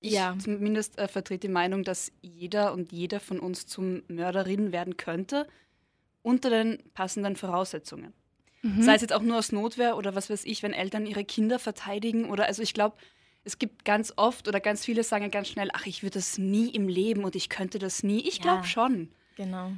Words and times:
Ich 0.00 0.12
ja. 0.12 0.36
zumindest 0.38 0.98
äh, 0.98 1.08
vertrete 1.08 1.48
die 1.48 1.52
Meinung, 1.52 1.82
dass 1.82 2.12
jeder 2.22 2.72
und 2.72 2.92
jeder 2.92 3.20
von 3.20 3.40
uns 3.40 3.66
zum 3.66 4.02
Mörderin 4.08 4.70
werden 4.70 4.96
könnte, 4.96 5.46
unter 6.22 6.50
den 6.50 6.78
passenden 6.94 7.36
Voraussetzungen. 7.36 8.12
Mhm. 8.62 8.82
Sei 8.82 8.94
es 8.94 9.02
jetzt 9.02 9.12
auch 9.12 9.22
nur 9.22 9.38
aus 9.38 9.52
Notwehr 9.52 9.96
oder 9.96 10.14
was 10.14 10.30
weiß 10.30 10.44
ich, 10.44 10.62
wenn 10.62 10.72
Eltern 10.72 11.06
ihre 11.06 11.24
Kinder 11.24 11.58
verteidigen 11.58 12.28
oder 12.30 12.46
also 12.46 12.62
ich 12.62 12.74
glaube, 12.74 12.96
es 13.44 13.58
gibt 13.58 13.84
ganz 13.84 14.12
oft 14.16 14.46
oder 14.46 14.60
ganz 14.60 14.84
viele 14.84 15.02
sagen 15.04 15.30
ganz 15.30 15.48
schnell, 15.48 15.70
ach, 15.72 15.86
ich 15.86 16.02
würde 16.02 16.18
das 16.18 16.38
nie 16.38 16.68
im 16.68 16.88
Leben 16.88 17.24
und 17.24 17.34
ich 17.34 17.48
könnte 17.48 17.78
das 17.78 18.02
nie. 18.02 18.20
Ich 18.20 18.40
glaube 18.40 18.58
ja, 18.58 18.64
schon. 18.64 19.08
Genau. 19.36 19.72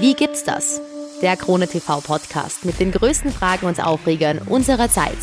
Wie 0.00 0.14
gibt's 0.14 0.44
das? 0.44 0.80
Der 1.20 1.36
Krone 1.36 1.68
TV 1.68 2.00
Podcast 2.00 2.64
mit 2.64 2.80
den 2.80 2.90
größten 2.90 3.30
Fragen 3.30 3.66
und 3.66 3.84
Aufregern 3.84 4.38
unserer 4.38 4.88
Zeit. 4.88 5.18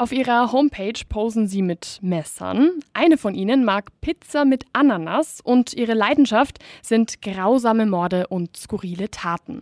Auf 0.00 0.12
ihrer 0.12 0.50
Homepage 0.50 0.98
posen 1.06 1.46
sie 1.46 1.60
mit 1.60 1.98
Messern. 2.00 2.70
Eine 2.94 3.18
von 3.18 3.34
ihnen 3.34 3.66
mag 3.66 3.90
Pizza 4.00 4.46
mit 4.46 4.64
Ananas 4.72 5.42
und 5.42 5.74
ihre 5.74 5.92
Leidenschaft 5.92 6.58
sind 6.80 7.20
grausame 7.20 7.84
Morde 7.84 8.26
und 8.28 8.56
skurrile 8.56 9.10
Taten. 9.10 9.60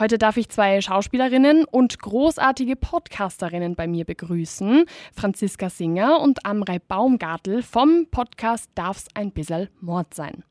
Heute 0.00 0.16
darf 0.16 0.38
ich 0.38 0.48
zwei 0.48 0.80
Schauspielerinnen 0.80 1.66
und 1.66 1.98
großartige 1.98 2.74
Podcasterinnen 2.74 3.74
bei 3.74 3.86
mir 3.86 4.06
begrüßen. 4.06 4.86
Franziska 5.14 5.68
Singer 5.68 6.20
und 6.22 6.46
Amrei 6.46 6.78
Baumgartel 6.78 7.62
vom 7.62 8.06
Podcast 8.10 8.70
Darf's 8.74 9.08
ein 9.12 9.30
bisschen 9.30 9.68
Mord 9.82 10.14
sein. 10.14 10.42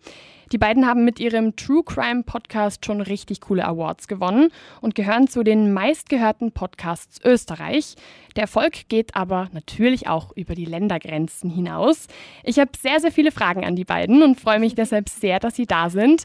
Die 0.52 0.58
beiden 0.58 0.88
haben 0.88 1.06
mit 1.06 1.20
ihrem 1.20 1.56
True 1.56 1.84
Crime 1.84 2.24
Podcast 2.24 2.86
schon 2.86 3.02
richtig 3.02 3.42
coole 3.42 3.66
Awards 3.66 4.08
gewonnen 4.08 4.50
und 4.82 4.96
gehören 4.96 5.28
zu 5.28 5.44
den 5.44 5.74
meistgehörten 5.74 6.52
Podcasts 6.52 7.20
Österreich. 7.24 7.96
Der 8.36 8.44
Erfolg 8.44 8.90
geht 8.90 9.16
aber 9.16 9.50
natürlich 9.52 10.08
auch 10.08 10.32
über 10.36 10.56
die 10.56 10.66
Ländergrenzen 10.66 11.52
hinaus. 11.52 12.08
Ich 12.44 12.58
habe 12.58 12.72
sehr, 12.80 13.00
sehr 13.00 13.12
viele 13.12 13.32
Fragen 13.32 13.64
an 13.64 13.76
die 13.76 13.86
beiden 13.86 14.24
und 14.24 14.40
freue 14.40 14.60
mich 14.60 14.74
deshalb 14.74 15.10
sehr, 15.10 15.40
dass 15.40 15.56
sie 15.56 15.68
da 15.68 15.92
sind. 15.92 16.24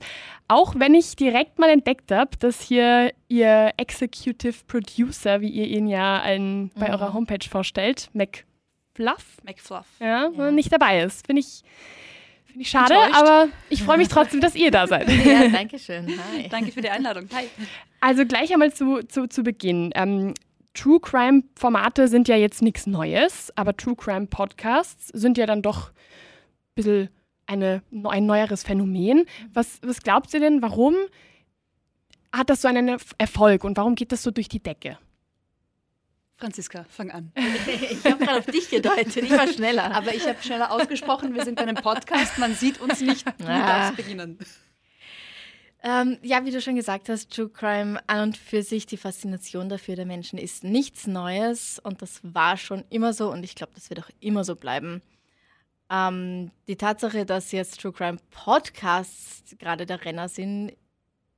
Auch 0.55 0.77
wenn 0.78 0.94
ich 0.94 1.16
direkt 1.16 1.58
mal 1.58 1.69
entdeckt 1.69 2.12
habe, 2.12 2.30
dass 2.38 2.60
hier 2.60 3.12
ihr 3.27 3.72
Executive 3.77 4.55
Producer, 4.69 5.41
wie 5.41 5.48
ihr 5.48 5.66
ihn 5.66 5.88
ja 5.88 6.20
ein, 6.20 6.70
bei 6.77 6.86
mhm. 6.86 6.94
eurer 6.94 7.12
Homepage 7.12 7.44
vorstellt, 7.50 8.08
McFluff, 8.12 9.38
McFluff. 9.42 9.86
Ja, 9.98 10.28
ja. 10.28 10.50
nicht 10.52 10.72
dabei 10.72 11.02
ist. 11.02 11.27
Finde 11.27 11.41
ich 11.41 11.64
Finde 12.44 12.62
ich 12.62 12.70
schade, 12.70 12.94
Enttäuscht. 12.94 13.20
aber 13.20 13.48
ich 13.69 13.82
freue 13.82 13.97
mich 13.97 14.06
trotzdem, 14.06 14.41
dass 14.41 14.55
ihr 14.55 14.70
da 14.70 14.86
seid. 14.86 15.10
Ja, 15.10 15.48
danke 15.48 15.77
schön. 15.77 16.06
Hi. 16.06 16.48
Danke 16.50 16.70
für 16.70 16.82
die 16.82 16.91
Einladung. 16.91 17.28
Hi. 17.34 17.47
Also 18.00 18.25
gleich 18.25 18.52
einmal 18.52 18.72
zu, 18.72 19.00
zu, 19.08 19.27
zu 19.27 19.42
Beginn. 19.42 19.91
Ähm, 19.97 20.34
True 20.72 21.00
Crime 21.00 21.42
Formate 21.56 22.06
sind 22.06 22.28
ja 22.28 22.36
jetzt 22.36 22.62
nichts 22.62 22.86
Neues, 22.86 23.52
aber 23.56 23.77
True 23.77 23.97
Crime 23.97 24.28
Podcasts 24.28 25.08
sind 25.08 25.36
ja 25.36 25.47
dann 25.47 25.62
doch 25.62 25.88
ein 25.88 26.75
bisschen 26.77 27.08
eine, 27.47 27.83
ein 28.05 28.27
neueres 28.27 28.62
Phänomen. 28.62 29.27
Was, 29.53 29.78
was 29.83 30.03
glaubt 30.03 30.33
ihr 30.34 30.41
denn, 30.41 30.62
warum 30.62 30.95
hat 32.33 32.50
das 32.50 32.62
so 32.62 32.69
einen 32.69 32.97
Erfolg 33.19 33.64
und 33.64 33.77
warum 33.77 33.95
geht 33.95 34.12
das 34.12 34.23
so 34.23 34.31
durch 34.31 34.48
die 34.48 34.62
Decke? 34.62 34.98
Franziska, 36.37 36.84
fang 36.89 37.11
an. 37.11 37.33
ich 37.91 38.05
habe 38.05 38.25
gerade 38.25 38.39
auf 38.39 38.47
dich 38.47 38.69
gedeutet, 38.69 39.17
ich 39.17 39.31
war 39.31 39.47
schneller. 39.47 39.95
Aber 39.95 40.15
ich 40.15 40.27
habe 40.27 40.42
schneller 40.42 40.72
ausgesprochen, 40.72 41.34
wir 41.34 41.45
sind 41.45 41.55
bei 41.55 41.62
einem 41.62 41.77
Podcast, 41.77 42.39
man 42.39 42.55
sieht 42.55 42.81
uns 42.81 43.00
nicht. 43.00 43.27
Du 43.27 43.47
ah. 43.47 43.67
darfst 43.67 43.97
beginnen. 43.97 44.39
Ähm, 45.87 46.19
ja, 46.22 46.45
wie 46.47 46.50
du 46.50 46.62
schon 46.62 46.77
gesagt 46.77 47.11
hast, 47.11 47.31
True 47.31 47.50
Crime 47.50 48.00
an 48.06 48.22
und 48.22 48.37
für 48.39 48.62
sich, 48.62 48.87
die 48.87 48.97
Faszination 48.97 49.69
dafür 49.69 49.97
der 49.97 50.06
Menschen 50.06 50.39
ist 50.39 50.65
nichts 50.65 51.06
Neues 51.06 51.78
und 51.78 52.00
das 52.00 52.20
war 52.22 52.56
schon 52.56 52.84
immer 52.89 53.12
so 53.12 53.31
und 53.31 53.45
ich 53.45 53.55
glaube, 53.55 53.72
das 53.75 53.91
wird 53.91 54.00
auch 54.00 54.09
immer 54.20 54.45
so 54.45 54.56
bleiben. 54.56 55.03
Ähm, 55.90 56.50
die 56.66 56.77
Tatsache, 56.77 57.27
dass 57.27 57.52
jetzt 57.52 57.80
True 57.80 57.92
Crime 57.92 58.18
Podcasts 58.30 59.56
gerade 59.58 59.86
der 59.86 60.04
Renner 60.04 60.28
sind, 60.28 60.72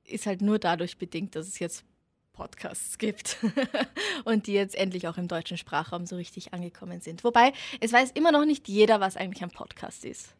ist 0.03 0.25
halt 0.25 0.41
nur 0.41 0.59
dadurch 0.59 0.97
bedingt, 0.97 1.35
dass 1.35 1.47
es 1.47 1.59
jetzt 1.59 1.83
Podcasts 2.31 2.97
gibt 2.97 3.37
und 4.23 4.47
die 4.47 4.53
jetzt 4.53 4.75
endlich 4.75 5.07
auch 5.07 5.17
im 5.17 5.27
deutschen 5.27 5.57
Sprachraum 5.57 6.05
so 6.05 6.15
richtig 6.15 6.53
angekommen 6.53 7.01
sind. 7.01 7.23
Wobei, 7.23 7.51
es 7.81 7.91
weiß 7.91 8.11
immer 8.11 8.31
noch 8.31 8.45
nicht 8.45 8.67
jeder, 8.67 8.99
was 8.99 9.17
eigentlich 9.17 9.43
ein 9.43 9.49
Podcast 9.49 10.05
ist. 10.05 10.35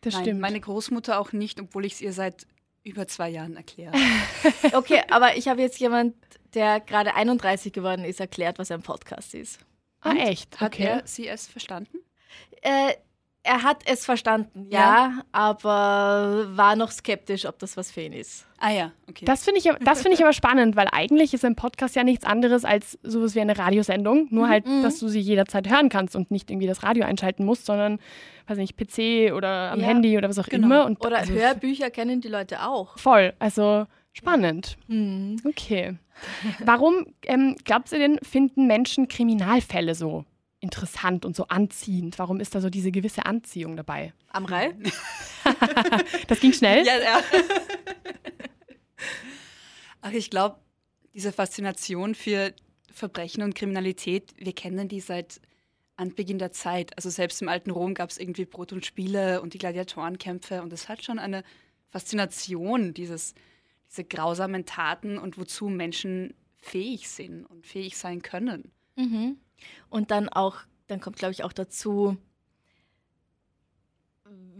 Das 0.00 0.14
Nein, 0.14 0.22
stimmt. 0.22 0.40
Meine 0.40 0.60
Großmutter 0.60 1.20
auch 1.20 1.32
nicht, 1.32 1.60
obwohl 1.60 1.84
ich 1.84 1.94
es 1.94 2.00
ihr 2.00 2.12
seit 2.12 2.46
über 2.82 3.06
zwei 3.06 3.28
Jahren 3.28 3.56
erkläre. 3.56 3.92
okay, 4.72 5.02
aber 5.10 5.36
ich 5.36 5.48
habe 5.48 5.60
jetzt 5.60 5.78
jemand, 5.78 6.14
der 6.54 6.80
gerade 6.80 7.14
31 7.14 7.72
geworden 7.72 8.04
ist, 8.04 8.20
erklärt, 8.20 8.58
was 8.58 8.70
ein 8.70 8.82
Podcast 8.82 9.34
ist. 9.34 9.58
Ah, 10.00 10.14
echt? 10.14 10.54
Okay. 10.62 10.88
Hat 10.88 11.02
er 11.02 11.06
sie 11.06 11.28
es 11.28 11.46
verstanden? 11.46 11.98
Äh, 12.62 12.94
er 13.42 13.62
hat 13.62 13.82
es 13.86 14.04
verstanden, 14.04 14.66
ja, 14.70 14.78
ja, 14.78 15.22
aber 15.32 16.48
war 16.56 16.76
noch 16.76 16.90
skeptisch, 16.90 17.46
ob 17.46 17.58
das 17.58 17.76
was 17.76 17.90
für 17.90 18.02
ihn 18.02 18.12
ist. 18.12 18.46
Ah 18.58 18.70
ja, 18.70 18.92
okay. 19.08 19.24
Das 19.24 19.44
finde 19.44 19.58
ich, 19.58 19.64
find 19.64 20.14
ich 20.14 20.22
aber 20.22 20.34
spannend, 20.34 20.76
weil 20.76 20.88
eigentlich 20.92 21.32
ist 21.32 21.44
ein 21.46 21.56
Podcast 21.56 21.96
ja 21.96 22.04
nichts 22.04 22.24
anderes 22.26 22.66
als 22.66 22.98
sowas 23.02 23.34
wie 23.34 23.40
eine 23.40 23.56
Radiosendung. 23.56 24.28
Nur 24.30 24.48
halt, 24.48 24.66
mhm. 24.66 24.82
dass 24.82 24.98
du 24.98 25.08
sie 25.08 25.20
jederzeit 25.20 25.70
hören 25.70 25.88
kannst 25.88 26.14
und 26.14 26.30
nicht 26.30 26.50
irgendwie 26.50 26.66
das 26.66 26.82
Radio 26.82 27.04
einschalten 27.04 27.46
musst, 27.46 27.64
sondern, 27.64 27.98
weiß 28.48 28.58
nicht, 28.58 28.76
PC 28.76 29.32
oder 29.32 29.72
am 29.72 29.80
ja, 29.80 29.86
Handy 29.86 30.18
oder 30.18 30.28
was 30.28 30.38
auch 30.38 30.46
genau. 30.46 30.66
immer. 30.66 30.84
Und 30.84 31.04
oder 31.04 31.18
also, 31.18 31.32
Hörbücher 31.32 31.90
kennen 31.90 32.20
die 32.20 32.28
Leute 32.28 32.62
auch. 32.62 32.98
Voll, 32.98 33.32
also 33.38 33.86
spannend. 34.12 34.76
Mhm. 34.88 35.36
Okay. 35.46 35.96
Warum, 36.62 37.06
ähm, 37.22 37.56
glaubst 37.64 37.94
du 37.94 37.98
denn, 37.98 38.18
finden 38.22 38.66
Menschen 38.66 39.08
Kriminalfälle 39.08 39.94
so 39.94 40.26
interessant 40.60 41.24
und 41.24 41.34
so 41.34 41.48
anziehend? 41.48 42.18
Warum 42.18 42.40
ist 42.40 42.54
da 42.54 42.60
so 42.60 42.70
diese 42.70 42.92
gewisse 42.92 43.26
Anziehung 43.26 43.76
dabei? 43.76 44.12
Am 44.28 44.44
Rall? 44.44 44.74
das 46.28 46.40
ging 46.40 46.52
schnell? 46.52 46.86
Ja, 46.86 46.98
ja. 46.98 47.22
Ach, 50.02 50.12
ich 50.12 50.30
glaube, 50.30 50.58
diese 51.14 51.32
Faszination 51.32 52.14
für 52.14 52.54
Verbrechen 52.92 53.42
und 53.42 53.54
Kriminalität, 53.54 54.34
wir 54.36 54.52
kennen 54.52 54.88
die 54.88 55.00
seit 55.00 55.40
Anbeginn 55.96 56.38
der 56.38 56.52
Zeit. 56.52 56.96
Also 56.96 57.10
selbst 57.10 57.42
im 57.42 57.48
alten 57.48 57.70
Rom 57.70 57.94
gab 57.94 58.10
es 58.10 58.18
irgendwie 58.18 58.44
Brot 58.46 58.72
und 58.72 58.86
Spiele 58.86 59.42
und 59.42 59.54
die 59.54 59.58
Gladiatorenkämpfe 59.58 60.62
und 60.62 60.72
es 60.72 60.88
hat 60.88 61.04
schon 61.04 61.18
eine 61.18 61.44
Faszination, 61.88 62.94
dieses, 62.94 63.34
diese 63.90 64.04
grausamen 64.04 64.64
Taten 64.64 65.18
und 65.18 65.38
wozu 65.38 65.68
Menschen 65.68 66.34
fähig 66.56 67.08
sind 67.08 67.44
und 67.44 67.66
fähig 67.66 67.96
sein 67.96 68.22
können. 68.22 68.72
Mhm. 68.96 69.38
Und 69.88 70.10
dann 70.10 70.28
auch, 70.28 70.58
dann 70.86 71.00
kommt, 71.00 71.16
glaube 71.16 71.32
ich, 71.32 71.44
auch 71.44 71.52
dazu, 71.52 72.16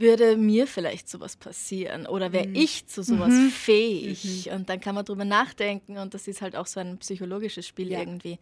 würde 0.00 0.37
mir 0.37 0.66
vielleicht 0.66 1.09
sowas 1.09 1.37
passieren 1.37 2.06
oder 2.06 2.33
wäre 2.33 2.49
mhm. 2.49 2.55
ich 2.55 2.87
zu 2.87 3.03
sowas 3.03 3.33
mhm. 3.33 3.50
fähig? 3.50 4.47
Mhm. 4.47 4.53
Und 4.53 4.69
dann 4.69 4.81
kann 4.81 4.94
man 4.94 5.05
drüber 5.05 5.25
nachdenken 5.25 5.99
und 5.99 6.15
das 6.15 6.27
ist 6.27 6.43
halt 6.43 6.56
auch 6.56 6.66
so 6.66 6.81
ein 6.81 6.99
psychologisches 6.99 7.66
Spiel 7.66 7.93
ja. 7.93 8.00
irgendwie. 8.00 8.38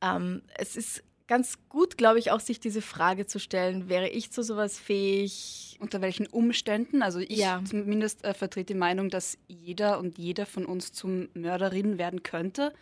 Ähm, 0.00 0.42
es 0.56 0.76
ist 0.76 1.04
ganz 1.26 1.58
gut, 1.68 1.96
glaube 1.96 2.18
ich, 2.18 2.30
auch 2.30 2.40
sich 2.40 2.60
diese 2.60 2.82
Frage 2.82 3.26
zu 3.26 3.38
stellen, 3.38 3.88
wäre 3.88 4.08
ich 4.08 4.30
zu 4.30 4.42
sowas 4.42 4.78
fähig? 4.78 5.76
Unter 5.80 6.00
welchen 6.00 6.26
Umständen? 6.26 7.02
Also 7.02 7.18
ich 7.18 7.38
ja. 7.38 7.62
zumindest 7.68 8.24
äh, 8.24 8.32
vertrete 8.32 8.72
die 8.72 8.78
Meinung, 8.78 9.10
dass 9.10 9.36
jeder 9.48 9.98
und 9.98 10.18
jeder 10.18 10.46
von 10.46 10.64
uns 10.66 10.92
zum 10.92 11.28
Mörderin 11.34 11.98
werden 11.98 12.22
könnte, 12.22 12.72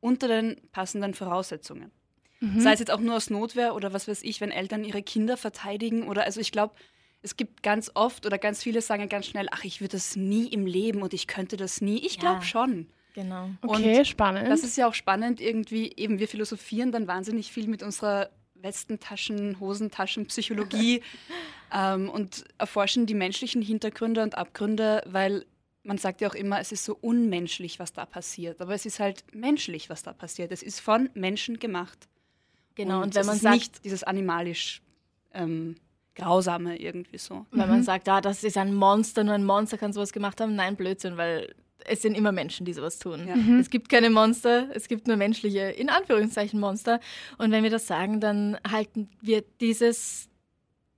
unter 0.00 0.28
den 0.28 0.60
passenden 0.72 1.14
Voraussetzungen. 1.14 1.90
Mhm. 2.40 2.60
Sei 2.60 2.72
es 2.72 2.80
jetzt 2.80 2.90
auch 2.90 3.00
nur 3.00 3.16
aus 3.16 3.30
Notwehr 3.30 3.74
oder 3.74 3.92
was 3.92 4.08
weiß 4.08 4.22
ich, 4.22 4.40
wenn 4.40 4.50
Eltern 4.50 4.84
ihre 4.84 5.02
Kinder 5.02 5.36
verteidigen 5.36 6.06
oder 6.06 6.24
also 6.24 6.40
ich 6.40 6.52
glaube, 6.52 6.74
es 7.22 7.36
gibt 7.36 7.62
ganz 7.62 7.90
oft 7.94 8.26
oder 8.26 8.38
ganz 8.38 8.62
viele 8.62 8.80
sagen 8.82 9.08
ganz 9.08 9.26
schnell, 9.26 9.48
ach, 9.50 9.64
ich 9.64 9.80
würde 9.80 9.92
das 9.92 10.16
nie 10.16 10.46
im 10.48 10.66
Leben 10.66 11.02
und 11.02 11.14
ich 11.14 11.26
könnte 11.26 11.56
das 11.56 11.80
nie. 11.80 11.98
Ich 11.98 12.18
glaube 12.18 12.36
ja, 12.36 12.42
schon. 12.42 12.86
Genau. 13.14 13.50
Okay, 13.62 13.98
und 13.98 14.06
spannend. 14.06 14.48
Das 14.48 14.62
ist 14.62 14.76
ja 14.76 14.86
auch 14.86 14.94
spannend 14.94 15.40
irgendwie, 15.40 15.92
eben 15.96 16.18
wir 16.18 16.28
philosophieren 16.28 16.92
dann 16.92 17.06
wahnsinnig 17.06 17.50
viel 17.50 17.66
mit 17.66 17.82
unserer 17.82 18.30
Westentaschen, 18.54 19.58
Hosentaschen, 19.58 20.26
Psychologie 20.26 21.02
ähm, 21.72 22.10
und 22.10 22.44
erforschen 22.58 23.06
die 23.06 23.14
menschlichen 23.14 23.62
Hintergründe 23.62 24.22
und 24.22 24.36
Abgründe, 24.36 25.02
weil 25.06 25.46
man 25.82 25.98
sagt 25.98 26.20
ja 26.20 26.28
auch 26.28 26.34
immer, 26.34 26.60
es 26.60 26.72
ist 26.72 26.84
so 26.84 26.96
unmenschlich, 27.00 27.78
was 27.78 27.92
da 27.92 28.04
passiert. 28.04 28.60
Aber 28.60 28.74
es 28.74 28.86
ist 28.86 29.00
halt 29.00 29.24
menschlich, 29.32 29.88
was 29.88 30.02
da 30.02 30.12
passiert. 30.12 30.52
Es 30.52 30.62
ist 30.62 30.80
von 30.80 31.08
Menschen 31.14 31.58
gemacht. 31.58 32.08
Genau, 32.76 32.98
und, 32.98 33.04
und 33.04 33.14
wenn 33.16 33.26
man 33.26 33.38
sagt, 33.38 33.54
nicht 33.54 33.84
dieses 33.84 34.04
animalisch 34.04 34.82
ähm, 35.34 35.76
Grausame 36.14 36.78
irgendwie 36.78 37.18
so. 37.18 37.46
Wenn 37.50 37.66
mhm. 37.66 37.74
man 37.74 37.82
sagt, 37.82 38.08
ah, 38.08 38.20
das 38.20 38.44
ist 38.44 38.56
ein 38.56 38.74
Monster, 38.74 39.24
nur 39.24 39.34
ein 39.34 39.44
Monster 39.44 39.78
kann 39.78 39.92
sowas 39.92 40.12
gemacht 40.12 40.40
haben, 40.40 40.54
nein, 40.54 40.76
Blödsinn, 40.76 41.16
weil 41.16 41.54
es 41.84 42.02
sind 42.02 42.16
immer 42.16 42.32
Menschen, 42.32 42.66
die 42.66 42.72
sowas 42.72 42.98
tun. 42.98 43.28
Ja. 43.28 43.36
Mhm. 43.36 43.60
Es 43.60 43.70
gibt 43.70 43.88
keine 43.88 44.10
Monster, 44.10 44.68
es 44.74 44.88
gibt 44.88 45.06
nur 45.06 45.16
menschliche, 45.16 45.60
in 45.60 45.88
Anführungszeichen, 45.88 46.58
Monster. 46.58 47.00
Und 47.38 47.50
wenn 47.52 47.62
wir 47.62 47.70
das 47.70 47.86
sagen, 47.86 48.20
dann 48.20 48.58
halten 48.68 49.08
wir 49.20 49.44
dieses, 49.60 50.28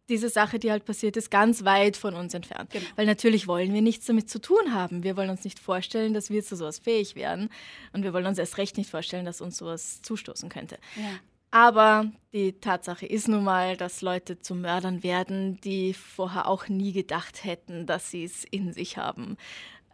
diese 0.09 0.31
Sache, 0.31 0.59
die 0.59 0.71
halt 0.71 0.85
passiert 0.85 1.17
ist, 1.17 1.31
ganz 1.31 1.65
weit 1.65 1.97
von 1.97 2.15
uns 2.15 2.33
entfernt. 2.33 2.71
Genau. 2.71 2.87
Weil 2.97 3.07
natürlich 3.07 3.47
wollen 3.47 3.75
wir 3.75 3.83
nichts 3.83 4.07
damit 4.07 4.31
zu 4.31 4.41
tun 4.41 4.73
haben. 4.73 5.03
Wir 5.03 5.17
wollen 5.17 5.31
uns 5.31 5.45
nicht 5.45 5.59
vorstellen, 5.59 6.15
dass 6.15 6.31
wir 6.31 6.43
zu 6.43 6.57
sowas 6.57 6.79
fähig 6.79 7.15
wären. 7.17 7.51
Und 7.93 8.05
wir 8.05 8.13
wollen 8.13 8.27
uns 8.27 8.39
erst 8.39 8.57
recht 8.57 8.77
nicht 8.79 8.91
vorstellen, 8.91 9.27
dass 9.27 9.41
uns 9.41 9.59
sowas 9.59 10.01
zustoßen 10.03 10.49
könnte. 10.49 10.79
Ja. 10.97 11.19
Aber 11.51 12.11
die 12.33 12.61
Tatsache 12.61 13.07
ist 13.07 13.29
nun 13.29 13.45
mal, 13.45 13.77
dass 13.77 14.03
Leute 14.03 14.39
zu 14.39 14.55
Mördern 14.55 15.03
werden, 15.03 15.61
die 15.63 15.95
vorher 15.95 16.47
auch 16.47 16.69
nie 16.69 16.93
gedacht 16.93 17.45
hätten, 17.45 17.87
dass 17.87 18.11
sie 18.11 18.25
es 18.25 18.45
in 18.45 18.73
sich 18.73 18.99
haben. 18.99 19.37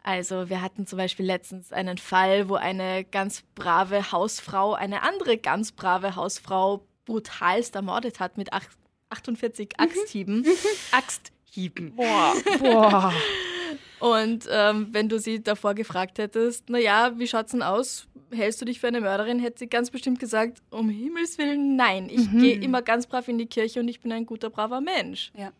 Also 0.03 0.51
wir 0.51 0.61
hatten 0.61 0.87
zum 0.87 0.99
Beispiel 0.99 1.25
letztens 1.25 1.73
einen 1.73 1.97
Fall, 1.97 2.49
wo 2.49 2.57
eine 2.57 3.05
ganz 3.05 3.43
brave 3.55 4.13
Hausfrau 4.13 4.75
eine 4.75 5.03
andere 5.03 5.39
ganz 5.39 5.73
brave 5.73 6.15
Hausfrau 6.17 6.87
brutalst 7.07 7.75
ermordet 7.75 8.21
hat 8.21 8.37
mit 8.37 8.51
48 8.53 9.71
mhm. 9.79 9.85
Axthieben. 9.85 10.37
Mhm. 10.41 10.53
Axthieben. 10.93 11.97
Boah. 11.97 12.35
Boah. 12.59 13.13
Und 14.01 14.47
ähm, 14.51 14.89
wenn 14.91 15.09
du 15.09 15.19
sie 15.19 15.43
davor 15.43 15.75
gefragt 15.75 16.19
hättest, 16.19 16.69
naja, 16.69 17.13
wie 17.17 17.27
schaut's 17.27 17.53
denn 17.53 17.63
aus? 17.63 18.07
Hältst 18.35 18.61
du 18.61 18.65
dich 18.65 18.81
für 18.81 18.89
eine 18.89 19.01
Mörderin? 19.01 19.39
Hätte 19.39 19.61
sie 19.61 19.69
ganz 19.69 19.91
bestimmt 19.91 20.19
gesagt, 20.19 20.63
um 20.71 20.89
Himmels 20.89 21.39
Willen, 21.39 21.77
nein. 21.77 22.09
Ich 22.11 22.31
mhm. 22.31 22.41
gehe 22.41 22.57
immer 22.57 22.83
ganz 22.83 23.07
brav 23.07 23.29
in 23.29 23.39
die 23.39 23.47
Kirche 23.47 23.81
und 23.81 23.89
ich 23.89 24.01
bin 24.01 24.13
ein 24.13 24.27
guter, 24.27 24.51
braver 24.51 24.81
Mensch. 24.81 25.33
Ja. 25.37 25.53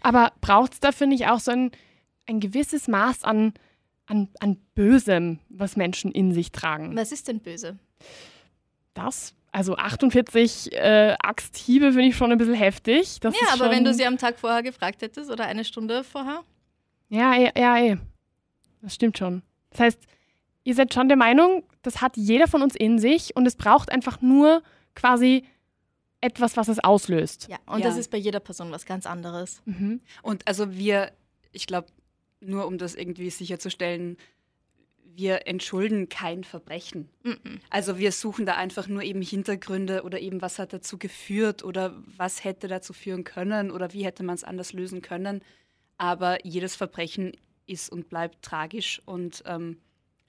Aber 0.00 0.32
braucht 0.40 0.74
es 0.74 0.80
da, 0.80 0.92
finde 0.92 1.16
ich, 1.16 1.26
auch 1.26 1.40
so 1.40 1.50
ein, 1.50 1.70
ein 2.26 2.40
gewisses 2.40 2.88
Maß 2.88 3.24
an, 3.24 3.54
an, 4.06 4.28
an 4.40 4.56
Bösem, 4.74 5.38
was 5.48 5.76
Menschen 5.76 6.12
in 6.12 6.32
sich 6.32 6.52
tragen? 6.52 6.96
Was 6.96 7.12
ist 7.12 7.28
denn 7.28 7.40
böse? 7.40 7.78
Das 8.94 9.34
also 9.52 9.76
48 9.76 10.72
äh, 10.72 11.16
Axthiebe 11.20 11.92
finde 11.92 12.08
ich 12.08 12.16
schon 12.16 12.30
ein 12.30 12.38
bisschen 12.38 12.54
heftig. 12.54 13.20
Das 13.20 13.34
ja, 13.34 13.54
aber 13.54 13.70
wenn 13.70 13.84
du 13.84 13.94
sie 13.94 14.06
am 14.06 14.18
Tag 14.18 14.38
vorher 14.38 14.62
gefragt 14.62 15.02
hättest 15.02 15.30
oder 15.30 15.46
eine 15.46 15.64
Stunde 15.64 16.04
vorher? 16.04 16.44
Ja, 17.08 17.34
ja, 17.34 17.50
ja, 17.56 17.78
eh. 17.78 17.96
Das 18.82 18.94
stimmt 18.94 19.18
schon. 19.18 19.42
Das 19.70 19.80
heißt, 19.80 20.00
ihr 20.68 20.74
seid 20.74 20.92
schon 20.92 21.08
der 21.08 21.16
Meinung, 21.16 21.64
das 21.80 22.02
hat 22.02 22.18
jeder 22.18 22.46
von 22.46 22.60
uns 22.60 22.76
in 22.76 22.98
sich 22.98 23.34
und 23.34 23.46
es 23.46 23.56
braucht 23.56 23.90
einfach 23.90 24.20
nur 24.20 24.62
quasi 24.94 25.44
etwas, 26.20 26.58
was 26.58 26.68
es 26.68 26.78
auslöst. 26.78 27.48
Ja, 27.48 27.56
und 27.64 27.80
ja. 27.80 27.86
das 27.86 27.96
ist 27.96 28.10
bei 28.10 28.18
jeder 28.18 28.38
Person 28.38 28.70
was 28.70 28.84
ganz 28.84 29.06
anderes. 29.06 29.62
Mhm. 29.64 30.02
Und 30.20 30.46
also 30.46 30.76
wir, 30.76 31.10
ich 31.52 31.66
glaube, 31.66 31.88
nur 32.40 32.66
um 32.66 32.76
das 32.76 32.94
irgendwie 32.94 33.30
sicherzustellen, 33.30 34.18
wir 35.02 35.46
entschulden 35.46 36.10
kein 36.10 36.44
Verbrechen. 36.44 37.08
Mhm. 37.22 37.60
Also 37.70 37.96
wir 37.96 38.12
suchen 38.12 38.44
da 38.44 38.56
einfach 38.56 38.88
nur 38.88 39.02
eben 39.02 39.22
Hintergründe 39.22 40.02
oder 40.02 40.20
eben 40.20 40.42
was 40.42 40.58
hat 40.58 40.74
dazu 40.74 40.98
geführt 40.98 41.64
oder 41.64 41.94
was 42.18 42.44
hätte 42.44 42.68
dazu 42.68 42.92
führen 42.92 43.24
können 43.24 43.70
oder 43.70 43.94
wie 43.94 44.04
hätte 44.04 44.22
man 44.22 44.34
es 44.34 44.44
anders 44.44 44.74
lösen 44.74 45.00
können. 45.00 45.40
Aber 45.96 46.44
jedes 46.44 46.76
Verbrechen 46.76 47.32
ist 47.64 47.90
und 47.90 48.10
bleibt 48.10 48.42
tragisch 48.42 49.00
und 49.06 49.42
ähm, 49.46 49.78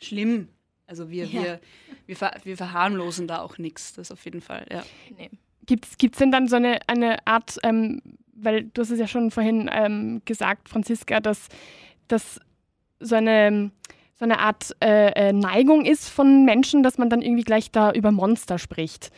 schlimm. 0.02 0.50
Also 0.88 1.10
wir, 1.10 1.26
ja. 1.26 1.44
wir, 1.44 1.60
wir, 2.08 2.16
ver 2.16 2.36
wir, 2.44 2.58
verharmlosen 2.58 3.28
da 3.28 3.42
auch 3.42 3.58
nichts, 3.58 3.94
das 3.94 4.12
auf 4.12 4.26
jeden 4.26 4.42
Fall, 4.42 4.66
ja. 4.72 4.84
Nee. 5.18 5.30
Gibt 5.66 5.86
es 5.86 6.18
denn 6.18 6.32
dann 6.32 6.48
so 6.48 6.56
eine, 6.56 6.80
eine 6.88 7.28
Art, 7.28 7.60
ähm, 7.64 8.02
weil 8.34 8.64
du 8.64 8.82
hast 8.82 8.90
es 8.90 9.00
ja 9.00 9.08
schon 9.08 9.30
vorhin 9.30 9.70
ähm, 9.72 10.24
gesagt, 10.26 10.68
Franziska, 10.68 11.20
dass, 11.20 11.48
dass 12.08 12.40
so 13.00 13.16
eine 13.16 13.72
so 14.20 14.26
eine 14.26 14.40
Art 14.40 14.76
äh, 14.84 15.30
äh, 15.30 15.34
Neigung 15.34 15.86
ist 15.86 16.10
von 16.10 16.44
Menschen, 16.44 16.84
dass 16.84 16.98
man 16.98 17.10
dann 17.10 17.22
irgendwie 17.22 17.46
gleich 17.46 17.72
da 17.72 17.94
über 17.94 18.12
Monster 18.12 18.60
spricht. 18.60 19.12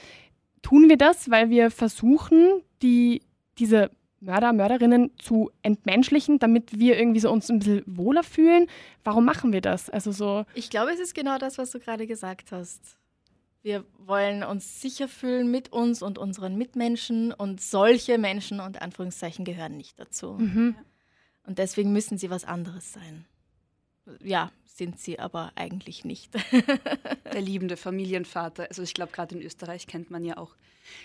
Tun 0.61 0.89
wir 0.89 0.97
das, 0.97 1.31
weil 1.31 1.49
wir 1.49 1.71
versuchen, 1.71 2.61
die, 2.83 3.23
diese 3.57 3.89
Mörder, 4.21 4.53
Mörderinnen 4.53 5.11
zu 5.17 5.49
entmenschlichen, 5.63 6.39
damit 6.39 6.77
wir 6.77 6.97
irgendwie 6.97 7.19
so 7.19 7.31
uns 7.31 7.49
ein 7.49 7.59
bisschen 7.59 7.83
wohler 7.87 8.23
fühlen? 8.23 8.67
Warum 9.03 9.25
machen 9.25 9.51
wir 9.51 9.61
das? 9.61 9.89
Also 9.89 10.11
so. 10.11 10.45
Ich 10.53 10.69
glaube, 10.69 10.91
es 10.91 10.99
ist 10.99 11.15
genau 11.15 11.37
das, 11.39 11.57
was 11.57 11.71
du 11.71 11.79
gerade 11.79 12.05
gesagt 12.05 12.51
hast. 12.51 12.97
Wir 13.63 13.83
wollen 13.97 14.43
uns 14.43 14.81
sicher 14.81 15.07
fühlen 15.07 15.49
mit 15.49 15.71
uns 15.71 16.01
und 16.01 16.17
unseren 16.17 16.55
Mitmenschen 16.55 17.33
und 17.33 17.61
solche 17.61 18.17
Menschen 18.17 18.59
und 18.59 18.81
Anführungszeichen 18.81 19.43
gehören 19.43 19.77
nicht 19.77 19.99
dazu. 19.99 20.33
Mhm. 20.33 20.75
Und 21.45 21.57
deswegen 21.57 21.91
müssen 21.91 22.17
sie 22.17 22.29
was 22.29 22.45
anderes 22.45 22.93
sein. 22.93 23.25
Ja, 24.21 24.51
sind 24.65 24.99
sie 24.99 25.19
aber 25.19 25.51
eigentlich 25.55 26.05
nicht. 26.05 26.33
Der 27.33 27.41
liebende 27.41 27.77
Familienvater. 27.77 28.67
Also 28.69 28.81
ich 28.81 28.93
glaube, 28.93 29.11
gerade 29.11 29.35
in 29.35 29.41
Österreich 29.41 29.87
kennt 29.87 30.09
man 30.09 30.23
ja 30.23 30.37
auch 30.37 30.55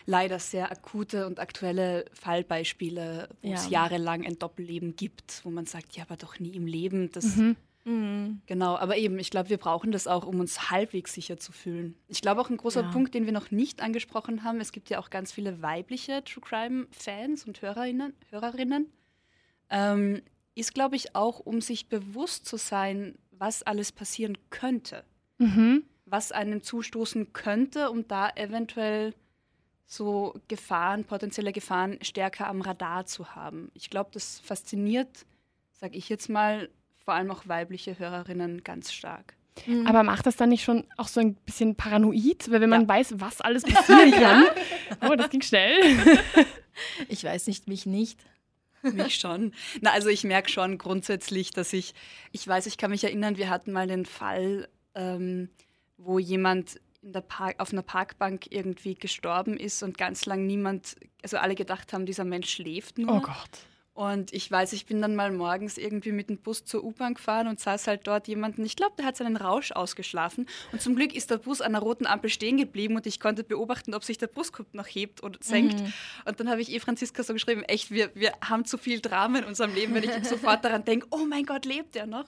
leider 0.07 0.39
sehr 0.39 0.71
akute 0.71 1.27
und 1.27 1.39
aktuelle 1.39 2.07
Fallbeispiele, 2.13 3.29
wo 3.43 3.49
ja. 3.49 3.55
es 3.55 3.69
jahrelang 3.69 4.25
ein 4.25 4.39
Doppelleben 4.39 4.97
gibt, 4.97 5.45
wo 5.45 5.51
man 5.51 5.67
sagt, 5.67 5.97
ja, 5.97 6.05
aber 6.05 6.17
doch 6.17 6.39
nie 6.39 6.57
im 6.57 6.67
Leben. 6.67 7.13
Das 7.13 7.37
mhm. 7.37 7.57
Mhm. 7.85 8.41
Genau, 8.47 8.77
aber 8.77 8.97
eben, 8.97 9.19
ich 9.19 9.31
glaube, 9.31 9.49
wir 9.49 9.59
brauchen 9.59 9.93
das 9.93 10.09
auch, 10.09 10.27
um 10.27 10.41
uns 10.41 10.71
halbwegs 10.71 11.13
sicher 11.13 11.37
zu 11.37 11.53
fühlen. 11.53 11.95
Ich 12.09 12.21
glaube 12.21 12.41
auch 12.41 12.51
ein 12.51 12.57
großer 12.57 12.83
ja. 12.83 12.91
Punkt, 12.91 13.15
den 13.15 13.27
wir 13.27 13.33
noch 13.33 13.53
nicht 13.53 13.81
angesprochen 13.81 14.43
haben, 14.43 14.61
es 14.61 14.73
gibt 14.73 14.91
ja 14.91 14.99
auch 14.99 15.09
ganz 15.09 15.33
viele 15.33 15.63
weibliche 15.63 16.25
True 16.25 16.43
Crime-Fans 16.43 17.45
und 17.45 17.63
Hörerinnen, 17.63 18.13
Hörerinnen 18.31 18.91
ähm, 19.71 20.23
ist, 20.57 20.75
glaube 20.75 20.97
ich, 20.97 21.15
auch, 21.15 21.39
um 21.39 21.61
sich 21.61 21.89
bewusst 21.89 22.47
zu 22.47 22.57
sein, 22.57 23.15
was 23.31 23.63
alles 23.63 23.93
passieren 23.93 24.37
könnte. 24.51 25.05
Mhm. 25.39 25.85
Was 26.07 26.33
einem 26.33 26.63
zustoßen 26.63 27.33
könnte, 27.33 27.91
um 27.91 28.09
da 28.09 28.31
eventuell 28.31 29.15
so 29.87 30.35
Gefahren, 30.49 31.05
potenzielle 31.05 31.53
Gefahren 31.53 31.99
stärker 32.03 32.49
am 32.49 32.63
Radar 32.63 33.07
zu 33.07 33.35
haben. 33.35 33.71
Ich 33.75 33.91
glaube, 33.91 34.11
das 34.13 34.41
fasziniert, 34.41 35.27
sage 35.73 35.97
ich 35.97 36.09
jetzt 36.09 36.29
mal, 36.29 36.71
vor 37.05 37.15
allem 37.15 37.31
auch 37.31 37.47
weibliche 37.47 37.99
Hörerinnen 37.99 38.65
ganz 38.65 38.93
stark. 38.93 39.35
Mhm. 39.67 39.87
Aber 39.87 40.03
macht 40.03 40.27
das 40.27 40.37
dann 40.37 40.49
nicht 40.49 40.65
schon 40.65 40.85
auch 40.97 41.09
so 41.09 41.21
ein 41.21 41.35
bisschen 41.35 41.77
paranoid, 41.77 42.51
weil 42.51 42.61
wenn 42.61 42.71
man 42.71 42.83
ja. 42.83 42.89
weiß, 42.89 43.21
was 43.21 43.41
alles 43.41 43.63
passieren 43.63 44.11
kann? 44.11 44.45
oh, 45.09 45.15
das 45.15 45.31
ging 45.31 45.43
schnell. 45.43 45.79
ich 47.09 47.23
weiß 47.23 47.47
nicht, 47.47 47.69
mich 47.69 47.87
nicht. 47.87 48.21
Mich 48.93 49.17
schon. 49.17 49.53
Na, 49.81 49.91
also 49.93 50.09
ich 50.09 50.25
merke 50.25 50.51
schon 50.51 50.79
grundsätzlich, 50.79 51.51
dass 51.51 51.73
ich, 51.73 51.95
ich 52.33 52.47
weiß, 52.47 52.67
ich 52.67 52.79
kann 52.79 52.91
mich 52.91 53.05
erinnern, 53.05 53.37
wir 53.37 53.51
hatten 53.51 53.73
mal 53.73 53.87
den 53.87 54.07
Fall, 54.07 54.69
ähm, 54.95 55.49
wo 55.97 56.19
jemand 56.19 56.81
Park, 57.29 57.57
auf 57.59 57.73
einer 57.73 57.83
Parkbank 57.83 58.47
irgendwie 58.51 58.95
gestorben 58.95 59.57
ist 59.57 59.83
und 59.83 59.97
ganz 59.97 60.27
lang 60.27 60.47
niemand, 60.47 60.97
also 61.23 61.39
alle 61.39 61.55
gedacht 61.55 61.93
haben, 61.93 62.07
dieser 62.07 62.25
Mensch 62.25 62.51
schläft 62.51 62.99
nur. 62.99 63.17
Oh 63.17 63.21
Gott. 63.21 63.67
Und 63.97 64.35
ich 64.35 64.51
weiß, 64.51 64.75
ich 64.75 64.85
bin 64.85 65.01
dann 65.01 65.17
mal 65.17 65.33
morgens 65.33 65.79
irgendwie 65.79 66.13
mit 66.13 66.29
dem 66.29 66.37
Bus 66.37 66.67
zur 66.67 66.85
U-Bahn 66.85 67.15
gefahren 67.15 67.49
und 67.49 67.59
saß 67.59 67.87
halt 67.87 68.07
dort 68.07 68.29
jemanden, 68.29 68.63
ich 68.63 68.77
glaube, 68.77 68.93
der 68.99 69.07
hat 69.07 69.17
seinen 69.17 69.39
Rausch 69.39 69.73
ausgeschlafen. 69.73 70.47
Und 70.71 70.83
zum 70.83 70.97
Glück 70.97 71.15
ist 71.15 71.31
der 71.31 71.39
Bus 71.39 71.63
an 71.63 71.73
der 71.73 71.81
roten 71.81 72.05
Ampel 72.05 72.29
stehen 72.29 72.59
geblieben 72.59 72.97
und 72.97 73.07
ich 73.07 73.21
konnte 73.21 73.43
beobachten, 73.43 73.95
ob 73.95 74.05
sich 74.05 74.19
der 74.19 74.27
Brustkorb 74.27 74.75
noch 74.75 74.87
hebt 74.87 75.23
oder 75.23 75.39
senkt. 75.41 75.81
Mhm. 75.81 75.95
Und 76.27 76.39
dann 76.39 76.51
habe 76.51 76.61
ich 76.61 76.73
eh 76.73 76.79
Franziska 76.79 77.23
so 77.23 77.33
geschrieben, 77.33 77.63
echt, 77.63 77.91
wir, 77.91 78.11
wir 78.15 78.35
haben 78.45 78.67
zu 78.67 78.77
viel 78.77 79.01
Drama 79.01 79.39
in 79.39 79.45
unserem 79.47 79.75
Leben, 79.75 79.95
wenn 79.95 80.05
ich 80.05 80.29
sofort 80.29 80.63
daran 80.63 80.85
denke, 80.85 81.07
oh 81.11 81.25
mein 81.25 81.47
Gott, 81.47 81.65
lebt 81.65 81.97
er 81.97 82.07
noch? 82.07 82.27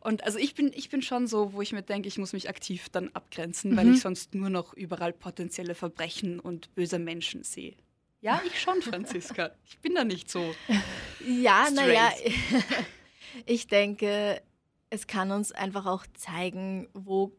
Und 0.00 0.24
also 0.24 0.38
ich 0.38 0.54
bin, 0.54 0.72
ich 0.74 0.88
bin 0.88 1.02
schon 1.02 1.26
so, 1.26 1.52
wo 1.52 1.60
ich 1.60 1.74
mir 1.74 1.82
denke, 1.82 2.08
ich 2.08 2.16
muss 2.16 2.32
mich 2.32 2.48
aktiv 2.48 2.88
dann 2.88 3.10
abgrenzen, 3.12 3.72
mhm. 3.72 3.76
weil 3.76 3.92
ich 3.92 4.00
sonst 4.00 4.34
nur 4.34 4.48
noch 4.48 4.72
überall 4.72 5.12
potenzielle 5.12 5.74
Verbrechen 5.74 6.40
und 6.40 6.74
böse 6.74 6.98
Menschen 6.98 7.44
sehe. 7.44 7.74
Ja, 8.22 8.40
ich 8.46 8.60
schon, 8.60 8.80
Franziska. 8.80 9.50
Ich 9.66 9.78
bin 9.80 9.94
da 9.94 10.04
nicht 10.04 10.30
so. 10.30 10.54
Ja, 11.24 11.68
naja, 11.70 12.10
ich 13.46 13.68
denke, 13.68 14.42
es 14.90 15.06
kann 15.06 15.30
uns 15.30 15.52
einfach 15.52 15.86
auch 15.86 16.04
zeigen, 16.14 16.88
wo. 16.94 17.30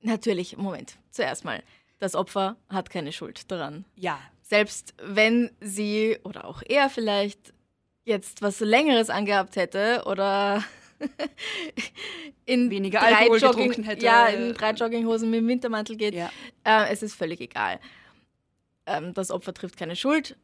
Natürlich, 0.00 0.56
Moment, 0.56 0.96
zuerst 1.10 1.44
mal. 1.44 1.62
Das 2.00 2.16
Opfer 2.16 2.56
hat 2.68 2.90
keine 2.90 3.12
Schuld 3.12 3.48
daran. 3.52 3.84
Ja. 3.94 4.18
Selbst 4.42 4.92
wenn 5.00 5.52
sie 5.60 6.18
oder 6.24 6.44
auch 6.46 6.62
er 6.66 6.90
vielleicht 6.90 7.54
jetzt 8.04 8.42
was 8.42 8.58
Längeres 8.58 9.08
angehabt 9.08 9.54
hätte 9.54 10.02
oder 10.06 10.64
in 12.44 12.70
weniger 12.70 13.02
Alkohol 13.02 13.38
Jogging, 13.38 13.68
getrunken 13.68 13.84
hätte. 13.84 14.04
Ja, 14.04 14.26
in 14.26 14.52
drei 14.54 14.72
Jogginghosen 14.72 15.30
mit 15.30 15.38
dem 15.38 15.46
Wintermantel 15.46 15.94
geht. 15.96 16.14
Ja. 16.14 16.28
Äh, 16.64 16.90
es 16.90 17.04
ist 17.04 17.14
völlig 17.14 17.40
egal 17.40 17.78
ähm, 18.96 19.14
das 19.14 19.30
Opfer 19.30 19.54
trifft 19.54 19.76
keine 19.76 19.96
Schuld, 19.96 20.36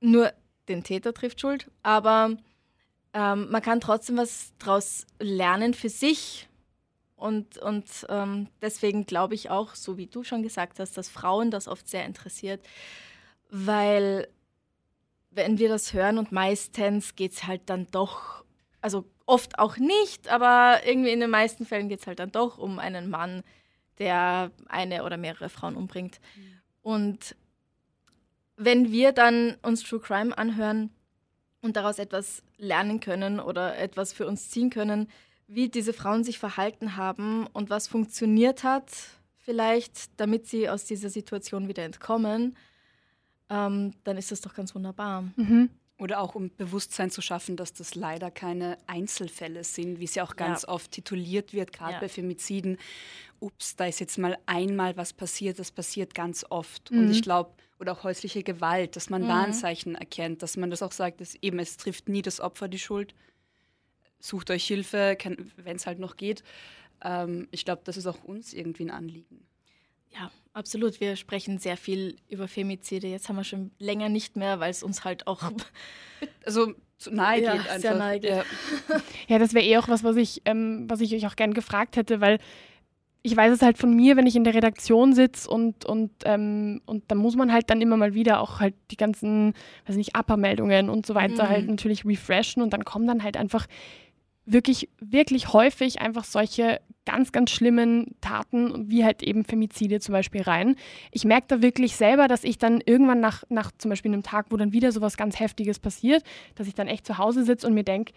nur 0.00 0.32
den 0.68 0.84
Täter 0.84 1.14
trifft 1.14 1.40
Schuld, 1.40 1.70
aber 1.82 2.36
ähm, 3.12 3.50
man 3.50 3.62
kann 3.62 3.80
trotzdem 3.80 4.16
was 4.16 4.52
daraus 4.58 5.06
lernen 5.18 5.74
für 5.74 5.88
sich. 5.88 6.48
Und, 7.16 7.58
und 7.58 7.86
ähm, 8.08 8.48
deswegen 8.60 9.06
glaube 9.06 9.34
ich 9.34 9.48
auch, 9.48 9.76
so 9.76 9.96
wie 9.96 10.06
du 10.06 10.24
schon 10.24 10.42
gesagt 10.42 10.80
hast, 10.80 10.96
dass 10.98 11.08
Frauen 11.08 11.52
das 11.52 11.68
oft 11.68 11.88
sehr 11.88 12.04
interessiert, 12.04 12.66
weil 13.48 14.28
wenn 15.30 15.58
wir 15.58 15.68
das 15.68 15.92
hören 15.92 16.18
und 16.18 16.32
meistens 16.32 17.14
geht 17.14 17.32
es 17.32 17.46
halt 17.46 17.62
dann 17.66 17.86
doch, 17.90 18.44
also 18.80 19.04
oft 19.24 19.58
auch 19.58 19.76
nicht, 19.76 20.28
aber 20.28 20.80
irgendwie 20.84 21.12
in 21.12 21.20
den 21.20 21.30
meisten 21.30 21.64
Fällen 21.64 21.88
geht 21.88 22.00
es 22.00 22.06
halt 22.06 22.18
dann 22.18 22.32
doch 22.32 22.58
um 22.58 22.78
einen 22.78 23.08
Mann, 23.08 23.44
der 23.98 24.50
eine 24.68 25.04
oder 25.04 25.16
mehrere 25.16 25.48
Frauen 25.48 25.76
umbringt. 25.76 26.20
Mhm. 26.36 26.60
Und 26.82 27.36
wenn 28.64 28.92
wir 28.92 29.12
dann 29.12 29.56
uns 29.62 29.82
True 29.82 30.00
Crime 30.00 30.36
anhören 30.36 30.90
und 31.60 31.76
daraus 31.76 31.98
etwas 31.98 32.42
lernen 32.58 33.00
können 33.00 33.40
oder 33.40 33.78
etwas 33.78 34.12
für 34.12 34.26
uns 34.26 34.50
ziehen 34.50 34.70
können, 34.70 35.08
wie 35.46 35.68
diese 35.68 35.92
Frauen 35.92 36.24
sich 36.24 36.38
verhalten 36.38 36.96
haben 36.96 37.46
und 37.48 37.70
was 37.70 37.86
funktioniert 37.86 38.64
hat, 38.64 38.90
vielleicht, 39.36 40.18
damit 40.20 40.46
sie 40.46 40.68
aus 40.68 40.84
dieser 40.84 41.10
Situation 41.10 41.68
wieder 41.68 41.84
entkommen, 41.84 42.56
ähm, 43.50 43.92
dann 44.04 44.16
ist 44.16 44.30
das 44.30 44.40
doch 44.40 44.54
ganz 44.54 44.74
wunderbar. 44.74 45.22
Mhm. 45.36 45.70
Oder 45.98 46.20
auch 46.20 46.34
um 46.34 46.50
Bewusstsein 46.56 47.10
zu 47.10 47.20
schaffen, 47.20 47.56
dass 47.56 47.74
das 47.74 47.94
leider 47.94 48.30
keine 48.30 48.78
Einzelfälle 48.86 49.62
sind, 49.62 50.00
wie 50.00 50.04
es 50.04 50.14
ja 50.14 50.24
auch 50.24 50.36
ganz 50.36 50.62
ja. 50.62 50.68
oft 50.68 50.90
tituliert 50.90 51.52
wird, 51.52 51.72
gerade 51.72 51.94
ja. 51.94 52.00
bei 52.00 52.08
Femiziden. 52.08 52.78
Ups, 53.38 53.76
da 53.76 53.86
ist 53.86 54.00
jetzt 54.00 54.18
mal 54.18 54.38
einmal 54.46 54.96
was 54.96 55.12
passiert, 55.12 55.58
das 55.58 55.70
passiert 55.70 56.14
ganz 56.14 56.44
oft. 56.48 56.90
Mhm. 56.90 56.98
Und 56.98 57.10
ich 57.10 57.22
glaube, 57.22 57.52
oder 57.82 57.92
auch 57.92 58.04
häusliche 58.04 58.44
Gewalt, 58.44 58.94
dass 58.94 59.10
man 59.10 59.22
mhm. 59.22 59.28
Warnzeichen 59.28 59.96
erkennt, 59.96 60.40
dass 60.42 60.56
man 60.56 60.70
das 60.70 60.82
auch 60.82 60.92
sagt, 60.92 61.20
dass 61.20 61.34
eben 61.42 61.58
es 61.58 61.76
trifft 61.76 62.08
nie 62.08 62.22
das 62.22 62.38
Opfer 62.38 62.68
die 62.68 62.78
Schuld. 62.78 63.12
Sucht 64.20 64.52
euch 64.52 64.64
Hilfe, 64.64 65.18
wenn 65.56 65.76
es 65.76 65.84
halt 65.84 65.98
noch 65.98 66.16
geht. 66.16 66.44
Ähm, 67.02 67.48
ich 67.50 67.64
glaube, 67.64 67.82
das 67.84 67.96
ist 67.96 68.06
auch 68.06 68.22
uns 68.22 68.52
irgendwie 68.54 68.84
ein 68.84 68.92
Anliegen. 68.92 69.44
Ja, 70.10 70.30
absolut. 70.52 71.00
Wir 71.00 71.16
sprechen 71.16 71.58
sehr 71.58 71.76
viel 71.76 72.14
über 72.28 72.46
Femizide. 72.46 73.08
Jetzt 73.08 73.28
haben 73.28 73.34
wir 73.34 73.42
schon 73.42 73.72
länger 73.80 74.08
nicht 74.08 74.36
mehr, 74.36 74.60
weil 74.60 74.70
es 74.70 74.84
uns 74.84 75.02
halt 75.02 75.26
auch 75.26 75.42
also 76.46 76.74
zu 76.98 77.10
nahe 77.10 77.42
ja, 77.42 77.56
geht 77.56 77.62
einfach. 77.62 77.80
Sehr 77.80 77.94
nahe 77.96 78.20
geht. 78.20 78.30
Ja. 78.30 78.44
ja, 79.26 79.38
das 79.40 79.54
wäre 79.54 79.64
eh 79.64 79.78
auch 79.78 79.88
was, 79.88 80.04
was 80.04 80.14
ich, 80.14 80.40
ähm, 80.44 80.84
was 80.88 81.00
ich 81.00 81.12
euch 81.16 81.26
auch 81.26 81.34
gern 81.34 81.52
gefragt 81.52 81.96
hätte, 81.96 82.20
weil 82.20 82.38
ich 83.22 83.36
weiß 83.36 83.52
es 83.52 83.62
halt 83.62 83.78
von 83.78 83.94
mir, 83.94 84.16
wenn 84.16 84.26
ich 84.26 84.34
in 84.34 84.44
der 84.44 84.54
Redaktion 84.54 85.12
sitze 85.12 85.48
und, 85.48 85.84
und, 85.84 86.10
ähm, 86.24 86.80
und 86.86 87.04
da 87.08 87.14
muss 87.14 87.36
man 87.36 87.52
halt 87.52 87.70
dann 87.70 87.80
immer 87.80 87.96
mal 87.96 88.14
wieder 88.14 88.40
auch 88.40 88.58
halt 88.58 88.74
die 88.90 88.96
ganzen, 88.96 89.54
weiß 89.86 89.96
nicht, 89.96 90.16
Upper-Meldungen 90.18 90.90
und 90.90 91.06
so 91.06 91.14
weiter 91.14 91.44
mhm. 91.44 91.48
halt 91.48 91.68
natürlich 91.68 92.04
refreshen 92.04 92.62
und 92.62 92.72
dann 92.72 92.84
kommen 92.84 93.06
dann 93.06 93.22
halt 93.22 93.36
einfach 93.36 93.66
wirklich, 94.44 94.88
wirklich 95.00 95.52
häufig 95.52 96.00
einfach 96.00 96.24
solche 96.24 96.80
ganz, 97.04 97.32
ganz 97.32 97.50
schlimmen 97.50 98.16
Taten, 98.20 98.90
wie 98.90 99.04
halt 99.04 99.22
eben 99.22 99.44
Femizide 99.44 100.00
zum 100.00 100.12
Beispiel 100.12 100.42
rein. 100.42 100.76
Ich 101.10 101.24
merke 101.24 101.46
da 101.48 101.62
wirklich 101.62 101.96
selber, 101.96 102.28
dass 102.28 102.44
ich 102.44 102.58
dann 102.58 102.80
irgendwann 102.84 103.20
nach, 103.20 103.44
nach 103.48 103.70
zum 103.78 103.88
Beispiel 103.88 104.12
einem 104.12 104.22
Tag, 104.22 104.46
wo 104.50 104.56
dann 104.56 104.72
wieder 104.72 104.92
sowas 104.92 105.16
ganz 105.16 105.38
Heftiges 105.38 105.78
passiert, 105.78 106.24
dass 106.54 106.66
ich 106.66 106.74
dann 106.74 106.88
echt 106.88 107.06
zu 107.06 107.18
Hause 107.18 107.44
sitze 107.44 107.66
und 107.66 107.74
mir 107.74 107.84
denke, 107.84 108.12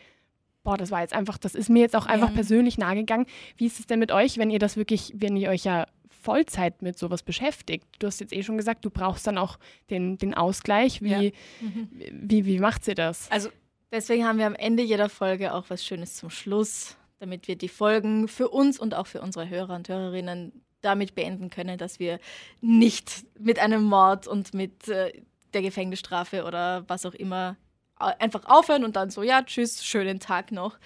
boah, 0.66 0.76
das 0.76 0.92
war 0.92 1.00
jetzt 1.02 1.14
einfach, 1.14 1.38
das 1.38 1.56
ist 1.56 1.70
mir 1.70 1.80
jetzt 1.80 1.96
auch 1.96 2.06
einfach 2.06 2.30
ja. 2.30 2.36
persönlich 2.36 2.78
nahegegangen. 2.78 3.26
Wie 3.56 3.66
ist 3.66 3.80
es 3.80 3.88
denn 3.88 4.00
mit 4.00 4.12
euch, 4.12 4.38
wenn 4.38 4.50
ihr 4.50 4.60
das 4.60 4.76
wirklich, 4.76 5.14
wenn 5.16 5.38
ihr 5.38 5.50
euch 5.50 5.64
ja 5.64 5.88
Vollzeit 6.10 6.82
mit 6.82 7.00
sowas 7.00 7.24
beschäftigt? 7.24 7.86
Du 8.00 8.08
hast 8.08 8.20
jetzt 8.20 8.34
eh 8.34 8.44
schon 8.44 8.58
gesagt, 8.58 8.84
du 8.84 8.90
brauchst 8.90 9.26
dann 9.28 9.38
auch 9.38 9.58
den, 9.90 10.18
den 10.18 10.34
Ausgleich. 10.34 11.02
Wie, 11.02 11.10
ja. 11.10 11.32
mhm. 11.62 11.90
wie, 12.12 12.46
wie 12.46 12.60
macht 12.60 12.86
ihr 12.90 12.96
das? 12.96 13.32
Also 13.32 13.50
deswegen 13.92 14.26
haben 14.26 14.40
wir 14.40 14.48
am 14.48 14.56
Ende 14.56 14.84
jeder 14.84 15.08
Folge 15.08 15.54
auch 15.54 15.70
was 15.70 15.86
Schönes 15.86 16.16
zum 16.16 16.30
Schluss 16.30 16.98
damit 17.20 17.48
wir 17.48 17.56
die 17.56 17.70
Folgen 17.70 18.28
für 18.28 18.50
uns 18.50 18.80
und 18.80 18.94
auch 18.94 19.08
für 19.08 19.22
unsere 19.22 19.50
Hörer 19.50 19.76
und 19.76 19.90
Hörerinnen 19.90 20.52
damit 20.82 21.16
beenden 21.16 21.50
können, 21.50 21.78
dass 21.78 22.00
wir 22.00 22.20
nicht 22.62 23.26
mit 23.40 23.60
einem 23.60 23.84
Mord 23.84 24.28
und 24.28 24.54
mit 24.54 24.88
äh, 24.88 25.12
der 25.54 25.62
Gefängnisstrafe 25.62 26.44
oder 26.44 26.84
was 26.88 27.06
auch 27.06 27.14
immer 27.14 27.58
einfach 27.98 28.46
aufhören 28.46 28.84
und 28.84 28.96
dann 28.96 29.10
so, 29.10 29.24
ja, 29.24 29.42
tschüss, 29.42 29.84
schönen 29.86 30.20
Tag 30.20 30.52
noch. 30.52 30.78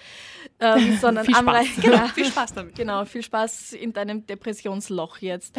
Ähm, 0.60 0.96
sondern 1.00 1.24
viel, 1.24 1.34
Spaß. 1.34 1.66
Genau, 1.80 2.06
viel 2.14 2.24
Spaß 2.26 2.54
damit. 2.54 2.74
Genau, 2.76 3.04
viel 3.04 3.22
Spaß 3.22 3.72
in 3.72 3.92
deinem 3.92 4.26
Depressionsloch 4.26 5.18
jetzt. 5.18 5.56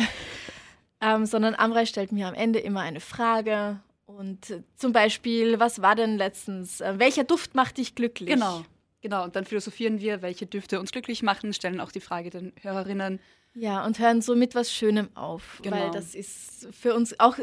ähm, 1.01 1.25
sondern 1.25 1.55
Amrei 1.55 1.85
stellt 1.85 2.11
mir 2.11 2.27
am 2.27 2.33
Ende 2.33 2.59
immer 2.59 2.81
eine 2.81 2.99
Frage 2.99 3.79
und 4.05 4.49
äh, 4.49 4.63
zum 4.75 4.91
Beispiel, 4.91 5.59
was 5.59 5.81
war 5.81 5.95
denn 5.95 6.17
letztens, 6.17 6.81
äh, 6.81 6.93
welcher 6.97 7.23
Duft 7.23 7.55
macht 7.55 7.77
dich 7.77 7.95
glücklich? 7.95 8.29
Genau. 8.29 8.63
Genau, 9.01 9.23
und 9.23 9.35
dann 9.35 9.45
philosophieren 9.45 9.99
wir, 9.99 10.21
welche 10.21 10.45
Düfte 10.45 10.79
uns 10.79 10.91
glücklich 10.91 11.23
machen, 11.23 11.53
stellen 11.53 11.79
auch 11.79 11.91
die 11.91 12.01
Frage 12.01 12.29
den 12.29 12.53
Hörerinnen. 12.61 13.19
Ja, 13.55 13.83
und 13.83 13.97
hören 13.97 14.21
so 14.21 14.35
mit 14.35 14.53
was 14.53 14.71
Schönem 14.71 15.09
auf, 15.15 15.59
genau. 15.63 15.75
weil 15.75 15.91
das 15.91 16.13
ist 16.13 16.67
für 16.71 16.93
uns 16.93 17.19
auch, 17.19 17.37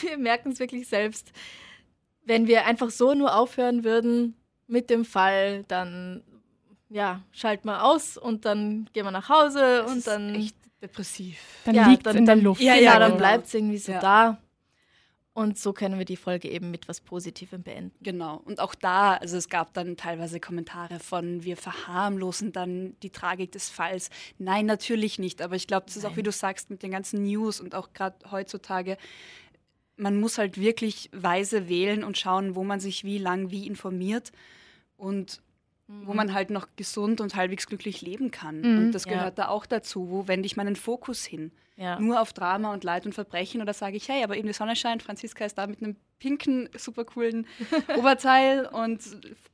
wir 0.00 0.16
merken 0.16 0.50
es 0.50 0.58
wirklich 0.58 0.88
selbst, 0.88 1.30
wenn 2.24 2.46
wir 2.46 2.66
einfach 2.66 2.90
so 2.90 3.14
nur 3.14 3.34
aufhören 3.34 3.84
würden 3.84 4.36
mit 4.66 4.90
dem 4.90 5.04
Fall, 5.04 5.64
dann 5.68 6.22
ja, 6.88 7.22
schalten 7.32 7.68
wir 7.68 7.84
aus 7.84 8.16
und 8.18 8.44
dann 8.44 8.88
gehen 8.92 9.04
wir 9.04 9.10
nach 9.10 9.28
Hause 9.28 9.82
das 9.82 9.92
und 9.92 10.06
dann 10.06 10.34
echt 10.34 10.56
depressiv. 10.82 11.38
Dann 11.64 11.74
ja, 11.74 11.88
liegt 11.88 12.06
es 12.06 12.14
in 12.14 12.26
der 12.26 12.36
Luft. 12.36 12.60
Ja, 12.60 12.74
genau, 12.74 12.84
ja, 12.84 12.98
dann 12.98 13.12
genau. 13.12 13.18
bleibt 13.18 13.46
es 13.46 13.54
irgendwie 13.54 13.78
so 13.78 13.92
ja. 13.92 14.00
da. 14.00 14.38
Und 15.34 15.58
so 15.58 15.72
können 15.72 15.96
wir 15.96 16.04
die 16.04 16.18
Folge 16.18 16.50
eben 16.50 16.70
mit 16.70 16.88
was 16.88 17.00
Positivem 17.00 17.62
beenden. 17.62 17.96
Genau. 18.02 18.42
Und 18.44 18.60
auch 18.60 18.74
da, 18.74 19.14
also 19.14 19.38
es 19.38 19.48
gab 19.48 19.72
dann 19.72 19.96
teilweise 19.96 20.40
Kommentare 20.40 20.98
von, 20.98 21.42
wir 21.42 21.56
verharmlosen 21.56 22.52
dann 22.52 22.96
die 23.02 23.08
Tragik 23.08 23.50
des 23.52 23.70
Falls. 23.70 24.10
Nein, 24.36 24.66
natürlich 24.66 25.18
nicht. 25.18 25.40
Aber 25.40 25.56
ich 25.56 25.66
glaube, 25.66 25.86
das 25.86 25.96
ist 25.96 26.04
auch, 26.04 26.16
wie 26.16 26.22
du 26.22 26.32
sagst, 26.32 26.68
mit 26.68 26.82
den 26.82 26.90
ganzen 26.90 27.22
News 27.22 27.60
und 27.60 27.74
auch 27.74 27.94
gerade 27.94 28.30
heutzutage, 28.30 28.98
man 29.96 30.18
muss 30.18 30.38
halt 30.38 30.58
wirklich 30.58 31.10
weise 31.12 31.68
wählen 31.68 32.04
und 32.04 32.18
schauen, 32.18 32.54
wo 32.54 32.64
man 32.64 32.80
sich 32.80 33.04
wie 33.04 33.18
lang 33.18 33.50
wie 33.50 33.66
informiert. 33.66 34.32
Und 34.96 35.40
mhm. 35.92 36.06
wo 36.06 36.14
man 36.14 36.32
halt 36.32 36.50
noch 36.50 36.68
gesund 36.76 37.20
und 37.20 37.34
halbwegs 37.34 37.66
glücklich 37.66 38.00
leben 38.00 38.30
kann. 38.30 38.60
Mhm, 38.60 38.78
und 38.78 38.92
das 38.92 39.04
gehört 39.04 39.38
ja. 39.38 39.44
da 39.44 39.48
auch 39.48 39.66
dazu. 39.66 40.10
Wo 40.10 40.28
wende 40.28 40.46
ich 40.46 40.56
meinen 40.56 40.76
Fokus 40.76 41.24
hin? 41.24 41.52
Ja. 41.76 41.98
Nur 41.98 42.20
auf 42.20 42.32
Drama 42.32 42.72
und 42.72 42.84
Leid 42.84 43.06
und 43.06 43.14
Verbrechen 43.14 43.62
oder 43.62 43.72
sage 43.72 43.96
ich, 43.96 44.08
hey, 44.08 44.22
aber 44.22 44.36
eben 44.36 44.46
die 44.46 44.52
Sonne 44.52 44.76
scheint, 44.76 45.02
Franziska 45.02 45.44
ist 45.44 45.56
da 45.56 45.66
mit 45.66 45.82
einem 45.82 45.96
pinken, 46.18 46.68
super 46.76 47.04
coolen 47.04 47.46
Oberteil 47.98 48.66
und 48.66 49.00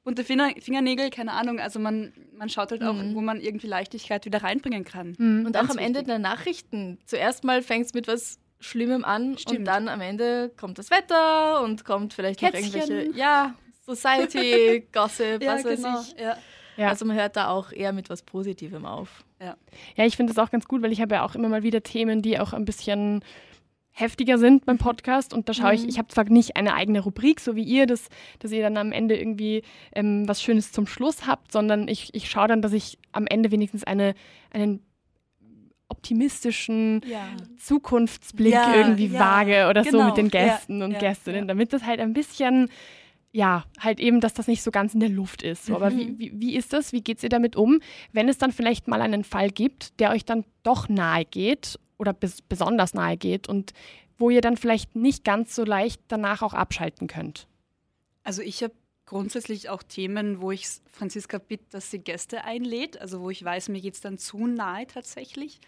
bunte 0.04 0.25
Finger 0.25 0.50
Fingernägel, 0.61 1.11
keine 1.11 1.33
Ahnung. 1.33 1.61
Also 1.61 1.78
man, 1.78 2.12
man 2.37 2.49
schaut 2.49 2.73
halt 2.73 2.83
auch, 2.83 2.95
mhm. 2.95 3.14
wo 3.14 3.21
man 3.21 3.40
irgendwie 3.40 3.68
Leichtigkeit 3.68 4.26
wieder 4.26 4.42
reinbringen 4.42 4.85
kann. 4.85 5.14
Mhm. 5.16 5.47
Und 5.47 5.57
auch 5.57 5.68
am 5.68 5.78
Ende 5.78 6.02
der 6.02 6.18
Nachrichten. 6.18 6.99
Zuerst 7.07 7.45
mal 7.45 7.62
fängt 7.62 7.87
es 7.87 7.95
mit 7.95 8.09
was 8.09 8.38
Schlimmem 8.61 9.05
an 9.05 9.38
Stimmt. 9.38 9.61
und 9.61 9.65
dann 9.65 9.88
am 9.88 10.00
Ende 10.00 10.50
kommt 10.57 10.79
das 10.79 10.91
Wetter 10.91 11.62
und 11.62 11.85
kommt 11.85 12.15
vielleicht 12.15 12.41
Kätzchen. 12.41 12.67
noch 12.67 12.88
irgendwelche, 12.88 13.19
ja, 13.19 13.55
Society, 13.87 14.87
Gossip, 14.93 15.43
ja, 15.43 15.55
was 15.55 15.65
weiß 15.65 15.83
genau. 15.83 16.00
ich. 16.00 16.21
Ja. 16.21 16.37
Ja. 16.77 16.91
Also 16.91 17.05
man 17.05 17.17
hört 17.17 17.35
da 17.37 17.49
auch 17.49 17.73
eher 17.73 17.93
mit 17.93 18.09
was 18.09 18.23
Positivem 18.23 18.87
auf. 18.87 19.25
Ja, 19.41 19.57
ja 19.97 20.05
ich 20.05 20.17
finde 20.17 20.33
das 20.33 20.43
auch 20.43 20.50
ganz 20.50 20.69
gut, 20.69 20.81
weil 20.81 20.93
ich 20.93 21.00
habe 21.00 21.17
ja 21.17 21.25
auch 21.25 21.35
immer 21.35 21.49
mal 21.49 21.65
wieder 21.65 21.83
Themen, 21.83 22.23
die 22.23 22.38
auch 22.38 22.53
ein 22.53 22.65
bisschen 22.65 23.25
heftiger 23.91 24.38
sind 24.38 24.65
beim 24.65 24.79
Podcast 24.79 25.35
und 25.35 25.49
da 25.49 25.55
schaue 25.55 25.75
ich, 25.75 25.83
mhm. 25.83 25.88
ich 25.88 25.99
habe 25.99 26.07
zwar 26.07 26.25
nicht 26.25 26.57
eine 26.57 26.75
eigene 26.75 27.00
Rubrik, 27.00 27.41
so 27.41 27.57
wie 27.57 27.65
ihr, 27.65 27.87
dass, 27.87 28.09
dass 28.38 28.53
ihr 28.53 28.62
dann 28.62 28.77
am 28.77 28.93
Ende 28.93 29.19
irgendwie 29.19 29.62
ähm, 29.93 30.29
was 30.29 30.41
Schönes 30.41 30.71
zum 30.71 30.87
Schluss 30.87 31.27
habt, 31.27 31.50
sondern 31.50 31.88
ich, 31.88 32.15
ich 32.15 32.31
schaue 32.31 32.47
dann, 32.47 32.62
dass 32.62 32.73
ich 32.73 32.99
am 33.11 33.27
Ende 33.27 33.50
wenigstens 33.50 33.83
eine, 33.83 34.15
einen 34.53 34.87
optimistischen 35.88 37.00
ja. 37.07 37.26
Zukunftsblick 37.59 38.52
ja, 38.52 38.75
irgendwie 38.75 39.07
ja, 39.07 39.21
wage 39.21 39.68
oder 39.68 39.83
genau. 39.83 39.99
so 39.99 40.04
mit 40.04 40.16
den 40.16 40.28
Gästen 40.28 40.83
und 40.83 40.99
Gästinnen, 40.99 41.49
damit 41.49 41.73
das 41.73 41.85
halt 41.85 42.00
ein 42.00 42.12
bisschen 42.12 42.68
ja, 43.30 43.64
halt 43.78 44.00
eben, 44.00 44.21
dass 44.21 44.33
das 44.35 44.47
nicht 44.47 44.62
so 44.62 44.71
ganz 44.71 44.95
in 44.95 45.00
der 45.00 45.11
Luft 45.11 45.42
ist. 45.42 45.66
So, 45.66 45.73
mhm. 45.73 45.76
Aber 45.76 45.97
wie, 45.97 46.18
wie, 46.18 46.33
wie 46.35 46.57
ist 46.57 46.73
das? 46.73 46.92
Wie 46.92 47.02
geht 47.02 47.23
ihr 47.23 47.28
damit 47.28 47.57
um, 47.57 47.80
wenn 48.12 48.28
es 48.28 48.38
dann 48.38 48.52
vielleicht 48.52 48.88
mal 48.88 49.02
einen 49.02 49.23
Fall 49.23 49.50
gibt, 49.50 50.00
der 50.00 50.11
euch 50.11 50.25
dann 50.25 50.45
doch 50.62 50.88
nahe 50.88 51.25
geht 51.25 51.78
oder 51.99 52.12
bes 52.12 52.40
besonders 52.42 52.95
nahe 52.95 53.16
geht 53.16 53.49
und 53.49 53.73
wo 54.16 54.30
ihr 54.30 54.40
dann 54.40 54.57
vielleicht 54.57 54.97
nicht 54.97 55.25
ganz 55.25 55.54
so 55.54 55.64
leicht 55.64 56.00
danach 56.09 56.42
auch 56.42 56.54
abschalten 56.54 57.07
könnt? 57.07 57.47
Also 58.25 58.42
ich 58.42 58.62
habe 58.62 58.75
grundsätzlich 59.04 59.68
auch 59.68 59.83
Themen, 59.83 60.40
wo 60.40 60.50
ich 60.50 60.66
Franziska 60.90 61.38
bitte, 61.38 61.64
dass 61.71 61.90
sie 61.90 61.99
Gäste 61.99 62.45
einlädt, 62.45 63.00
also 63.00 63.21
wo 63.21 63.30
ich 63.30 63.45
weiß, 63.45 63.68
mir 63.68 63.80
geht 63.80 63.95
es 63.95 64.00
dann 64.00 64.18
zu 64.18 64.47
nahe 64.47 64.87
tatsächlich 64.87 65.61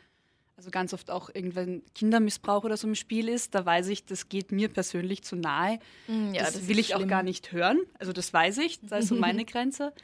also 0.60 0.70
ganz 0.70 0.92
oft 0.92 1.10
auch 1.10 1.30
irgendwann 1.32 1.82
Kindermissbrauch 1.94 2.64
oder 2.64 2.76
so 2.76 2.86
im 2.86 2.94
Spiel 2.94 3.30
ist, 3.30 3.54
da 3.54 3.64
weiß 3.64 3.88
ich, 3.88 4.04
das 4.04 4.28
geht 4.28 4.52
mir 4.52 4.68
persönlich 4.68 5.22
zu 5.24 5.34
nahe. 5.34 5.78
Mm, 6.06 6.34
ja, 6.34 6.42
das, 6.42 6.52
das 6.52 6.68
will 6.68 6.78
ich 6.78 6.88
schlimm. 6.88 7.04
auch 7.04 7.08
gar 7.08 7.22
nicht 7.22 7.52
hören. 7.52 7.78
Also 7.98 8.12
das 8.12 8.30
weiß 8.30 8.58
ich, 8.58 8.78
da 8.82 8.98
ist 8.98 9.08
so 9.08 9.14
meine 9.16 9.46
Grenze. 9.46 9.94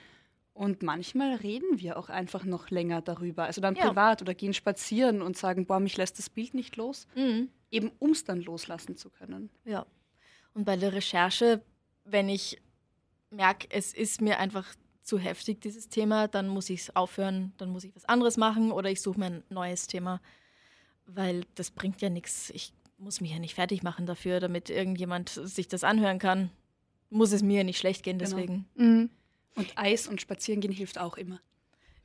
Und 0.55 0.83
manchmal 0.83 1.35
reden 1.35 1.79
wir 1.79 1.99
auch 1.99 2.09
einfach 2.09 2.45
noch 2.45 2.71
länger 2.71 3.03
darüber. 3.03 3.45
Also 3.45 3.61
dann 3.61 3.75
ja. 3.75 3.87
privat 3.87 4.23
oder 4.23 4.33
gehen 4.33 4.55
spazieren 4.55 5.21
und 5.21 5.37
sagen, 5.37 5.67
boah, 5.67 5.79
mich 5.79 5.99
lässt 5.99 6.19
das 6.19 6.31
Bild 6.31 6.55
nicht 6.55 6.77
los. 6.77 7.07
Mhm. 7.15 7.51
Eben 7.71 7.93
um 7.99 8.13
es 8.13 8.25
dann 8.25 8.41
loslassen 8.41 8.97
zu 8.97 9.11
können. 9.11 9.51
Ja. 9.67 9.85
Und 10.55 10.65
bei 10.65 10.79
der 10.79 10.95
Recherche, 10.95 11.61
wenn 12.05 12.31
ich 12.31 12.63
merke, 13.29 13.67
es 13.69 13.93
ist 13.93 14.23
mir 14.23 14.39
einfach 14.39 14.75
zu 15.03 15.19
heftig, 15.19 15.61
dieses 15.61 15.91
Thema, 15.91 16.29
dann 16.29 16.49
muss 16.49 16.71
ich 16.71 16.81
es 16.81 16.97
aufhören, 16.97 17.53
dann 17.59 17.69
muss 17.69 17.85
ich 17.85 17.95
was 17.95 18.07
anderes 18.07 18.39
machen 18.39 18.73
oder 18.73 18.91
ich 18.91 19.03
suche 19.03 19.21
mir 19.21 19.27
ein 19.27 19.45
neues 19.51 19.87
Thema 19.87 20.23
weil 21.07 21.45
das 21.55 21.71
bringt 21.71 22.03
ja 22.03 22.11
nichts. 22.11 22.51
Ich 22.51 22.73
muss 22.99 23.21
mich 23.21 23.31
ja 23.31 23.39
nicht 23.39 23.55
fertig 23.55 23.83
machen 23.83 24.07
dafür, 24.07 24.41
damit 24.41 24.71
irgendjemand 24.71 25.29
sich 25.29 25.69
das 25.69 25.85
anhören 25.85 26.19
kann. 26.19 26.51
Muss 27.11 27.33
es 27.33 27.43
mir 27.43 27.59
ja 27.59 27.65
nicht 27.65 27.79
schlecht 27.79 28.03
gehen, 28.03 28.19
genau. 28.19 28.31
deswegen. 28.31 28.67
Genau. 28.75 28.91
Mhm. 28.91 29.11
Und 29.55 29.73
Eis 29.77 30.07
und 30.07 30.21
Spazierengehen 30.21 30.73
hilft 30.73 30.99
auch 30.99 31.17
immer. 31.17 31.41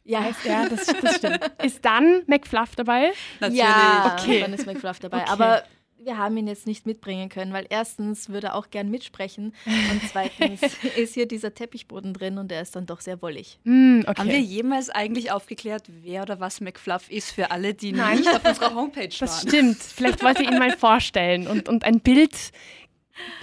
Ja, 0.04 0.32
ja 0.44 0.68
das, 0.68 0.86
das 0.86 1.16
stimmt. 1.18 1.40
Ist 1.64 1.84
dann 1.86 2.24
McFluff 2.28 2.76
dabei? 2.76 3.12
Natürlich. 3.40 3.60
Ja, 3.60 4.18
okay. 4.18 4.42
dann 4.42 4.54
ist 4.54 4.66
McFluff 4.66 5.00
dabei. 5.00 5.22
Okay. 5.22 5.30
Aber 5.30 5.64
wir 6.04 6.18
haben 6.18 6.38
ihn 6.38 6.48
jetzt 6.48 6.68
nicht 6.68 6.86
mitbringen 6.86 7.30
können, 7.30 7.54
weil 7.54 7.66
erstens 7.70 8.30
würde 8.30 8.48
er 8.48 8.56
auch 8.56 8.70
gern 8.70 8.90
mitsprechen 8.90 9.54
und 9.66 10.02
zweitens 10.12 10.62
ist 10.96 11.14
hier 11.14 11.28
dieser 11.28 11.54
Teppichboden 11.54 12.14
drin 12.14 12.38
und 12.38 12.50
der 12.50 12.62
ist 12.62 12.76
dann 12.76 12.86
doch 12.86 13.02
sehr 13.02 13.22
wollig. 13.22 13.60
Mm, 13.64 14.02
okay. 14.02 14.14
Haben 14.18 14.30
wir 14.30 14.40
jemals 14.40 14.90
eigentlich 14.90 15.32
aufgeklärt, 15.32 15.84
wer 16.04 16.24
oder 16.24 16.40
was 16.40 16.62
McFluff 16.62 17.10
ist 17.10 17.32
für 17.32 17.52
alle, 17.52 17.74
die 17.74 17.92
Nein. 17.92 18.18
nicht 18.18 18.30
auf 18.30 18.44
unserer 18.46 18.76
Homepage 18.76 19.02
waren? 19.02 19.20
Das 19.20 19.42
stimmt. 19.42 19.78
Vielleicht 19.78 20.24
wollt 20.24 20.40
ihr 20.40 20.52
ihn 20.52 20.60
mal 20.60 20.76
vorstellen 20.78 21.48
und, 21.48 21.70
und 21.70 21.84
ein 21.84 22.00
Bild 22.00 22.52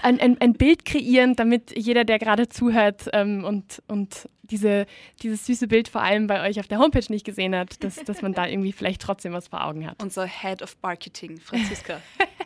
ein, 0.02 0.18
ein, 0.18 0.40
ein 0.40 0.54
Bild 0.54 0.84
kreieren, 0.84 1.36
damit 1.36 1.76
jeder, 1.76 2.04
der 2.04 2.18
gerade 2.18 2.48
zuhört 2.48 3.08
ähm, 3.12 3.44
und, 3.44 3.82
und 3.86 4.28
diese, 4.42 4.86
dieses 5.22 5.46
süße 5.46 5.68
Bild 5.68 5.88
vor 5.88 6.02
allem 6.02 6.26
bei 6.26 6.48
euch 6.48 6.58
auf 6.58 6.66
der 6.66 6.78
Homepage 6.78 7.04
nicht 7.10 7.24
gesehen 7.24 7.54
hat, 7.54 7.82
dass, 7.84 7.96
dass 7.96 8.22
man 8.22 8.32
da 8.32 8.46
irgendwie 8.48 8.72
vielleicht 8.72 9.02
trotzdem 9.02 9.32
was 9.32 9.48
vor 9.48 9.64
Augen 9.64 9.86
hat. 9.86 10.02
Unser 10.02 10.26
Head 10.26 10.62
of 10.62 10.76
Marketing, 10.82 11.38
Franziska. 11.38 12.00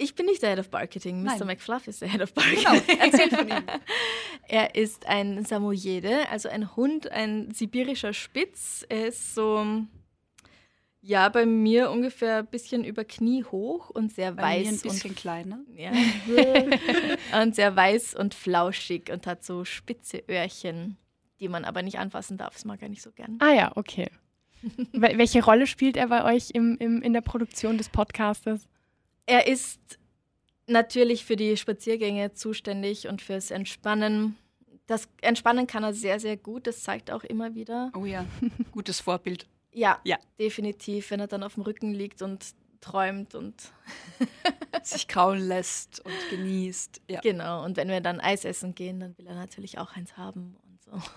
Ich 0.00 0.14
bin 0.14 0.26
nicht 0.26 0.42
der 0.42 0.50
Head 0.50 0.60
of 0.60 0.72
Marketing. 0.72 1.22
Mr. 1.22 1.44
McFluff 1.44 1.86
ist 1.86 2.00
der 2.00 2.08
Head 2.08 2.22
of 2.22 2.34
Marketing. 2.34 2.64
Genau, 2.86 3.04
erzähl 3.04 3.28
von 3.30 3.48
ihm. 3.48 3.62
er 4.48 4.74
ist 4.74 5.06
ein 5.06 5.44
Samoyede, 5.44 6.28
also 6.30 6.48
ein 6.48 6.74
Hund, 6.74 7.10
ein 7.12 7.50
sibirischer 7.52 8.14
Spitz. 8.14 8.84
Er 8.88 9.08
ist 9.08 9.34
so, 9.34 9.84
ja, 11.02 11.28
bei 11.28 11.44
mir 11.44 11.90
ungefähr 11.90 12.38
ein 12.38 12.46
bisschen 12.46 12.82
über 12.82 13.04
Knie 13.04 13.44
hoch 13.44 13.90
und 13.90 14.10
sehr 14.12 14.32
bei 14.32 14.42
weiß. 14.42 14.64
Mir 14.64 14.72
ein 14.72 14.80
bisschen 14.80 15.10
und 15.10 15.16
kleiner. 15.16 15.60
Ja. 15.76 15.92
und 17.42 17.54
sehr 17.54 17.76
weiß 17.76 18.14
und 18.14 18.34
flauschig 18.34 19.10
und 19.12 19.26
hat 19.26 19.44
so 19.44 19.66
spitze 19.66 20.22
Öhrchen, 20.28 20.96
die 21.40 21.48
man 21.48 21.66
aber 21.66 21.82
nicht 21.82 21.98
anfassen 21.98 22.38
darf. 22.38 22.54
Das 22.54 22.64
mag 22.64 22.80
er 22.80 22.88
nicht 22.88 23.02
so 23.02 23.12
gern. 23.12 23.36
Ah 23.40 23.52
ja, 23.52 23.72
okay. 23.74 24.08
Welche 24.92 25.44
Rolle 25.44 25.66
spielt 25.66 25.98
er 25.98 26.08
bei 26.08 26.24
euch 26.24 26.50
im, 26.52 26.76
im, 26.78 27.02
in 27.02 27.12
der 27.12 27.22
Produktion 27.22 27.76
des 27.76 27.90
Podcastes? 27.90 28.66
Er 29.30 29.46
ist 29.46 29.78
natürlich 30.66 31.24
für 31.24 31.36
die 31.36 31.56
Spaziergänge 31.56 32.32
zuständig 32.32 33.06
und 33.06 33.22
fürs 33.22 33.52
Entspannen. 33.52 34.36
Das 34.88 35.08
Entspannen 35.20 35.68
kann 35.68 35.84
er 35.84 35.94
sehr, 35.94 36.18
sehr 36.18 36.36
gut. 36.36 36.66
Das 36.66 36.82
zeigt 36.82 37.12
auch 37.12 37.22
immer 37.22 37.54
wieder. 37.54 37.92
Oh 37.96 38.04
ja, 38.04 38.26
gutes 38.72 38.98
Vorbild. 38.98 39.46
Ja, 39.72 40.00
ja, 40.02 40.18
definitiv, 40.40 41.12
wenn 41.12 41.20
er 41.20 41.28
dann 41.28 41.44
auf 41.44 41.54
dem 41.54 41.62
Rücken 41.62 41.94
liegt 41.94 42.22
und 42.22 42.44
träumt 42.80 43.36
und 43.36 43.54
sich 44.82 45.06
kraulen 45.06 45.46
lässt 45.46 46.04
und 46.04 46.12
genießt. 46.30 47.00
Ja. 47.08 47.20
Genau, 47.20 47.64
und 47.64 47.76
wenn 47.76 47.86
wir 47.86 48.00
dann 48.00 48.18
Eis 48.18 48.44
essen 48.44 48.74
gehen, 48.74 48.98
dann 48.98 49.16
will 49.16 49.28
er 49.28 49.36
natürlich 49.36 49.78
auch 49.78 49.92
eins 49.92 50.16
haben 50.16 50.56
und 50.64 50.82
so. 50.82 51.10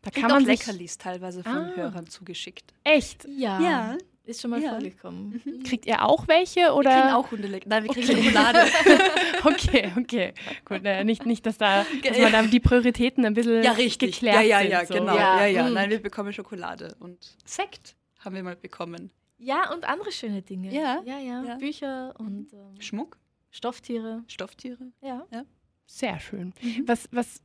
Da 0.00 0.10
kann 0.10 0.30
man 0.30 0.44
Leckerlis 0.44 0.98
teilweise 0.98 1.44
von 1.44 1.52
ah. 1.52 1.72
Hörern 1.76 2.08
zugeschickt. 2.08 2.74
Echt? 2.82 3.24
Ja. 3.28 3.60
ja. 3.60 3.98
Ist 4.24 4.40
schon 4.40 4.50
mal 4.50 4.62
ja. 4.62 4.70
vorgekommen. 4.70 5.42
Mhm. 5.44 5.62
Kriegt 5.64 5.84
ihr 5.84 6.04
auch 6.04 6.28
welche? 6.28 6.72
Oder? 6.74 6.90
Wir 6.90 7.00
kriegen 7.00 7.14
auch 7.14 7.30
Hundeleck. 7.30 7.66
Nein, 7.66 7.82
wir 7.82 7.90
kriegen 7.90 8.08
okay. 8.08 8.22
Schokolade. 8.22 8.60
okay, 9.44 9.92
okay. 9.98 10.34
Gut, 10.64 10.84
äh, 10.84 11.02
nicht, 11.02 11.26
nicht 11.26 11.44
dass, 11.44 11.58
da, 11.58 11.84
dass 12.04 12.18
man 12.18 12.30
da 12.30 12.42
die 12.42 12.60
Prioritäten 12.60 13.24
ein 13.24 13.34
bisschen 13.34 13.64
ja, 13.64 13.72
richtig. 13.72 14.12
geklärt 14.12 14.36
ja, 14.36 14.42
ja, 14.42 14.60
ja, 14.60 14.78
sind. 14.80 14.88
So. 14.88 14.94
Genau. 14.94 15.16
Ja, 15.16 15.40
ja, 15.40 15.46
ja. 15.46 15.64
Mhm. 15.64 15.74
Nein, 15.74 15.90
wir 15.90 16.00
bekommen 16.00 16.32
Schokolade 16.32 16.94
und 17.00 17.36
Sekt 17.44 17.96
haben 18.20 18.36
wir 18.36 18.44
mal 18.44 18.56
bekommen. 18.56 19.10
Ja, 19.38 19.72
und 19.72 19.84
andere 19.84 20.12
schöne 20.12 20.40
Dinge. 20.42 20.72
Ja, 20.72 21.02
ja, 21.04 21.18
ja. 21.18 21.42
ja. 21.42 21.54
Bücher 21.56 22.14
und 22.18 22.52
ähm, 22.52 22.80
Schmuck. 22.80 23.18
Stofftiere. 23.50 24.22
Stofftiere. 24.28 24.92
Ja. 25.02 25.26
ja. 25.32 25.44
Sehr 25.84 26.20
schön. 26.20 26.54
Mhm. 26.62 26.84
Was, 26.86 27.08
was 27.10 27.42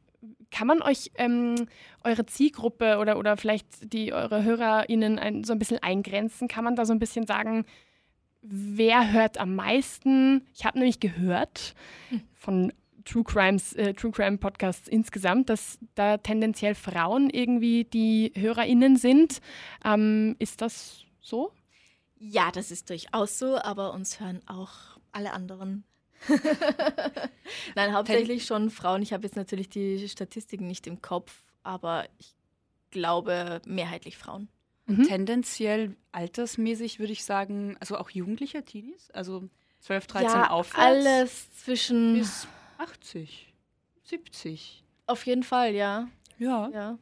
kann 0.52 0.68
man 0.68 0.82
euch 0.82 1.12
ähm, 1.16 1.68
eure 2.04 2.26
Zielgruppe 2.26 2.98
oder, 2.98 3.18
oder 3.18 3.38
vielleicht 3.38 3.94
die 3.94 4.14
eure 4.14 4.44
HörerInnen 4.44 5.20
ein, 5.20 5.44
so 5.44 5.54
ein 5.54 5.60
bisschen 5.60 5.82
eingrenzen? 5.82 6.48
Kann 6.48 6.64
man 6.64 6.76
da 6.76 6.86
so 6.86 6.94
ein 6.94 7.00
bisschen 7.00 7.28
sagen, 7.28 7.66
wer 8.42 9.12
hört 9.12 9.38
am 9.38 9.56
meisten? 9.56 10.48
Ich 10.54 10.66
habe 10.66 10.80
nämlich 10.80 11.00
gehört 11.00 11.76
von 12.34 12.72
True 13.06 13.24
Crimes, 13.24 13.74
äh, 13.74 13.94
True 13.94 14.12
Crime 14.12 14.38
Podcasts 14.38 14.88
insgesamt, 14.88 15.50
dass 15.50 15.80
da 15.96 16.18
tendenziell 16.18 16.76
Frauen 16.76 17.30
irgendwie 17.30 17.86
die 17.86 18.34
HörerInnen 18.36 18.98
sind. 18.98 19.40
Ähm, 19.86 20.36
ist 20.40 20.62
das 20.62 21.06
so? 21.22 21.52
Ja, 22.18 22.52
das 22.52 22.72
ist 22.72 22.90
durchaus 22.90 23.40
so, 23.40 23.58
aber 23.58 23.94
uns 23.94 24.20
hören 24.20 24.42
auch 24.48 25.00
alle 25.12 25.32
anderen 25.32 25.86
Nein, 27.76 27.94
hauptsächlich 27.94 28.46
schon 28.46 28.70
Frauen. 28.70 29.02
Ich 29.02 29.14
habe 29.14 29.24
jetzt 29.24 29.36
natürlich 29.36 29.70
die 29.70 30.08
Statistiken 30.10 30.68
nicht 30.68 30.88
im 30.88 31.02
Kopf, 31.02 31.34
aber 31.64 32.06
ich 32.18 32.36
glaube 32.92 33.62
mehrheitlich 33.66 34.18
Frauen. 34.18 34.50
Und 34.88 35.00
mhm. 35.00 35.04
tendenziell 35.04 35.96
altersmäßig 36.12 37.00
würde 37.00 37.12
ich 37.12 37.26
sagen, 37.26 37.76
also 37.80 37.98
auch 37.98 38.10
Jugendliche, 38.10 38.64
Teenies, 38.64 39.12
also 39.12 39.50
12, 39.82 40.08
13 40.08 40.30
ja, 40.30 40.50
aufwärts. 40.50 40.86
Alles 40.86 41.52
zwischen 41.52 42.16
bis 42.16 42.48
80, 42.78 43.54
70. 44.04 44.84
Auf 45.06 45.26
jeden 45.26 45.44
Fall, 45.44 45.74
ja. 45.74 46.08
Ja. 46.38 46.70
ja. 46.74 46.98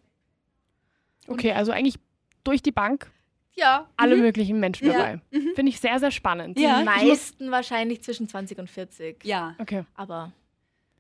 Okay, 1.28 1.52
also 1.52 1.72
eigentlich 1.72 2.00
durch 2.44 2.62
die 2.62 2.72
Bank 2.72 3.12
ja. 3.56 3.88
Alle 3.98 4.16
mhm. 4.16 4.22
möglichen 4.22 4.60
Menschen 4.60 4.88
dabei. 4.88 5.20
Mhm. 5.32 5.52
Finde 5.56 5.70
ich 5.70 5.80
sehr, 5.80 6.00
sehr 6.00 6.12
spannend. 6.12 6.60
Ja. 6.60 6.80
Die 6.80 6.86
meisten 6.86 7.52
wahrscheinlich 7.52 8.04
zwischen 8.04 8.28
20 8.28 8.60
und 8.60 8.70
40. 8.70 9.24
Ja. 9.24 9.56
Okay. 9.60 9.84
Aber. 9.96 10.32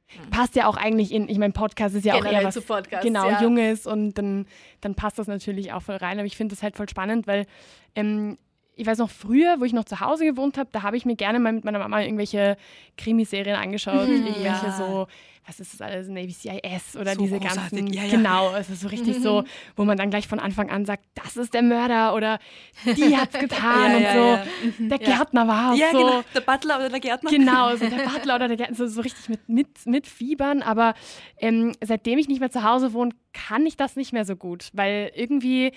Hm. 0.07 0.29
Passt 0.29 0.55
ja 0.55 0.67
auch 0.67 0.77
eigentlich 0.77 1.11
in, 1.11 1.27
ich 1.29 1.39
meine, 1.39 1.51
Podcast 1.51 1.95
ist 1.95 2.05
ja 2.05 2.13
Generell 2.13 2.35
auch 2.35 2.41
eher 2.41 2.47
was 2.47 2.61
Podcast, 2.61 3.03
genau 3.03 3.27
ja. 3.27 3.41
Junges 3.41 3.87
und 3.87 4.13
dann, 4.13 4.45
dann 4.81 4.93
passt 4.93 5.17
das 5.17 5.25
natürlich 5.25 5.73
auch 5.73 5.81
voll 5.81 5.95
rein. 5.95 6.19
Aber 6.19 6.27
ich 6.27 6.37
finde 6.37 6.53
das 6.53 6.61
halt 6.61 6.75
voll 6.77 6.87
spannend, 6.87 7.25
weil 7.25 7.47
ähm, 7.95 8.37
ich 8.75 8.85
weiß 8.85 8.97
noch 8.97 9.09
früher, 9.09 9.59
wo 9.59 9.65
ich 9.65 9.73
noch 9.73 9.85
zu 9.85 9.99
Hause 9.99 10.25
gewohnt 10.25 10.57
habe, 10.57 10.69
da 10.71 10.83
habe 10.83 10.97
ich 10.97 11.05
mir 11.05 11.15
gerne 11.15 11.39
mal 11.39 11.53
mit 11.53 11.63
meiner 11.65 11.79
Mama 11.79 12.01
irgendwelche 12.01 12.57
Krimiserien 12.97 13.55
angeschaut, 13.55 14.07
mhm, 14.07 14.27
irgendwelche 14.27 14.65
ja. 14.65 14.77
so 14.77 15.07
was 15.47 15.59
ist 15.59 15.73
das 15.73 15.81
alles, 15.81 16.07
Navy 16.07 16.31
CIS 16.31 16.97
oder 16.99 17.13
so 17.13 17.21
diese 17.21 17.39
ganzen, 17.39 17.87
ja, 17.87 18.03
ja. 18.03 18.09
genau, 18.09 18.55
es 18.55 18.69
ist 18.69 18.81
so 18.81 18.87
richtig 18.87 19.17
so, 19.21 19.41
mhm. 19.41 19.45
wo 19.75 19.85
man 19.85 19.97
dann 19.97 20.09
gleich 20.09 20.27
von 20.27 20.39
Anfang 20.39 20.71
an 20.71 20.85
sagt, 20.85 21.03
das 21.13 21.37
ist 21.37 21.53
der 21.53 21.61
Mörder 21.61 22.15
oder 22.15 22.39
die 22.83 23.15
hat's 23.15 23.37
getan 23.39 23.95
und 23.95 24.07
so, 24.07 24.83
mhm. 24.83 24.89
der 24.89 24.97
Gärtner 24.97 25.47
war 25.47 25.73
es. 25.73 25.79
Ja, 25.79 25.91
so. 25.91 25.99
genau, 25.99 26.23
der 26.33 26.41
Butler 26.41 26.77
oder 26.77 26.89
der 26.89 26.99
Gärtner. 26.99 27.29
Genau, 27.29 27.75
so 27.75 27.87
der 27.87 27.97
Butler 28.09 28.35
oder 28.35 28.47
der 28.47 28.57
Gärtner, 28.57 28.75
so, 28.75 28.87
so 28.87 29.01
richtig 29.01 29.29
mit, 29.29 29.47
mit, 29.47 29.85
mit 29.85 30.07
Fiebern, 30.07 30.63
aber 30.63 30.95
ähm, 31.37 31.73
seitdem 31.81 32.17
ich 32.17 32.27
nicht 32.27 32.39
mehr 32.39 32.51
zu 32.51 32.63
Hause 32.63 32.93
wohne, 32.93 33.11
kann 33.33 33.65
ich 33.67 33.77
das 33.77 33.95
nicht 33.95 34.13
mehr 34.13 34.25
so 34.25 34.35
gut, 34.35 34.69
weil 34.73 35.11
irgendwie 35.13 35.73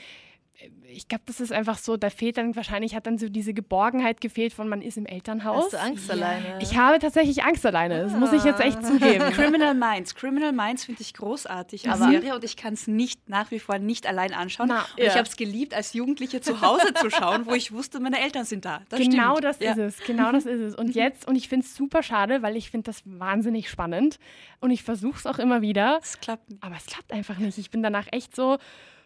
ich 0.90 1.06
glaube, 1.06 1.22
das 1.26 1.40
ist 1.40 1.52
einfach 1.52 1.78
so, 1.78 1.96
da 1.96 2.10
fehlt 2.10 2.36
dann 2.36 2.56
wahrscheinlich, 2.56 2.94
hat 2.94 3.06
dann 3.06 3.16
so 3.16 3.28
diese 3.28 3.54
Geborgenheit 3.54 4.20
gefehlt 4.20 4.52
von 4.52 4.68
man 4.68 4.82
ist 4.82 4.96
im 4.96 5.06
Elternhaus. 5.06 5.66
Hast 5.66 5.72
du 5.74 5.80
Angst 5.80 6.08
ja. 6.08 6.14
alleine? 6.14 6.58
Ich 6.60 6.76
habe 6.76 6.98
tatsächlich 6.98 7.44
Angst 7.44 7.64
alleine, 7.64 8.02
das 8.02 8.12
muss 8.14 8.32
ich 8.32 8.42
jetzt 8.42 8.60
echt 8.60 8.78
ah. 8.78 8.82
zugeben. 8.82 9.24
Criminal 9.32 9.74
Minds. 9.74 10.16
Criminal 10.16 10.52
Minds 10.52 10.84
finde 10.84 11.02
ich 11.02 11.14
großartig 11.14 11.88
als 11.88 12.00
Serie 12.00 12.34
und 12.34 12.42
ich 12.42 12.56
kann 12.56 12.74
es 12.74 12.88
nicht 12.88 13.28
nach 13.28 13.52
wie 13.52 13.60
vor 13.60 13.78
nicht 13.78 14.06
allein 14.06 14.34
anschauen. 14.34 14.68
Na, 14.68 14.84
ja. 14.96 15.06
Ich 15.06 15.12
habe 15.12 15.28
es 15.28 15.36
geliebt, 15.36 15.74
als 15.74 15.92
Jugendliche 15.92 16.40
zu 16.40 16.60
Hause 16.60 16.92
zu 16.94 17.08
schauen, 17.10 17.46
wo 17.46 17.52
ich 17.52 17.70
wusste, 17.70 18.00
meine 18.00 18.20
Eltern 18.20 18.44
sind 18.44 18.64
da. 18.64 18.82
Das 18.88 18.98
genau 18.98 19.36
stimmt. 19.36 19.44
das 19.44 19.60
ja. 19.60 19.72
ist 19.72 19.78
es, 19.78 20.06
genau 20.06 20.32
das 20.32 20.44
ist 20.44 20.60
es. 20.60 20.74
Und 20.74 20.88
jetzt, 20.94 21.28
und 21.28 21.36
ich 21.36 21.48
finde 21.48 21.66
es 21.66 21.76
super 21.76 22.02
schade, 22.02 22.42
weil 22.42 22.56
ich 22.56 22.70
finde 22.70 22.86
das 22.86 23.02
wahnsinnig 23.04 23.70
spannend 23.70 24.18
und 24.60 24.72
ich 24.72 24.82
versuche 24.82 25.18
es 25.18 25.26
auch 25.26 25.38
immer 25.38 25.62
wieder. 25.62 26.00
Es 26.02 26.18
klappt 26.18 26.50
nicht. 26.50 26.64
Aber 26.64 26.74
es 26.76 26.86
klappt 26.86 27.12
einfach 27.12 27.38
nicht. 27.38 27.58
Ich 27.58 27.70
bin 27.70 27.82
danach 27.82 28.08
echt 28.10 28.34
so, 28.34 28.58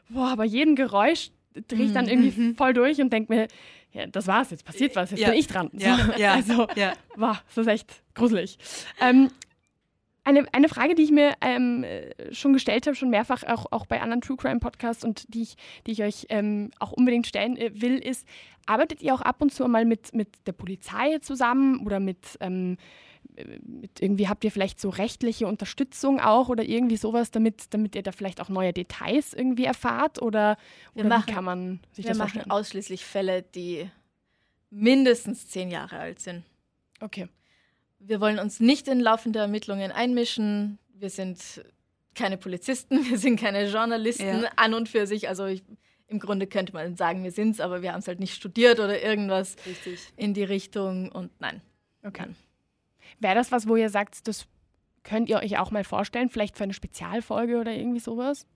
boah, 0.09 0.37
bei 0.37 0.47
jedem 0.47 0.77
Geräusch 0.77 1.31
drehe 1.69 1.87
ich 1.87 1.93
dann 1.93 2.09
irgendwie 2.09 2.41
mhm. 2.41 2.57
voll 2.57 2.73
durch 2.75 3.01
und 3.01 3.13
denke 3.13 3.33
mir, 3.33 3.49
ja, 3.93 4.07
das 4.07 4.27
war's, 4.27 4.51
jetzt 4.51 4.65
passiert 4.65 4.97
was, 4.97 5.11
jetzt 5.11 5.21
ja. 5.21 5.31
bin 5.31 5.39
ich 5.39 5.47
dran. 5.47 5.71
Ja, 5.73 5.97
so, 5.97 6.13
ja. 6.19 6.35
Also, 6.35 6.67
ja. 6.77 6.93
Wow, 7.17 7.43
das 7.49 7.59
ist 7.59 7.67
echt 7.67 8.03
gruselig. 8.15 8.59
Ähm, 9.01 9.29
eine, 10.25 10.47
eine 10.53 10.69
Frage, 10.69 10.95
die 10.95 11.03
ich 11.03 11.11
mir 11.11 11.35
ähm, 11.41 11.85
schon 12.31 12.53
gestellt 12.53 12.87
habe, 12.87 12.95
schon 12.95 13.11
mehrfach 13.11 13.43
auch, 13.45 13.67
auch 13.71 13.87
bei 13.87 14.01
anderen 14.01 14.21
True 14.21 14.37
Crime 14.37 14.61
Podcasts 14.61 15.05
und 15.05 15.35
die 15.35 15.43
ich, 15.43 15.57
die 15.87 15.93
ich 15.93 16.03
euch 16.03 16.27
ähm, 16.29 16.71
auch 16.79 16.93
unbedingt 16.93 17.27
stellen 17.27 17.57
äh, 17.57 17.73
will, 17.75 17.99
ist, 17.99 18.27
arbeitet 18.67 19.03
ihr 19.03 19.15
auch 19.15 19.21
ab 19.21 19.43
und 19.43 19.53
zu 19.53 19.67
mal 19.67 19.85
mit, 19.85 20.15
mit 20.15 20.29
der 20.47 20.53
Polizei 20.53 21.19
zusammen 21.19 21.85
oder 21.85 21.99
mit 21.99 22.39
ähm, 22.41 22.71
mit 22.71 22.77
irgendwie 23.99 24.29
habt 24.29 24.45
ihr 24.45 24.51
vielleicht 24.51 24.81
so 24.81 24.91
rechtliche 24.91 25.47
Unterstützung 25.47 26.21
auch 26.21 26.49
oder 26.49 26.65
irgendwie 26.65 26.97
sowas, 26.97 27.31
damit, 27.31 27.73
damit 27.73 27.95
ihr 27.95 28.03
da 28.03 28.13
vielleicht 28.13 28.41
auch 28.41 28.49
neue 28.49 28.73
Details 28.73 29.33
irgendwie 29.33 29.65
erfahrt? 29.65 30.21
Oder, 30.21 30.57
oder 30.95 31.09
machen, 31.09 31.25
wie 31.27 31.33
kann 31.33 31.45
man 31.45 31.81
sich 31.93 32.05
das 32.05 32.19
vorstellen? 32.19 32.45
Wir 32.45 32.49
machen 32.49 32.61
ausschließlich 32.61 33.05
Fälle, 33.05 33.43
die 33.43 33.89
mindestens 34.71 35.49
zehn 35.49 35.71
Jahre 35.71 35.99
alt 35.99 36.21
sind. 36.21 36.45
Okay. 37.01 37.29
Wir 37.99 38.21
wollen 38.21 38.39
uns 38.39 38.61
nicht 38.61 38.89
in 38.89 39.01
laufende 39.01 39.39
Ermittlungen 39.39 39.93
einmischen. 39.93 40.79
Wir 40.95 41.11
sind 41.11 41.65
keine 42.15 42.37
Polizisten, 42.37 43.05
wir 43.09 43.19
sind 43.19 43.39
keine 43.41 43.67
Journalisten 43.67 44.43
ja. 44.43 44.51
an 44.57 44.75
und 44.75 44.89
für 44.89 45.07
sich. 45.07 45.29
Also 45.29 45.47
ich, 45.47 45.63
im 46.09 46.19
Grunde 46.19 46.47
könnte 46.47 46.73
man 46.73 46.97
sagen, 46.97 47.25
wir 47.25 47.33
sind 47.33 47.53
es, 47.53 47.61
aber 47.61 47.83
wir 47.83 47.93
haben 47.93 48.01
es 48.01 48.09
halt 48.09 48.21
nicht 48.21 48.35
studiert 48.35 48.81
oder 48.81 49.03
irgendwas 49.03 49.57
Richtig. 49.67 50.01
in 50.17 50.35
die 50.35 50.45
Richtung. 50.45 51.11
Und 51.11 51.31
nein. 51.41 51.63
Okay. 52.03 52.25
Nein. 52.27 52.37
Wäre 53.19 53.35
das 53.35 53.53
was, 53.53 53.69
wo 53.69 53.77
ihr 53.77 53.91
sagt, 53.91 54.27
das 54.29 54.47
könnt 55.03 55.29
ihr 55.29 55.39
euch 55.39 55.59
auch 55.59 55.71
mal 55.71 55.85
vorstellen, 55.85 56.29
vielleicht 56.29 56.57
für 56.57 56.65
eine 56.65 56.75
Spezialfolge 56.75 57.59
oder 57.59 57.73
irgendwie 57.73 58.01
sowas? 58.01 58.47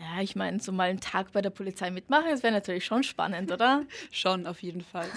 Ja, 0.00 0.22
ich 0.22 0.36
meine, 0.36 0.60
so 0.60 0.72
mal 0.72 0.90
einen 0.90 1.00
Tag 1.00 1.32
bei 1.32 1.42
der 1.42 1.50
Polizei 1.50 1.90
mitmachen, 1.90 2.30
das 2.30 2.42
wäre 2.42 2.52
natürlich 2.52 2.84
schon 2.84 3.02
spannend, 3.02 3.52
oder? 3.52 3.84
schon, 4.10 4.46
auf 4.46 4.62
jeden 4.62 4.80
Fall. 4.80 5.08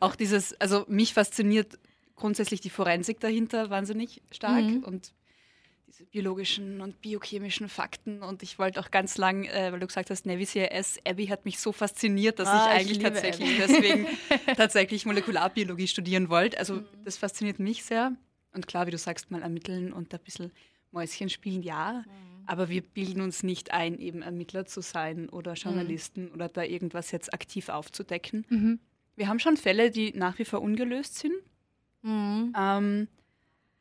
auch 0.00 0.16
dieses, 0.16 0.60
also 0.60 0.84
mich 0.88 1.14
fasziniert 1.14 1.78
grundsätzlich 2.16 2.60
die 2.60 2.70
Forensik 2.70 3.20
dahinter 3.20 3.70
wahnsinnig 3.70 4.22
stark 4.30 4.64
mhm. 4.64 4.84
und 4.84 5.12
biologischen 6.10 6.80
und 6.80 7.00
biochemischen 7.00 7.68
Fakten. 7.68 8.22
Und 8.22 8.42
ich 8.42 8.58
wollte 8.58 8.80
auch 8.80 8.90
ganz 8.90 9.16
lang, 9.18 9.44
äh, 9.44 9.72
weil 9.72 9.80
du 9.80 9.86
gesagt 9.86 10.10
hast, 10.10 10.26
Navy 10.26 10.46
CRS, 10.46 10.98
Abby 11.06 11.26
hat 11.26 11.44
mich 11.44 11.58
so 11.58 11.72
fasziniert, 11.72 12.38
dass 12.38 12.48
ah, 12.48 12.66
ich 12.66 12.80
eigentlich 12.80 12.98
ich 12.98 13.02
tatsächlich 13.02 13.48
Abby. 13.50 13.62
deswegen 13.66 14.06
tatsächlich 14.56 15.06
Molekularbiologie 15.06 15.88
studieren 15.88 16.28
wollte. 16.28 16.58
Also 16.58 16.76
mhm. 16.76 16.86
das 17.04 17.16
fasziniert 17.16 17.58
mich 17.58 17.84
sehr. 17.84 18.12
Und 18.54 18.66
klar, 18.66 18.86
wie 18.86 18.90
du 18.90 18.98
sagst, 18.98 19.30
mal 19.30 19.42
ermitteln 19.42 19.92
und 19.92 20.12
ein 20.12 20.20
bisschen 20.20 20.52
Mäuschen 20.90 21.28
spielen, 21.28 21.62
ja. 21.62 22.04
Mhm. 22.06 22.32
Aber 22.46 22.68
wir 22.68 22.82
bilden 22.82 23.20
uns 23.20 23.42
nicht 23.42 23.72
ein, 23.72 23.98
eben 23.98 24.22
Ermittler 24.22 24.66
zu 24.66 24.80
sein 24.80 25.28
oder 25.28 25.54
Journalisten 25.54 26.26
mhm. 26.26 26.34
oder 26.34 26.48
da 26.48 26.62
irgendwas 26.62 27.10
jetzt 27.10 27.32
aktiv 27.32 27.68
aufzudecken. 27.68 28.44
Mhm. 28.48 28.80
Wir 29.16 29.28
haben 29.28 29.38
schon 29.38 29.56
Fälle, 29.56 29.90
die 29.90 30.12
nach 30.14 30.38
wie 30.38 30.44
vor 30.44 30.60
ungelöst 30.60 31.18
sind. 31.18 31.34
Mhm. 32.02 32.52
Ähm, 32.58 33.08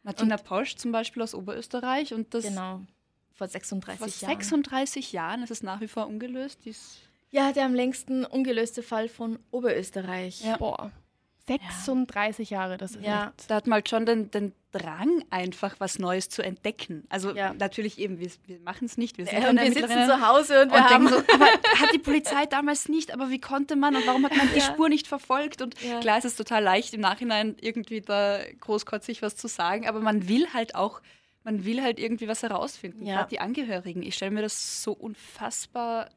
Martina 0.04 0.36
und 0.36 0.44
Posch 0.44 0.76
zum 0.76 0.92
Beispiel 0.92 1.22
aus 1.22 1.34
Oberösterreich 1.36 2.14
und 2.14 2.34
das 2.34 2.46
genau 2.46 2.82
vor 3.34 3.48
36 3.48 4.00
vor 4.00 4.08
Jahren. 4.08 4.38
36 4.38 5.12
Jahren 5.12 5.44
ist 5.44 5.52
es 5.52 5.64
nach 5.64 5.82
wie 5.82 5.88
vor 5.88 6.08
ungelöst. 6.08 6.60
Dies 6.66 6.98
ja, 7.32 7.54
der 7.54 7.66
am 7.66 7.74
längsten 7.74 8.26
ungelöste 8.26 8.84
Fall 8.84 9.08
von 9.08 9.40
Oberösterreich. 9.52 10.44
Ja. 10.44 10.58
Boah. 10.58 10.92
36 11.58 12.50
ja. 12.50 12.60
Jahre, 12.60 12.78
das 12.78 12.96
ist 12.96 13.04
ja. 13.04 13.34
Da 13.48 13.56
hat 13.56 13.68
man 13.68 13.76
halt 13.76 13.90
schon 13.90 14.06
den, 14.06 14.32
den 14.32 14.54
Drang, 14.72 15.24
einfach 15.30 15.76
was 15.80 16.00
Neues 16.00 16.30
zu 16.30 16.42
entdecken. 16.42 17.04
Also 17.10 17.36
ja. 17.36 17.54
natürlich 17.54 18.00
eben, 18.00 18.20
wir, 18.20 18.30
wir 18.46 18.60
machen 18.62 18.86
es 18.86 18.98
nicht. 18.98 19.18
Wir, 19.18 19.26
sind 19.26 19.44
ja, 19.44 19.54
wir 19.54 19.74
sitzen 19.74 20.06
zu 20.06 20.28
Hause 20.28 20.62
und 20.64 20.72
wir 20.72 20.78
und 20.78 20.90
haben 20.90 21.08
so, 21.10 21.16
aber 21.34 21.46
hat 21.46 21.94
die 21.94 22.00
Polizei 22.00 22.46
damals 22.46 22.88
nicht, 22.88 23.14
aber 23.14 23.30
wie 23.30 23.40
konnte 23.40 23.76
man 23.76 23.96
und 23.96 24.08
warum 24.08 24.24
hat 24.26 24.36
man 24.36 24.48
die 24.56 24.62
Spur 24.62 24.88
nicht 24.88 25.08
verfolgt? 25.08 25.62
Und 25.62 25.76
klar, 25.76 26.18
es 26.18 26.26
ist 26.26 26.38
total 26.38 26.64
leicht, 26.64 26.94
im 26.94 27.02
Nachhinein 27.02 27.56
irgendwie 27.60 28.02
da 28.02 28.40
großkotzig 28.60 29.22
was 29.22 29.36
zu 29.36 29.48
sagen, 29.48 29.88
aber 29.88 30.00
man 30.00 30.30
will 30.30 30.48
halt 30.54 30.76
auch, 30.76 31.02
man 31.44 31.66
will 31.66 31.82
halt 31.82 32.00
irgendwie 32.00 32.28
was 32.28 32.44
herausfinden. 32.44 33.06
Gerade 33.06 33.30
die 33.30 33.40
Angehörigen. 33.40 34.04
Ich 34.04 34.16
stelle 34.16 34.32
mir 34.32 34.42
das 34.42 34.84
so 34.84 34.94
unfassbar 34.94 36.10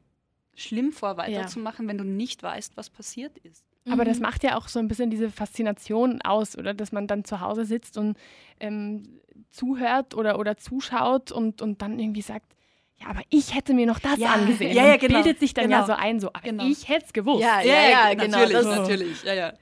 schlimm 0.55 0.93
vor, 0.93 1.17
weiterzumachen, 1.17 1.87
wenn 1.89 1.97
du 1.97 2.05
nicht 2.05 2.41
weißt, 2.41 2.77
was 2.77 2.89
passiert 2.89 3.37
ist. 3.39 3.65
Aber 3.89 4.03
mhm. 4.03 4.07
das 4.07 4.19
macht 4.19 4.43
ja 4.43 4.57
auch 4.57 4.67
so 4.67 4.79
ein 4.79 4.87
bisschen 4.87 5.09
diese 5.09 5.29
Faszination 5.29 6.21
aus, 6.21 6.57
oder 6.57 6.73
dass 6.73 6.91
man 6.91 7.07
dann 7.07 7.23
zu 7.23 7.39
Hause 7.39 7.65
sitzt 7.65 7.97
und 7.97 8.17
ähm, 8.59 9.19
zuhört 9.51 10.15
oder, 10.15 10.39
oder 10.39 10.57
zuschaut 10.57 11.31
und, 11.31 11.61
und 11.61 11.81
dann 11.81 11.99
irgendwie 11.99 12.21
sagt, 12.21 12.55
ja, 12.99 13.07
aber 13.07 13.21
ich 13.29 13.53
hätte 13.53 13.73
mir 13.73 13.85
noch 13.85 13.99
das 13.99 14.17
ja, 14.17 14.33
angesehen. 14.33 14.75
Ja, 14.75 14.87
ja, 14.87 14.97
genau. 14.97 15.21
Bildet 15.21 15.39
sich 15.39 15.53
dann 15.53 15.65
genau. 15.65 15.81
ja 15.81 15.85
so 15.85 15.93
ein, 15.93 16.19
so, 16.19 16.29
aber 16.29 16.41
genau. 16.41 16.65
ich 16.65 16.87
hätte 16.87 17.05
es 17.07 17.13
gewusst. 17.13 17.41
Ja, 17.41 17.61
ja, 17.61 17.89
ja, 17.89 18.13
genau. 18.13 18.37
Natürlich, 18.37 18.53
das, 18.53 18.65
natürlich. 18.65 19.23
Ja, 19.23 19.33
ja. 19.33 19.53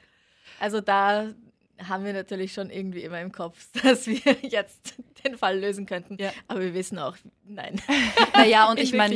Also 0.60 0.82
da 0.82 1.34
haben 1.82 2.06
wir 2.06 2.14
natürlich 2.14 2.54
schon 2.54 2.70
irgendwie 2.70 3.02
immer 3.02 3.22
im 3.22 3.32
Kopf, 3.32 3.68
dass 3.84 4.08
wir 4.08 4.20
jetzt 4.42 4.96
den 5.24 5.38
Fall 5.38 5.60
lösen 5.60 5.86
könnten. 5.86 6.18
Ja. 6.20 6.32
Aber 6.48 6.62
wir 6.62 6.74
wissen 6.74 7.00
auch, 7.00 7.18
nein. 7.46 7.82
Naja, 8.34 8.70
und 8.70 8.80
ich 8.80 8.94
meine, 8.94 9.16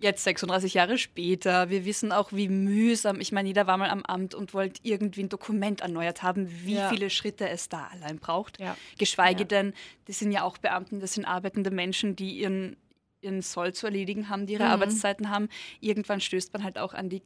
jetzt 0.00 0.24
36 0.24 0.74
Jahre 0.74 0.98
später, 0.98 1.70
wir 1.70 1.84
wissen 1.84 2.10
auch, 2.12 2.32
wie 2.32 2.48
mühsam, 2.48 3.20
ich 3.20 3.32
meine, 3.32 3.48
jeder 3.48 3.66
war 3.66 3.76
mal 3.76 3.90
am 3.90 4.02
Amt 4.02 4.34
und 4.34 4.54
wollte 4.54 4.80
irgendwie 4.82 5.22
ein 5.22 5.28
Dokument 5.28 5.82
erneuert 5.82 6.22
haben, 6.22 6.48
wie 6.64 6.74
ja. 6.74 6.88
viele 6.88 7.10
Schritte 7.10 7.48
es 7.48 7.68
da 7.68 7.88
allein 7.92 8.18
braucht. 8.18 8.58
Ja. 8.60 8.76
Geschweige 8.98 9.46
denn, 9.46 9.72
das 10.06 10.18
sind 10.18 10.32
ja 10.32 10.42
auch 10.42 10.58
Beamten, 10.58 11.00
das 11.00 11.14
sind 11.14 11.24
arbeitende 11.24 11.70
Menschen, 11.70 12.16
die 12.16 12.38
ihren, 12.38 12.76
ihren 13.20 13.42
Soll 13.42 13.72
zu 13.72 13.86
erledigen 13.86 14.28
haben, 14.28 14.46
die 14.46 14.54
ihre 14.54 14.64
mhm. 14.64 14.70
Arbeitszeiten 14.70 15.30
haben. 15.30 15.48
Irgendwann 15.80 16.20
stößt 16.20 16.52
man 16.52 16.64
halt 16.64 16.78
auch 16.78 16.94
an 16.94 17.08
die 17.08 17.22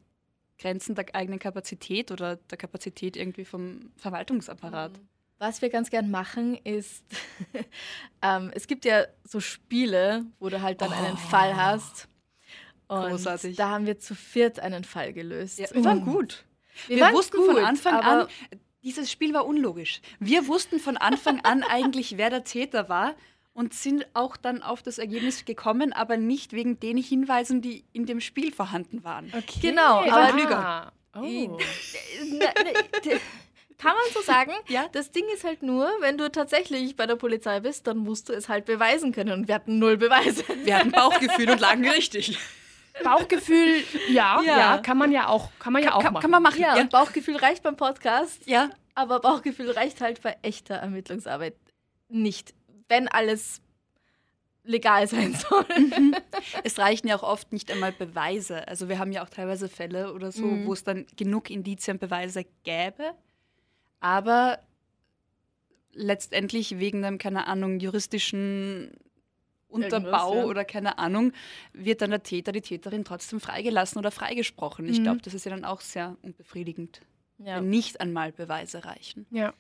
Grenzen 0.60 0.94
der 0.94 1.06
eigenen 1.14 1.38
Kapazität 1.38 2.10
oder 2.12 2.36
der 2.36 2.58
Kapazität 2.58 3.16
irgendwie 3.16 3.44
vom 3.44 3.90
Verwaltungsapparat. 3.96 4.92
Mhm. 4.92 5.08
Was 5.38 5.62
wir 5.62 5.70
ganz 5.70 5.88
gern 5.88 6.10
machen, 6.10 6.54
ist, 6.64 7.02
ähm, 8.22 8.50
es 8.54 8.66
gibt 8.66 8.84
ja 8.84 9.06
so 9.24 9.40
Spiele, 9.40 10.26
wo 10.38 10.50
du 10.50 10.60
halt 10.60 10.82
dann 10.82 10.90
oh. 10.90 10.94
einen 10.94 11.16
Fall 11.16 11.56
hast. 11.56 12.08
Und 12.88 13.08
Großartig. 13.08 13.56
da 13.56 13.70
haben 13.70 13.86
wir 13.86 13.98
zu 13.98 14.14
viert 14.14 14.60
einen 14.60 14.84
Fall 14.84 15.12
gelöst. 15.12 15.58
Ja, 15.58 15.68
wir 15.72 15.84
waren 15.84 16.04
gut. 16.04 16.44
Wir, 16.86 16.96
wir 16.96 17.04
waren 17.04 17.14
wussten 17.14 17.38
gut, 17.38 17.46
von 17.46 17.64
Anfang 17.64 17.94
an, 18.00 18.28
dieses 18.82 19.10
Spiel 19.10 19.32
war 19.32 19.46
unlogisch. 19.46 20.02
Wir 20.18 20.46
wussten 20.46 20.78
von 20.78 20.96
Anfang 20.96 21.40
an 21.44 21.62
eigentlich, 21.62 22.16
wer 22.18 22.30
der 22.30 22.44
Täter 22.44 22.88
war 22.88 23.14
und 23.52 23.74
sind 23.74 24.06
auch 24.14 24.36
dann 24.36 24.62
auf 24.62 24.82
das 24.82 24.98
Ergebnis 24.98 25.44
gekommen, 25.44 25.92
aber 25.92 26.16
nicht 26.16 26.52
wegen 26.52 26.78
den 26.80 26.96
Hinweisen, 26.96 27.60
die 27.60 27.84
in 27.92 28.06
dem 28.06 28.20
Spiel 28.20 28.52
vorhanden 28.52 29.04
waren. 29.04 29.32
Okay. 29.36 29.60
Genau, 29.60 30.00
aber 30.00 30.32
Lüger. 30.32 30.92
Oh. 31.14 31.58
Kann 33.80 33.94
man 33.94 34.12
so 34.12 34.20
sagen? 34.20 34.52
ja. 34.68 34.86
Das 34.92 35.10
Ding 35.10 35.24
ist 35.32 35.42
halt 35.42 35.62
nur, 35.62 35.90
wenn 36.00 36.18
du 36.18 36.30
tatsächlich 36.30 36.96
bei 36.96 37.06
der 37.06 37.16
Polizei 37.16 37.60
bist, 37.60 37.86
dann 37.86 37.96
musst 37.96 38.28
du 38.28 38.34
es 38.34 38.48
halt 38.48 38.66
beweisen 38.66 39.12
können. 39.12 39.32
Und 39.32 39.48
wir 39.48 39.54
hatten 39.54 39.78
null 39.78 39.96
Beweise. 39.96 40.44
Wir 40.64 40.78
hatten 40.78 40.92
Bauchgefühl 40.92 41.50
und 41.50 41.60
lagen 41.60 41.88
richtig. 41.88 42.38
Bauchgefühl, 43.04 43.82
ja, 44.10 44.42
ja, 44.42 44.58
ja, 44.58 44.78
kann 44.78 44.98
man 44.98 45.10
ja 45.12 45.28
auch, 45.28 45.48
kann 45.58 45.72
man 45.72 45.82
ja 45.82 45.94
auch 45.94 46.02
kann, 46.02 46.12
machen. 46.12 46.22
Kann 46.22 46.30
man 46.30 46.42
machen. 46.42 46.60
Ja, 46.60 46.76
ja. 46.76 46.84
Bauchgefühl 46.84 47.36
reicht 47.36 47.62
beim 47.62 47.76
Podcast. 47.76 48.46
Ja. 48.46 48.68
Aber 48.94 49.20
Bauchgefühl 49.20 49.70
reicht 49.70 50.02
halt 50.02 50.20
bei 50.20 50.36
echter 50.42 50.74
Ermittlungsarbeit 50.74 51.54
nicht 52.08 52.52
wenn 52.90 53.08
alles 53.08 53.62
legal 54.64 55.06
sein 55.06 55.34
soll. 55.34 55.64
Mhm. 55.76 56.14
Es 56.64 56.78
reichen 56.78 57.08
ja 57.08 57.16
auch 57.16 57.22
oft 57.22 57.52
nicht 57.52 57.70
einmal 57.70 57.92
Beweise. 57.92 58.66
Also 58.66 58.88
wir 58.88 58.98
haben 58.98 59.12
ja 59.12 59.22
auch 59.22 59.28
teilweise 59.28 59.68
Fälle 59.68 60.12
oder 60.12 60.32
so, 60.32 60.44
mhm. 60.44 60.66
wo 60.66 60.72
es 60.72 60.84
dann 60.84 61.06
genug 61.16 61.50
Indizien, 61.50 61.98
Beweise 61.98 62.44
gäbe, 62.64 63.14
aber 64.00 64.58
letztendlich 65.92 66.78
wegen 66.78 67.04
einem, 67.04 67.18
keine 67.18 67.46
Ahnung, 67.46 67.80
juristischen 67.80 68.92
Unterbau 69.68 70.36
ja. 70.36 70.44
oder 70.44 70.64
keine 70.64 70.98
Ahnung, 70.98 71.32
wird 71.72 72.02
dann 72.02 72.10
der 72.10 72.22
Täter, 72.22 72.52
die 72.52 72.62
Täterin 72.62 73.04
trotzdem 73.04 73.40
freigelassen 73.40 73.98
oder 73.98 74.10
freigesprochen. 74.10 74.88
Ich 74.88 74.98
mhm. 74.98 75.04
glaube, 75.04 75.20
das 75.22 75.34
ist 75.34 75.44
ja 75.44 75.50
dann 75.50 75.64
auch 75.64 75.80
sehr 75.80 76.16
unbefriedigend, 76.22 77.00
ja. 77.38 77.56
wenn 77.56 77.70
nicht 77.70 78.00
einmal 78.00 78.32
Beweise 78.32 78.84
reichen. 78.84 79.26
Ja. 79.30 79.52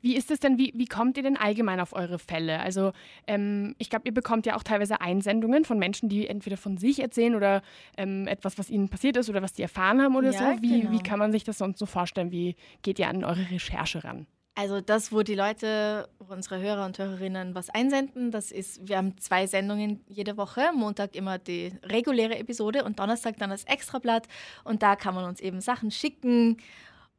Wie 0.00 0.16
ist 0.16 0.30
es 0.30 0.40
denn, 0.40 0.58
wie, 0.58 0.72
wie 0.74 0.86
kommt 0.86 1.16
ihr 1.16 1.22
denn 1.22 1.36
allgemein 1.36 1.80
auf 1.80 1.92
eure 1.92 2.18
Fälle? 2.18 2.60
Also 2.60 2.92
ähm, 3.26 3.74
ich 3.78 3.90
glaube, 3.90 4.06
ihr 4.06 4.14
bekommt 4.14 4.46
ja 4.46 4.56
auch 4.56 4.62
teilweise 4.62 5.00
Einsendungen 5.00 5.64
von 5.64 5.78
Menschen, 5.78 6.08
die 6.08 6.26
entweder 6.26 6.56
von 6.56 6.78
sich 6.78 7.00
erzählen 7.00 7.34
oder 7.34 7.62
ähm, 7.96 8.26
etwas, 8.26 8.58
was 8.58 8.70
ihnen 8.70 8.88
passiert 8.88 9.16
ist 9.16 9.28
oder 9.30 9.42
was 9.42 9.52
die 9.52 9.62
erfahren 9.62 10.00
haben 10.00 10.16
oder 10.16 10.30
ja, 10.30 10.38
so. 10.38 10.62
Wie, 10.62 10.80
genau. 10.82 10.92
wie 10.92 11.02
kann 11.02 11.18
man 11.18 11.32
sich 11.32 11.44
das 11.44 11.58
sonst 11.58 11.78
so 11.78 11.86
vorstellen? 11.86 12.30
Wie 12.30 12.56
geht 12.82 12.98
ihr 12.98 13.08
an 13.08 13.24
eure 13.24 13.50
Recherche 13.50 14.04
ran? 14.04 14.26
Also 14.54 14.82
das, 14.82 15.12
wo 15.12 15.22
die 15.22 15.34
Leute, 15.34 16.10
unsere 16.18 16.60
Hörer 16.60 16.84
und 16.84 16.98
Hörerinnen 16.98 17.54
was 17.54 17.70
einsenden, 17.70 18.30
das 18.30 18.50
ist, 18.52 18.86
wir 18.86 18.98
haben 18.98 19.16
zwei 19.16 19.46
Sendungen 19.46 20.04
jede 20.08 20.36
Woche. 20.36 20.72
Montag 20.74 21.16
immer 21.16 21.38
die 21.38 21.72
reguläre 21.84 22.36
Episode 22.36 22.84
und 22.84 22.98
Donnerstag 22.98 23.38
dann 23.38 23.48
das 23.48 23.64
Extrablatt. 23.64 24.28
Und 24.64 24.82
da 24.82 24.94
kann 24.94 25.14
man 25.14 25.24
uns 25.24 25.40
eben 25.40 25.62
Sachen 25.62 25.90
schicken 25.90 26.58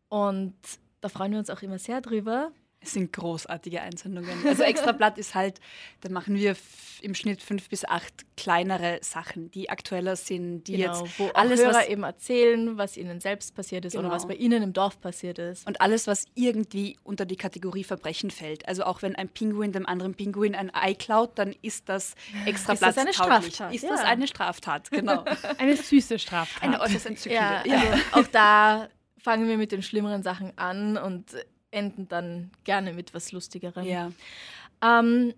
und 0.09 0.53
da 1.03 1.09
freuen 1.09 1.33
wir 1.33 1.39
uns 1.39 1.49
auch 1.49 1.61
immer 1.61 1.79
sehr 1.79 1.99
drüber. 1.99 2.51
Es 2.79 2.93
sind 2.93 3.13
großartige 3.13 3.81
Einsendungen. 3.81 4.45
Also 4.45 4.63
Extrablatt 4.63 5.17
ist 5.17 5.35
halt, 5.35 5.59
da 6.01 6.09
machen 6.09 6.35
wir 6.35 6.55
im 7.01 7.15
Schnitt 7.15 7.41
fünf 7.41 7.69
bis 7.69 7.85
acht 7.85 8.25
kleinere 8.37 8.99
Sachen, 9.01 9.51
die 9.51 9.69
aktueller 9.69 10.15
sind, 10.15 10.63
die 10.65 10.77
genau, 10.77 11.03
jetzt 11.03 11.19
wo 11.19 11.27
alles 11.33 11.61
Hörer 11.61 11.75
was, 11.75 11.87
eben 11.87 12.03
erzählen, 12.03 12.77
was 12.77 12.97
ihnen 12.97 13.19
selbst 13.19 13.55
passiert 13.55 13.85
ist 13.85 13.93
genau. 13.93 14.07
oder 14.07 14.15
was 14.15 14.27
bei 14.27 14.35
ihnen 14.35 14.63
im 14.63 14.73
Dorf 14.73 14.99
passiert 14.99 15.39
ist. 15.39 15.67
Und 15.67 15.81
alles, 15.81 16.07
was 16.07 16.25
irgendwie 16.35 16.97
unter 17.03 17.25
die 17.25 17.35
Kategorie 17.35 17.83
Verbrechen 17.83 18.31
fällt. 18.31 18.67
Also 18.67 18.83
auch 18.83 19.01
wenn 19.01 19.15
ein 19.15 19.29
Pinguin 19.29 19.71
dem 19.71 19.85
anderen 19.85 20.13
Pinguin 20.15 20.55
ein 20.55 20.73
Ei 20.73 20.93
klaut, 20.93 21.37
dann 21.37 21.53
ist 21.61 21.89
das 21.89 22.15
Extrablatt 22.45 22.89
ist 22.89 22.97
das 22.97 23.05
eine 23.05 23.13
Straftat. 23.13 23.73
Ist 23.73 23.83
ja. 23.83 23.89
das 23.89 24.01
eine 24.01 24.27
Straftat, 24.27 24.91
genau. 24.91 25.25
eine 25.57 25.75
süße 25.75 26.19
Straftat. 26.19 26.63
Eine 26.63 26.81
äußerst 26.81 27.05
entzückende. 27.05 27.63
Ja, 27.65 27.79
also 27.79 28.03
auch 28.11 28.27
da 28.27 28.89
fangen 29.23 29.47
wir 29.47 29.57
mit 29.57 29.71
den 29.71 29.81
schlimmeren 29.81 30.21
Sachen 30.21 30.55
an 30.57 30.97
und 30.97 31.25
enden 31.71 32.07
dann 32.07 32.51
gerne 32.65 32.93
mit 32.93 33.13
was 33.13 33.31
Lustigerem. 33.31 33.85
Ja. 33.85 34.11
Ähm, 34.81 35.33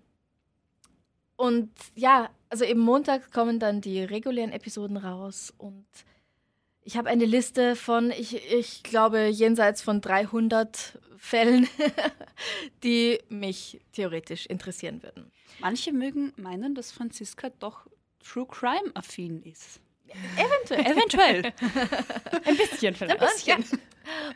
und 1.36 1.70
ja, 1.94 2.28
also 2.50 2.64
eben 2.64 2.80
Montag 2.80 3.32
kommen 3.32 3.58
dann 3.58 3.80
die 3.80 4.02
regulären 4.02 4.52
Episoden 4.52 4.96
raus 4.96 5.54
und 5.56 5.86
ich 6.82 6.96
habe 6.96 7.08
eine 7.08 7.24
Liste 7.24 7.74
von, 7.74 8.10
ich, 8.10 8.52
ich 8.52 8.82
glaube, 8.82 9.26
jenseits 9.26 9.82
von 9.82 10.00
300 10.00 10.98
Fällen, 11.16 11.68
die 12.84 13.18
mich 13.28 13.80
theoretisch 13.92 14.46
interessieren 14.46 15.02
würden. 15.02 15.32
Manche 15.58 15.92
mögen 15.92 16.32
meinen, 16.36 16.74
dass 16.74 16.92
Franziska 16.92 17.50
doch 17.58 17.86
True 18.22 18.46
Crime 18.46 18.92
affin 18.94 19.42
ist. 19.42 19.80
Eventuell. 20.08 20.92
Eventuell. 20.92 21.42
Ein 22.44 22.56
bisschen 22.56 22.94
vielleicht. 22.94 23.20
Ein 23.20 23.28
bisschen. 23.28 23.80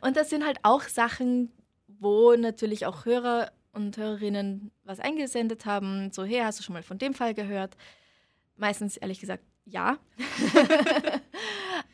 Und 0.00 0.16
das 0.16 0.30
sind 0.30 0.44
halt 0.44 0.58
auch 0.62 0.82
Sachen, 0.82 1.52
wo 1.86 2.34
natürlich 2.34 2.86
auch 2.86 3.04
Hörer 3.04 3.52
und 3.72 3.96
Hörerinnen 3.96 4.70
was 4.84 5.00
eingesendet 5.00 5.66
haben. 5.66 6.10
So, 6.12 6.24
hey, 6.24 6.40
hast 6.40 6.58
du 6.58 6.62
schon 6.62 6.74
mal 6.74 6.82
von 6.82 6.98
dem 6.98 7.14
Fall 7.14 7.34
gehört? 7.34 7.76
Meistens 8.56 8.96
ehrlich 8.96 9.20
gesagt 9.20 9.44
ja. 9.64 9.98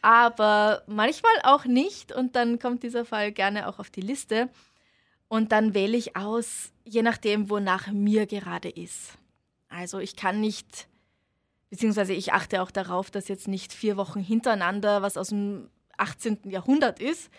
Aber 0.03 0.83
manchmal 0.87 1.35
auch 1.43 1.65
nicht. 1.65 2.13
Und 2.13 2.37
dann 2.37 2.59
kommt 2.59 2.83
dieser 2.83 3.05
Fall 3.05 3.33
gerne 3.33 3.69
auch 3.69 3.79
auf 3.79 3.91
die 3.91 4.01
Liste. 4.01 4.49
Und 5.29 5.53
dann 5.53 5.75
wähle 5.75 5.97
ich 5.97 6.17
aus, 6.17 6.73
je 6.85 7.03
nachdem, 7.03 7.51
wonach 7.51 7.89
mir 7.89 8.27
gerade 8.27 8.69
ist. 8.69 9.19
Also 9.69 9.99
ich 9.99 10.17
kann 10.17 10.41
nicht 10.41 10.89
Beziehungsweise 11.71 12.13
ich 12.13 12.33
achte 12.33 12.63
auch 12.63 12.71
darauf, 12.71 13.11
dass 13.11 13.29
jetzt 13.29 13.49
nicht 13.49 13.73
vier 13.73 13.97
Wochen 13.97 14.21
hintereinander 14.21 15.03
was 15.03 15.17
aus 15.17 15.29
dem 15.29 15.69
18. 15.97 16.51
Jahrhundert 16.51 17.01
ist, 17.01 17.31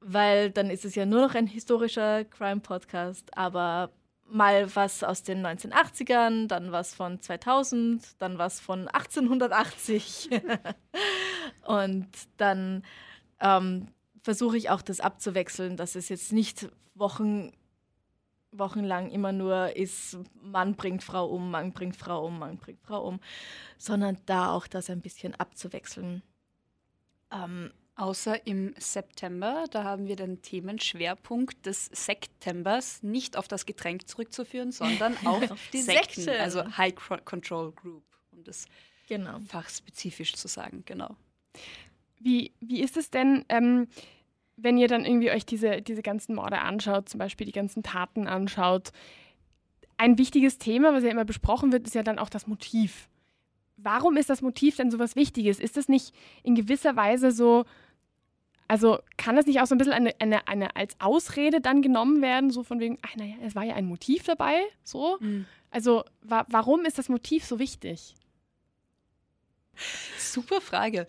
weil 0.00 0.50
dann 0.50 0.70
ist 0.70 0.84
es 0.84 0.94
ja 0.94 1.06
nur 1.06 1.22
noch 1.22 1.34
ein 1.34 1.46
historischer 1.46 2.24
Crime-Podcast. 2.24 3.36
Aber 3.36 3.90
mal 4.26 4.74
was 4.74 5.02
aus 5.02 5.22
den 5.22 5.46
1980ern, 5.46 6.48
dann 6.48 6.72
was 6.72 6.94
von 6.94 7.20
2000, 7.20 8.20
dann 8.20 8.38
was 8.38 8.60
von 8.60 8.88
1880. 8.88 10.30
und 11.66 12.08
dann 12.36 12.84
ähm, 13.40 13.88
versuche 14.22 14.56
ich 14.56 14.70
auch 14.70 14.82
das 14.82 15.00
abzuwechseln, 15.00 15.76
dass 15.76 15.94
es 15.94 16.08
jetzt 16.08 16.32
nicht 16.32 16.68
Wochen, 16.94 17.52
wochenlang 18.58 19.10
immer 19.10 19.32
nur 19.32 19.76
ist, 19.76 20.18
Mann 20.42 20.74
bringt 20.74 21.02
Frau 21.02 21.26
um, 21.26 21.50
Mann 21.50 21.72
bringt 21.72 21.96
Frau 21.96 22.26
um, 22.26 22.38
Mann 22.38 22.58
bringt 22.58 22.82
Frau 22.82 23.06
um, 23.06 23.20
sondern 23.78 24.18
da 24.26 24.50
auch 24.50 24.66
das 24.66 24.90
ein 24.90 25.00
bisschen 25.00 25.34
abzuwechseln. 25.34 26.22
Ähm, 27.30 27.70
Außer 27.96 28.44
im 28.44 28.74
September, 28.76 29.66
da 29.70 29.84
haben 29.84 30.08
wir 30.08 30.16
den 30.16 30.42
Themenschwerpunkt 30.42 31.64
des 31.64 31.86
Septembers 31.86 33.04
nicht 33.04 33.36
auf 33.36 33.46
das 33.46 33.66
Getränk 33.66 34.08
zurückzuführen, 34.08 34.72
sondern 34.72 35.16
auf, 35.24 35.48
auf 35.48 35.60
die 35.72 35.80
Sekten, 35.80 36.22
Sekten, 36.22 36.40
also 36.40 36.76
High 36.76 36.94
Control 37.24 37.70
Group, 37.70 38.02
um 38.32 38.42
das 38.42 38.66
genau. 39.06 39.38
fachspezifisch 39.46 40.34
zu 40.34 40.48
sagen, 40.48 40.82
genau. 40.84 41.16
Wie, 42.18 42.52
wie 42.58 42.82
ist 42.82 42.96
es 42.96 43.10
denn, 43.10 43.44
ähm, 43.48 43.86
wenn 44.56 44.78
ihr 44.78 44.88
dann 44.88 45.04
irgendwie 45.04 45.30
euch 45.30 45.46
diese, 45.46 45.82
diese 45.82 46.02
ganzen 46.02 46.34
Morde 46.34 46.60
anschaut, 46.60 47.08
zum 47.08 47.18
Beispiel 47.18 47.46
die 47.46 47.52
ganzen 47.52 47.82
Taten 47.82 48.26
anschaut? 48.26 48.92
Ein 49.96 50.18
wichtiges 50.18 50.58
Thema, 50.58 50.92
was 50.92 51.04
ja 51.04 51.10
immer 51.10 51.24
besprochen 51.24 51.72
wird, 51.72 51.86
ist 51.86 51.94
ja 51.94 52.02
dann 52.02 52.18
auch 52.18 52.28
das 52.28 52.46
Motiv. 52.46 53.08
Warum 53.76 54.16
ist 54.16 54.30
das 54.30 54.42
Motiv 54.42 54.76
denn 54.76 54.90
so 54.90 54.98
was 54.98 55.16
Wichtiges? 55.16 55.58
Ist 55.58 55.76
das 55.76 55.88
nicht 55.88 56.14
in 56.42 56.54
gewisser 56.54 56.96
Weise 56.96 57.32
so, 57.32 57.64
also 58.68 58.98
kann 59.16 59.36
das 59.36 59.46
nicht 59.46 59.60
auch 59.60 59.66
so 59.66 59.74
ein 59.74 59.78
bisschen 59.78 59.92
eine, 59.92 60.14
eine, 60.20 60.46
eine 60.48 60.76
als 60.76 60.98
Ausrede 61.00 61.60
dann 61.60 61.82
genommen 61.82 62.22
werden, 62.22 62.50
so 62.50 62.62
von 62.62 62.80
wegen, 62.80 62.98
ach 63.02 63.14
naja, 63.16 63.34
es 63.42 63.54
war 63.54 63.64
ja 63.64 63.74
ein 63.74 63.86
Motiv 63.86 64.24
dabei, 64.24 64.62
so? 64.82 65.18
Mhm. 65.20 65.46
Also 65.70 66.04
wa 66.22 66.46
warum 66.48 66.84
ist 66.84 66.98
das 66.98 67.08
Motiv 67.08 67.44
so 67.44 67.58
wichtig? 67.58 68.14
Super 70.18 70.60
Frage. 70.60 71.06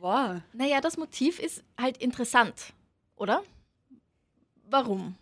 Wow. 0.00 0.40
Naja, 0.52 0.80
das 0.80 0.96
Motiv 0.96 1.38
ist 1.38 1.62
halt 1.78 1.98
interessant, 1.98 2.72
oder? 3.16 3.42
Warum? 4.68 5.16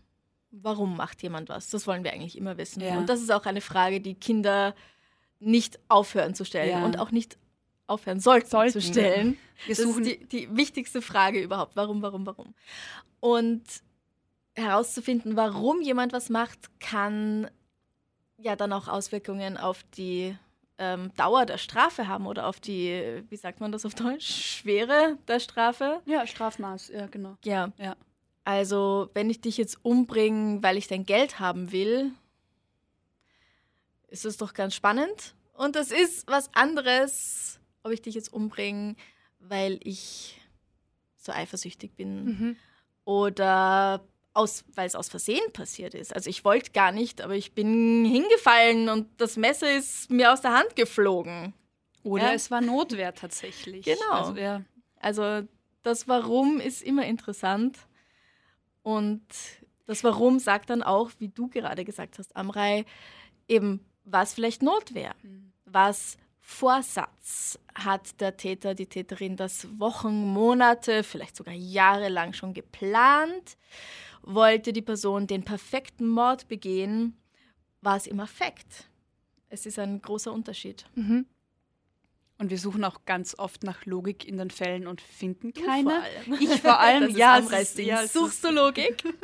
Warum 0.50 0.96
macht 0.96 1.22
jemand 1.22 1.48
was? 1.48 1.70
Das 1.70 1.87
wollen 1.87 2.04
wir 2.04 2.12
eigentlich 2.12 2.37
immer 2.37 2.58
wissen. 2.58 2.82
Ja. 2.82 2.98
Und 2.98 3.08
das 3.08 3.20
ist 3.20 3.32
auch 3.32 3.46
eine 3.46 3.61
Frage, 3.61 4.00
die 4.00 4.14
Kinder 4.14 4.74
nicht 5.40 5.80
aufhören 5.88 6.35
zu 6.35 6.44
stellen 6.44 6.70
ja. 6.70 6.85
und 6.85 6.98
auch 6.98 7.11
nicht 7.11 7.38
aufhören 7.87 8.20
sollten, 8.20 8.48
sollten. 8.48 8.72
zu 8.72 8.80
stellen. 8.80 9.38
Wir 9.66 9.74
das 9.74 9.85
suchen 9.85 10.04
ist 10.04 10.20
die, 10.20 10.26
die 10.26 10.56
wichtigste 10.56 11.02
Frage 11.02 11.40
überhaupt. 11.40 11.76
Warum, 11.76 12.02
warum, 12.02 12.26
warum? 12.26 12.54
Und 13.20 13.62
herauszufinden, 14.54 15.37
warum 15.37 15.80
jemand 15.80 16.12
was 16.12 16.28
macht, 16.28 16.58
kann 16.80 17.50
ja 18.38 18.56
dann 18.56 18.72
auch 18.72 18.88
Auswirkungen 18.88 19.56
auf 19.56 19.82
die 19.96 20.37
ähm, 20.78 21.12
Dauer 21.16 21.46
der 21.46 21.58
Strafe 21.58 22.08
haben 22.08 22.26
oder 22.26 22.46
auf 22.46 22.61
die, 22.61 23.22
wie 23.28 23.37
sagt 23.37 23.61
man 23.61 23.72
das 23.72 23.85
auf 23.85 23.94
Deutsch, 23.94 24.58
Schwere 24.58 25.18
der 25.28 25.40
Strafe. 25.40 26.00
Ja, 26.06 26.26
Strafmaß, 26.26 26.88
ja, 26.88 27.06
genau. 27.06 27.37
Ja. 27.44 27.72
ja. 27.78 27.96
Also, 28.44 29.11
wenn 29.14 29.30
ich 29.30 29.40
dich 29.40 29.56
jetzt 29.56 29.85
umbringe, 29.85 30.62
weil 30.62 30.76
ich 30.76 30.88
dein 30.88 31.04
Geld 31.04 31.38
haben 31.38 31.70
will, 31.70 32.12
ist 34.08 34.24
das 34.24 34.37
doch 34.37 34.52
ganz 34.52 34.74
spannend. 34.74 35.35
Und 35.54 35.76
das 35.76 35.90
ist 35.90 36.26
was 36.26 36.52
anderes, 36.54 37.61
ob 37.82 37.92
ich 37.92 38.02
dich 38.02 38.14
jetzt 38.14 38.32
umbringe, 38.32 38.96
weil 39.38 39.78
ich 39.82 40.40
so 41.16 41.32
eifersüchtig 41.32 41.94
bin 41.94 42.24
mhm. 42.24 42.56
oder 43.04 44.04
aus, 44.35 44.64
weil 44.75 44.87
es 44.87 44.95
aus 44.95 45.09
Versehen 45.09 45.53
passiert 45.53 45.95
ist. 45.95 46.14
Also 46.14 46.31
ich 46.31 46.45
wollte 46.45 46.73
gar 46.73 46.92
nicht, 46.92 47.21
aber 47.21 47.35
ich 47.35 47.53
bin 47.53 48.05
hingefallen 48.05 48.88
und 48.88 49.09
das 49.18 49.37
Messer 49.37 49.77
ist 49.77 50.11
mir 50.11 50.33
aus 50.33 50.40
der 50.40 50.53
Hand 50.53 50.75
geflogen. 50.77 51.53
Oder 52.03 52.29
ja. 52.29 52.33
es 52.33 52.51
war 52.51 52.61
Notwehr 52.61 53.14
tatsächlich. 53.14 53.85
Genau. 53.85 54.11
Also, 54.11 54.37
ja. 54.37 54.62
also 55.01 55.47
das 55.83 56.09
Warum 56.09 56.61
ist 56.61 56.83
immer 56.83 57.05
interessant. 57.07 57.79
Und 58.83 59.23
das 59.87 60.03
Warum 60.03 60.38
sagt 60.38 60.71
dann 60.71 60.83
auch, 60.83 61.11
wie 61.18 61.29
du 61.29 61.49
gerade 61.49 61.85
gesagt 61.85 62.18
hast, 62.18 62.35
Amrei, 62.37 62.85
eben 63.49 63.85
was 64.05 64.35
vielleicht 64.35 64.62
Notwehr, 64.62 65.14
mhm. 65.23 65.53
was 65.64 66.16
Vorsatz 66.40 67.59
hat 67.75 68.21
der 68.21 68.37
Täter, 68.37 68.75
die 68.75 68.87
Täterin 68.87 69.37
das 69.37 69.68
Wochen, 69.79 70.33
Monate, 70.33 71.05
vielleicht 71.05 71.37
sogar 71.37 71.55
jahrelang 71.55 72.33
schon 72.33 72.53
geplant? 72.53 73.57
Wollte 74.22 74.72
die 74.72 74.82
Person 74.82 75.26
den 75.26 75.44
perfekten 75.44 76.08
Mord 76.08 76.48
begehen? 76.48 77.16
War 77.80 77.96
es 77.96 78.06
im 78.06 78.20
Affekt? 78.20 78.88
Es 79.48 79.66
ist 79.66 79.78
ein 79.78 80.00
großer 80.00 80.32
Unterschied. 80.32 80.87
Mhm. 80.94 81.26
Und 82.38 82.50
wir 82.50 82.58
suchen 82.58 82.82
auch 82.85 83.04
ganz 83.04 83.38
oft 83.38 83.62
nach 83.62 83.85
Logik 83.87 84.26
in 84.26 84.37
den 84.37 84.50
Fällen 84.50 84.87
und 84.87 85.00
finden 85.00 85.52
keine. 85.52 86.02
Vor. 86.24 86.40
Ich 86.40 86.61
vor 86.61 86.80
allem, 86.80 87.11
ja, 87.16 87.38
ist, 87.38 87.78
ja. 87.78 88.06
Suchst 88.06 88.44
du 88.44 88.50
Logik? 88.50 89.04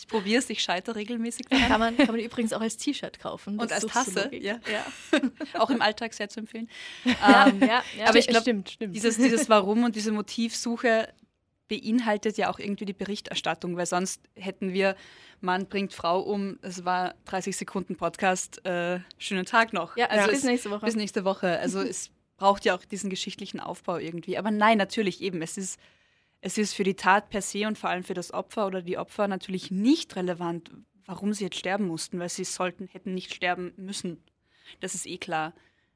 Ich 0.00 0.08
probiere 0.08 0.38
es, 0.38 0.48
ich 0.48 0.62
scheitere 0.62 0.96
regelmäßig 0.96 1.46
daran. 1.46 1.68
Kann 1.68 1.80
man, 1.80 1.96
kann 1.98 2.06
man 2.06 2.20
übrigens 2.20 2.54
auch 2.54 2.62
als 2.62 2.78
T-Shirt 2.78 3.18
kaufen. 3.18 3.58
Und 3.58 3.70
als 3.70 3.84
Tasse, 3.84 4.30
ja. 4.34 4.58
ja. 4.72 5.20
auch 5.60 5.68
im 5.68 5.82
Alltag 5.82 6.14
sehr 6.14 6.30
zu 6.30 6.40
empfehlen. 6.40 6.70
Ja, 7.04 7.48
ähm, 7.48 7.60
ja, 7.60 7.82
ja. 7.98 8.06
Aber 8.06 8.16
ich 8.16 8.26
glaube, 8.26 8.64
dieses, 8.80 9.18
dieses 9.18 9.50
Warum 9.50 9.84
und 9.84 9.94
diese 9.96 10.10
Motivsuche 10.10 11.12
beinhaltet 11.70 12.36
ja 12.36 12.50
auch 12.50 12.58
irgendwie 12.58 12.84
die 12.84 12.92
Berichterstattung, 12.92 13.76
weil 13.76 13.86
sonst 13.86 14.28
hätten 14.34 14.74
wir 14.74 14.96
Mann 15.40 15.66
bringt 15.66 15.94
Frau 15.94 16.20
um, 16.20 16.58
es 16.60 16.84
war 16.84 17.14
30 17.26 17.56
Sekunden 17.56 17.96
Podcast, 17.96 18.62
äh, 18.66 19.00
schönen 19.16 19.46
Tag 19.46 19.72
noch. 19.72 19.96
Ja, 19.96 20.06
also 20.06 20.30
bis 20.30 20.42
nächste 20.42 20.70
Woche. 20.70 20.84
Bis 20.84 20.96
nächste 20.96 21.24
Woche. 21.24 21.58
Also 21.60 21.80
es 21.80 22.10
braucht 22.36 22.64
ja 22.64 22.74
auch 22.74 22.84
diesen 22.84 23.08
geschichtlichen 23.08 23.60
Aufbau 23.60 23.96
irgendwie. 23.96 24.36
Aber 24.36 24.50
nein, 24.50 24.76
natürlich 24.76 25.22
eben, 25.22 25.40
es 25.40 25.56
ist 25.56 25.80
es 26.42 26.56
ist 26.56 26.74
für 26.74 26.84
die 26.84 26.96
Tat 26.96 27.28
per 27.28 27.42
se 27.42 27.66
und 27.66 27.78
vor 27.78 27.90
allem 27.90 28.02
für 28.02 28.14
das 28.14 28.32
Opfer 28.32 28.66
oder 28.66 28.82
die 28.82 28.96
Opfer 28.96 29.28
natürlich 29.28 29.70
nicht 29.70 30.16
relevant, 30.16 30.70
warum 31.04 31.34
sie 31.34 31.44
jetzt 31.44 31.58
sterben 31.58 31.86
mussten, 31.86 32.18
weil 32.18 32.30
sie 32.30 32.44
sollten, 32.44 32.88
hätten 32.88 33.14
nicht 33.14 33.34
sterben 33.34 33.72
müssen. 33.76 34.22
Das 34.80 34.94
ist 34.94 35.06
eh 35.06 35.18
klar. 35.18 35.52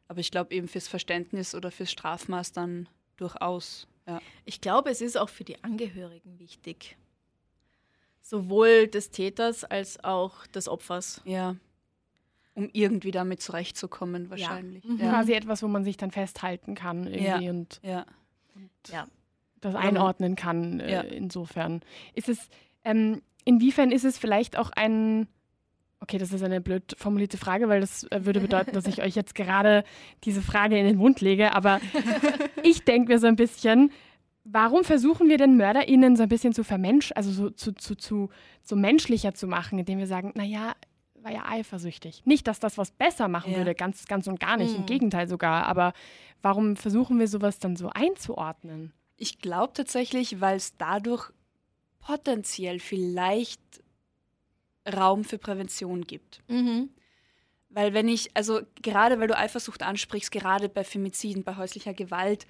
Aber 0.06 0.20
ich 0.20 0.30
glaube 0.30 0.54
eben 0.54 0.68
fürs 0.68 0.86
Verständnis 0.86 1.54
oder 1.54 1.70
fürs 1.70 1.90
Strafmaß 1.90 2.52
dann 2.52 2.88
durchaus. 3.16 3.88
Ja. 4.06 4.20
Ich 4.44 4.60
glaube, 4.60 4.90
es 4.90 5.00
ist 5.00 5.16
auch 5.16 5.28
für 5.28 5.44
die 5.44 5.62
Angehörigen 5.64 6.38
wichtig. 6.38 6.96
Sowohl 8.22 8.86
des 8.88 9.10
Täters 9.10 9.64
als 9.64 10.02
auch 10.02 10.46
des 10.48 10.68
Opfers. 10.68 11.20
Ja. 11.24 11.56
Um 12.54 12.70
irgendwie 12.72 13.10
damit 13.10 13.42
zurechtzukommen, 13.42 14.30
wahrscheinlich. 14.30 14.84
Ja. 14.84 14.90
Mhm. 14.90 14.98
Ja. 14.98 15.10
Quasi 15.10 15.32
etwas, 15.32 15.62
wo 15.62 15.68
man 15.68 15.84
sich 15.84 15.96
dann 15.96 16.10
festhalten 16.10 16.74
kann 16.74 17.06
irgendwie. 17.06 17.44
Ja. 17.44 17.50
Und, 17.50 17.80
ja. 17.82 18.06
Und 18.54 18.70
ja 18.90 19.06
das 19.64 19.74
einordnen 19.74 20.36
kann. 20.36 20.80
Äh, 20.80 20.92
ja. 20.92 21.00
Insofern. 21.00 21.80
Ist 22.14 22.28
es, 22.28 22.48
ähm, 22.84 23.22
inwiefern 23.44 23.90
ist 23.90 24.04
es 24.04 24.18
vielleicht 24.18 24.56
auch 24.56 24.70
ein, 24.70 25.26
okay, 26.04 26.18
das 26.18 26.32
ist 26.32 26.42
eine 26.42 26.60
blöd 26.60 26.94
formulierte 26.98 27.38
Frage, 27.38 27.68
weil 27.68 27.80
das 27.80 28.04
äh, 28.10 28.26
würde 28.26 28.40
bedeuten, 28.48 28.72
dass 28.72 28.86
ich 28.86 29.02
euch 29.02 29.14
jetzt 29.14 29.34
gerade 29.34 29.84
diese 30.24 30.42
Frage 30.42 30.78
in 30.78 30.84
den 30.84 30.96
Mund 30.96 31.20
lege, 31.20 31.54
aber 31.54 31.80
ich 32.62 32.84
denke 32.84 33.12
mir 33.12 33.18
so 33.18 33.26
ein 33.26 33.36
bisschen, 33.36 33.90
warum 34.44 34.84
versuchen 34.84 35.28
wir 35.28 35.38
denn 35.38 35.56
MörderInnen 35.56 36.14
so 36.16 36.22
ein 36.22 36.28
bisschen 36.28 36.52
zu 36.52 36.62
vermensch, 36.62 37.10
also 37.14 37.30
so, 37.30 37.50
zu, 37.50 37.72
zu, 37.72 37.94
zu, 37.94 38.28
so 38.62 38.76
menschlicher 38.76 39.32
zu 39.34 39.46
machen, 39.46 39.78
indem 39.78 39.98
wir 39.98 40.06
sagen, 40.06 40.32
naja, 40.34 40.74
war 41.22 41.32
ja 41.32 41.44
eifersüchtig. 41.48 42.22
Nicht, 42.26 42.46
dass 42.46 42.60
das 42.60 42.76
was 42.76 42.90
besser 42.90 43.28
machen 43.28 43.52
ja. 43.52 43.58
würde, 43.58 43.74
ganz, 43.74 44.04
ganz 44.04 44.26
und 44.26 44.38
gar 44.38 44.58
nicht, 44.58 44.72
mhm. 44.72 44.80
im 44.80 44.86
Gegenteil 44.86 45.26
sogar, 45.26 45.64
aber 45.64 45.94
warum 46.42 46.76
versuchen 46.76 47.18
wir 47.18 47.28
sowas 47.28 47.58
dann 47.58 47.76
so 47.76 47.88
einzuordnen? 47.88 48.92
Ich 49.16 49.38
glaube 49.38 49.72
tatsächlich, 49.72 50.42
weil 50.42 50.56
es 50.56 50.76
dadurch 50.76 51.30
potenziell 52.00 52.78
vielleicht 52.78 53.62
Raum 54.86 55.24
für 55.24 55.38
Prävention 55.38 56.02
gibt. 56.02 56.42
Mhm. 56.48 56.90
Weil 57.70 57.92
wenn 57.92 58.08
ich, 58.08 58.30
also 58.36 58.60
gerade 58.82 59.18
weil 59.18 59.28
du 59.28 59.36
Eifersucht 59.36 59.82
ansprichst, 59.82 60.30
gerade 60.30 60.68
bei 60.68 60.84
Femiziden, 60.84 61.42
bei 61.42 61.56
häuslicher 61.56 61.94
Gewalt, 61.94 62.46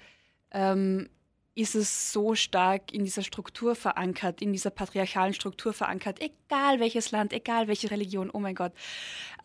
ähm, 0.51 1.09
ist 1.55 1.73
es 1.73 2.11
so 2.11 2.35
stark 2.35 2.93
in 2.93 3.05
dieser 3.05 3.23
Struktur 3.23 3.75
verankert, 3.75 4.41
in 4.41 4.51
dieser 4.51 4.69
patriarchalen 4.69 5.33
Struktur 5.33 5.71
verankert, 5.71 6.19
egal 6.21 6.81
welches 6.81 7.11
Land, 7.11 7.31
egal 7.31 7.67
welche 7.67 7.89
Religion, 7.89 8.29
oh 8.29 8.39
mein 8.39 8.55
Gott. 8.55 8.73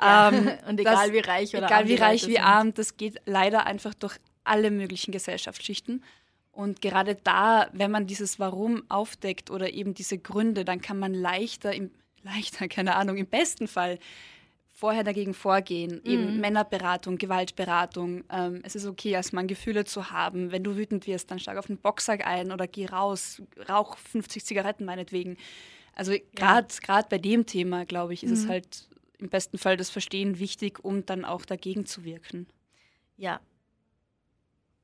Ja, 0.00 0.28
ähm, 0.28 0.50
und 0.68 0.80
egal 0.80 1.06
das, 1.06 1.12
wie 1.12 1.18
reich 1.20 1.56
oder 1.56 1.66
egal 1.66 1.88
wie 1.88 1.94
reich, 1.94 2.26
wie 2.26 2.40
arm, 2.40 2.74
das 2.74 2.96
geht 2.96 3.22
leider 3.26 3.64
einfach 3.64 3.94
durch 3.94 4.18
alle 4.42 4.72
möglichen 4.72 5.12
Gesellschaftsschichten. 5.12 6.02
Und 6.50 6.82
gerade 6.82 7.14
da, 7.14 7.68
wenn 7.72 7.92
man 7.92 8.08
dieses 8.08 8.40
Warum 8.40 8.82
aufdeckt 8.88 9.50
oder 9.50 9.72
eben 9.72 9.94
diese 9.94 10.18
Gründe, 10.18 10.64
dann 10.64 10.80
kann 10.80 10.98
man 10.98 11.14
leichter, 11.14 11.72
im, 11.72 11.92
leichter, 12.22 12.68
keine 12.68 12.96
Ahnung, 12.96 13.16
im 13.16 13.26
besten 13.26 13.68
Fall 13.68 13.98
vorher 14.80 15.04
dagegen 15.04 15.34
vorgehen. 15.34 16.00
Mhm. 16.04 16.10
Eben 16.10 16.40
Männerberatung, 16.40 17.18
Gewaltberatung. 17.18 18.24
Ähm, 18.30 18.60
es 18.64 18.74
ist 18.74 18.86
okay, 18.86 19.14
als 19.14 19.32
Mann 19.32 19.46
Gefühle 19.46 19.84
zu 19.84 20.10
haben. 20.10 20.52
Wenn 20.52 20.64
du 20.64 20.76
wütend 20.76 21.06
wirst, 21.06 21.30
dann 21.30 21.38
steig 21.38 21.58
auf 21.58 21.66
den 21.66 21.76
Boxsack 21.76 22.26
ein 22.26 22.50
oder 22.50 22.66
geh 22.66 22.86
raus, 22.86 23.42
rauch 23.68 23.98
50 23.98 24.44
Zigaretten 24.44 24.86
meinetwegen. 24.86 25.36
Also 25.94 26.14
gerade 26.34 26.68
ja. 26.88 27.02
bei 27.02 27.18
dem 27.18 27.44
Thema, 27.44 27.84
glaube 27.84 28.14
ich, 28.14 28.24
ist 28.24 28.30
mhm. 28.30 28.36
es 28.36 28.48
halt 28.48 28.88
im 29.18 29.28
besten 29.28 29.58
Fall 29.58 29.76
das 29.76 29.90
Verstehen 29.90 30.38
wichtig, 30.38 30.82
um 30.82 31.04
dann 31.04 31.26
auch 31.26 31.44
dagegen 31.44 31.84
zu 31.84 32.04
wirken. 32.04 32.46
Ja. 33.16 33.40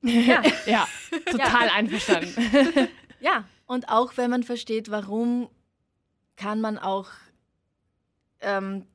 Ja, 0.02 0.42
ja 0.66 0.86
total 1.24 1.66
ja. 1.66 1.72
einverstanden. 1.72 2.88
ja, 3.18 3.48
und 3.66 3.88
auch 3.88 4.16
wenn 4.16 4.30
man 4.30 4.44
versteht, 4.44 4.90
warum 4.90 5.48
kann 6.36 6.60
man 6.60 6.78
auch 6.78 7.08
ähm, 8.46 8.86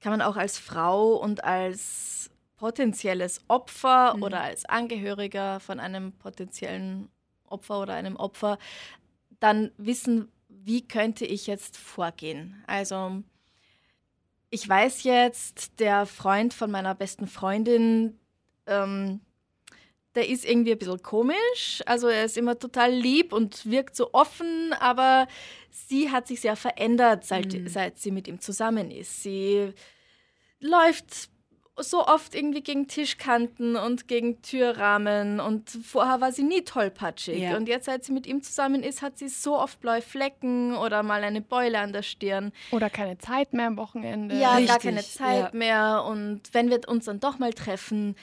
kann 0.00 0.12
man 0.12 0.22
auch 0.22 0.36
als 0.36 0.58
Frau 0.58 1.14
und 1.14 1.42
als 1.42 2.30
potenzielles 2.56 3.40
Opfer 3.48 4.14
mhm. 4.14 4.22
oder 4.22 4.40
als 4.40 4.64
Angehöriger 4.64 5.58
von 5.60 5.80
einem 5.80 6.12
potenziellen 6.12 7.08
Opfer 7.48 7.80
oder 7.80 7.94
einem 7.94 8.16
Opfer 8.16 8.58
dann 9.40 9.72
wissen, 9.76 10.30
wie 10.48 10.86
könnte 10.86 11.26
ich 11.26 11.46
jetzt 11.46 11.76
vorgehen. 11.76 12.62
Also 12.66 13.22
ich 14.50 14.68
weiß 14.68 15.02
jetzt, 15.02 15.80
der 15.80 16.06
Freund 16.06 16.54
von 16.54 16.70
meiner 16.70 16.94
besten 16.94 17.26
Freundin, 17.26 18.18
ähm, 18.66 19.20
der 20.16 20.28
ist 20.28 20.44
irgendwie 20.44 20.72
ein 20.72 20.78
bisschen 20.78 21.02
komisch. 21.02 21.82
Also 21.86 22.08
er 22.08 22.24
ist 22.24 22.36
immer 22.36 22.58
total 22.58 22.90
lieb 22.90 23.32
und 23.32 23.70
wirkt 23.70 23.94
so 23.94 24.12
offen, 24.12 24.72
aber 24.80 25.28
sie 25.70 26.10
hat 26.10 26.26
sich 26.26 26.40
sehr 26.40 26.56
verändert, 26.56 27.24
seit, 27.24 27.52
mhm. 27.52 27.68
seit 27.68 27.98
sie 27.98 28.10
mit 28.10 28.26
ihm 28.26 28.40
zusammen 28.40 28.90
ist. 28.90 29.22
Sie 29.22 29.72
läuft 30.58 31.28
so 31.78 32.06
oft 32.06 32.34
irgendwie 32.34 32.62
gegen 32.62 32.88
Tischkanten 32.88 33.76
und 33.76 34.08
gegen 34.08 34.40
Türrahmen 34.40 35.40
und 35.40 35.68
vorher 35.68 36.22
war 36.22 36.32
sie 36.32 36.42
nie 36.42 36.62
tollpatschig. 36.62 37.38
Ja. 37.38 37.56
Und 37.56 37.68
jetzt, 37.68 37.84
seit 37.84 38.02
sie 38.02 38.12
mit 38.12 38.26
ihm 38.26 38.42
zusammen 38.42 38.82
ist, 38.82 39.02
hat 39.02 39.18
sie 39.18 39.28
so 39.28 39.58
oft 39.58 39.80
blaue 39.80 40.00
Flecken 40.00 40.74
oder 40.74 41.02
mal 41.02 41.22
eine 41.22 41.42
Beule 41.42 41.78
an 41.78 41.92
der 41.92 42.02
Stirn. 42.02 42.52
Oder 42.70 42.88
keine 42.88 43.18
Zeit 43.18 43.52
mehr 43.52 43.66
am 43.66 43.76
Wochenende. 43.76 44.38
Ja, 44.38 44.54
Richtig. 44.54 44.68
gar 44.68 44.78
keine 44.78 45.02
Zeit 45.02 45.52
ja. 45.52 45.58
mehr. 45.58 46.04
Und 46.08 46.42
wenn 46.52 46.70
wir 46.70 46.80
uns 46.88 47.04
dann 47.04 47.20
doch 47.20 47.38
mal 47.38 47.52
treffen, 47.52 48.16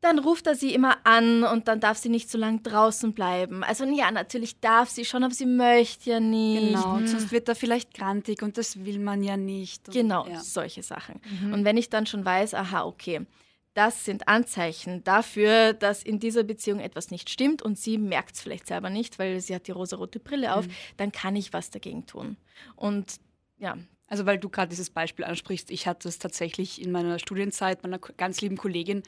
dann 0.00 0.20
ruft 0.20 0.46
er 0.46 0.54
sie 0.54 0.74
immer 0.74 0.98
an 1.04 1.42
und 1.42 1.66
dann 1.66 1.80
darf 1.80 1.98
sie 1.98 2.08
nicht 2.08 2.30
so 2.30 2.38
lange 2.38 2.60
draußen 2.60 3.12
bleiben. 3.14 3.64
Also 3.64 3.84
ja, 3.84 4.10
natürlich 4.10 4.60
darf 4.60 4.88
sie 4.90 5.04
schon, 5.04 5.24
aber 5.24 5.34
sie 5.34 5.46
möchte 5.46 6.10
ja 6.10 6.20
nicht. 6.20 6.74
Genau, 6.74 6.98
mhm. 6.98 7.06
sonst 7.08 7.32
wird 7.32 7.48
er 7.48 7.56
vielleicht 7.56 7.94
grantig 7.94 8.42
und 8.42 8.58
das 8.58 8.84
will 8.84 9.00
man 9.00 9.24
ja 9.24 9.36
nicht. 9.36 9.88
Und, 9.88 9.94
genau, 9.94 10.26
ja. 10.28 10.40
solche 10.40 10.84
Sachen. 10.84 11.20
Mhm. 11.42 11.52
Und 11.52 11.64
wenn 11.64 11.76
ich 11.76 11.90
dann 11.90 12.06
schon 12.06 12.24
weiß, 12.24 12.54
aha, 12.54 12.84
okay, 12.84 13.26
das 13.74 14.04
sind 14.04 14.28
Anzeichen 14.28 15.02
dafür, 15.04 15.72
dass 15.72 16.02
in 16.02 16.20
dieser 16.20 16.44
Beziehung 16.44 16.80
etwas 16.80 17.10
nicht 17.10 17.28
stimmt 17.28 17.62
und 17.62 17.78
sie 17.78 17.98
merkt 17.98 18.34
es 18.34 18.40
vielleicht 18.40 18.66
selber 18.68 18.90
nicht, 18.90 19.18
weil 19.18 19.40
sie 19.40 19.54
hat 19.54 19.66
die 19.66 19.72
rosarote 19.72 20.20
Brille 20.20 20.54
auf, 20.54 20.66
mhm. 20.66 20.72
dann 20.96 21.12
kann 21.12 21.34
ich 21.34 21.52
was 21.52 21.70
dagegen 21.70 22.06
tun. 22.06 22.36
Und 22.76 23.16
ja, 23.58 23.76
also 24.06 24.26
weil 24.26 24.38
du 24.38 24.48
gerade 24.48 24.70
dieses 24.70 24.90
Beispiel 24.90 25.24
ansprichst, 25.24 25.70
ich 25.70 25.86
hatte 25.86 26.08
es 26.08 26.18
tatsächlich 26.18 26.82
in 26.82 26.92
meiner 26.92 27.18
Studienzeit 27.18 27.82
meiner 27.82 27.98
ganz 27.98 28.40
lieben 28.40 28.56
Kollegin 28.56 29.02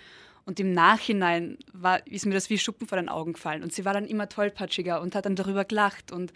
und 0.45 0.61
im 0.61 0.73
Nachhinein 0.73 1.59
war, 1.73 2.07
ist 2.07 2.27
mir 2.27 2.35
das 2.35 2.51
wie 2.51 2.59
Schuppen 2.59 2.87
vor 2.87 2.97
den 2.97 3.09
Augen 3.09 3.35
gefallen. 3.35 3.63
Und 3.63 3.73
sie 3.73 3.85
war 3.85 3.95
dann 3.95 4.07
immer 4.07 4.29
tollpatschiger 4.29 5.01
und 5.01 5.15
hat 5.15 5.27
dann 5.27 5.37
darüber 5.37 5.65
gelacht. 5.65 6.13
Und 6.13 6.33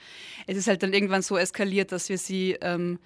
es 0.47 0.57
ist 0.57 0.69
halt 0.69 0.83
dann 0.83 0.93
irgendwann 0.93 1.23
so 1.23 1.37
eskaliert, 1.37 1.93
dass 1.93 2.09
wir 2.09 2.19
sie 2.19 2.57
ähm, 2.61 2.99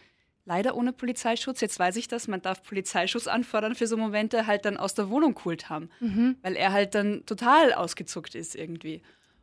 leider 0.45 0.77
ohne 0.77 0.93
Polizeischutz, 0.93 1.61
jetzt 1.61 1.79
weiß 1.79 1.97
ich 1.97 2.09
das, 2.09 2.27
man 2.27 2.43
darf 2.43 2.63
Polizeischutz 2.63 3.27
anfordern 3.27 3.75
für 3.75 3.87
so 3.87 3.97
Momente, 3.97 4.47
halt 4.47 4.65
dann 4.65 4.77
aus 4.77 4.95
der 4.95 5.11
Wohnung 5.11 5.35
geholt 5.35 5.69
haben. 5.69 5.91
Mhm. 6.01 6.37
Weil 6.43 6.57
er 6.57 6.73
halt 6.73 6.95
dann 6.95 7.25
total 7.27 7.73
ausgezuckt 7.73 8.35
ist 8.35 8.55
irgendwie. 8.55 9.03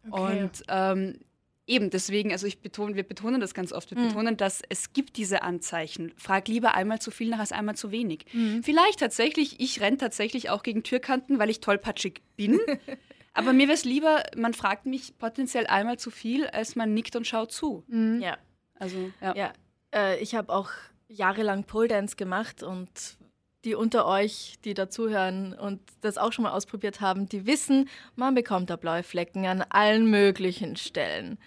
Okay. 0.09 0.43
Und 0.43 0.63
ähm, 0.67 1.19
Eben, 1.67 1.89
deswegen, 1.89 2.31
also 2.31 2.45
ich 2.45 2.59
betone, 2.59 2.95
wir 2.95 3.03
betonen 3.03 3.41
das 3.41 3.55
ganz 3.55 3.73
oft, 3.73 3.89
wir 3.89 3.97
mhm. 3.97 4.09
betonen, 4.09 4.37
dass 4.37 4.61
es 4.69 4.93
gibt 4.93 5.17
diese 5.17 5.41
Anzeichen. 5.41 6.13
Frag 6.15 6.47
lieber 6.47 6.75
einmal 6.75 7.01
zu 7.01 7.09
viel 7.09 7.29
nach 7.29 7.39
als 7.39 7.51
einmal 7.51 7.75
zu 7.75 7.91
wenig. 7.91 8.25
Mhm. 8.33 8.61
Vielleicht 8.61 8.99
tatsächlich, 8.99 9.59
ich 9.59 9.81
renne 9.81 9.97
tatsächlich 9.97 10.51
auch 10.51 10.61
gegen 10.61 10.83
Türkanten, 10.83 11.39
weil 11.39 11.49
ich 11.49 11.61
tollpatschig 11.61 12.21
bin. 12.35 12.59
Aber 13.33 13.51
mir 13.51 13.67
wäre 13.67 13.73
es 13.73 13.83
lieber, 13.83 14.23
man 14.37 14.53
fragt 14.53 14.85
mich 14.85 15.17
potenziell 15.17 15.67
einmal 15.67 15.97
zu 15.97 16.11
viel, 16.11 16.47
als 16.47 16.75
man 16.75 16.93
nickt 16.93 17.15
und 17.15 17.25
schaut 17.25 17.51
zu. 17.51 17.83
Mhm. 17.87 18.21
Ja. 18.21 18.37
Also, 18.75 19.11
ja. 19.19 19.35
ja. 19.35 19.53
Äh, 19.93 20.19
ich 20.19 20.35
habe 20.35 20.53
auch 20.53 20.69
jahrelang 21.07 21.63
Pole 21.63 21.87
Dance 21.87 22.15
gemacht 22.15 22.61
und 22.61 23.17
die 23.65 23.75
unter 23.75 24.05
euch, 24.05 24.55
die 24.63 24.73
dazuhören 24.73 25.53
und 25.53 25.81
das 26.01 26.17
auch 26.17 26.31
schon 26.31 26.43
mal 26.43 26.51
ausprobiert 26.51 27.01
haben, 27.01 27.27
die 27.27 27.45
wissen, 27.45 27.89
man 28.15 28.35
bekommt 28.35 28.69
da 28.69 28.75
blaue 28.75 29.03
Flecken 29.03 29.45
an 29.47 29.63
allen 29.69 30.09
möglichen 30.09 30.75
Stellen. 30.75 31.37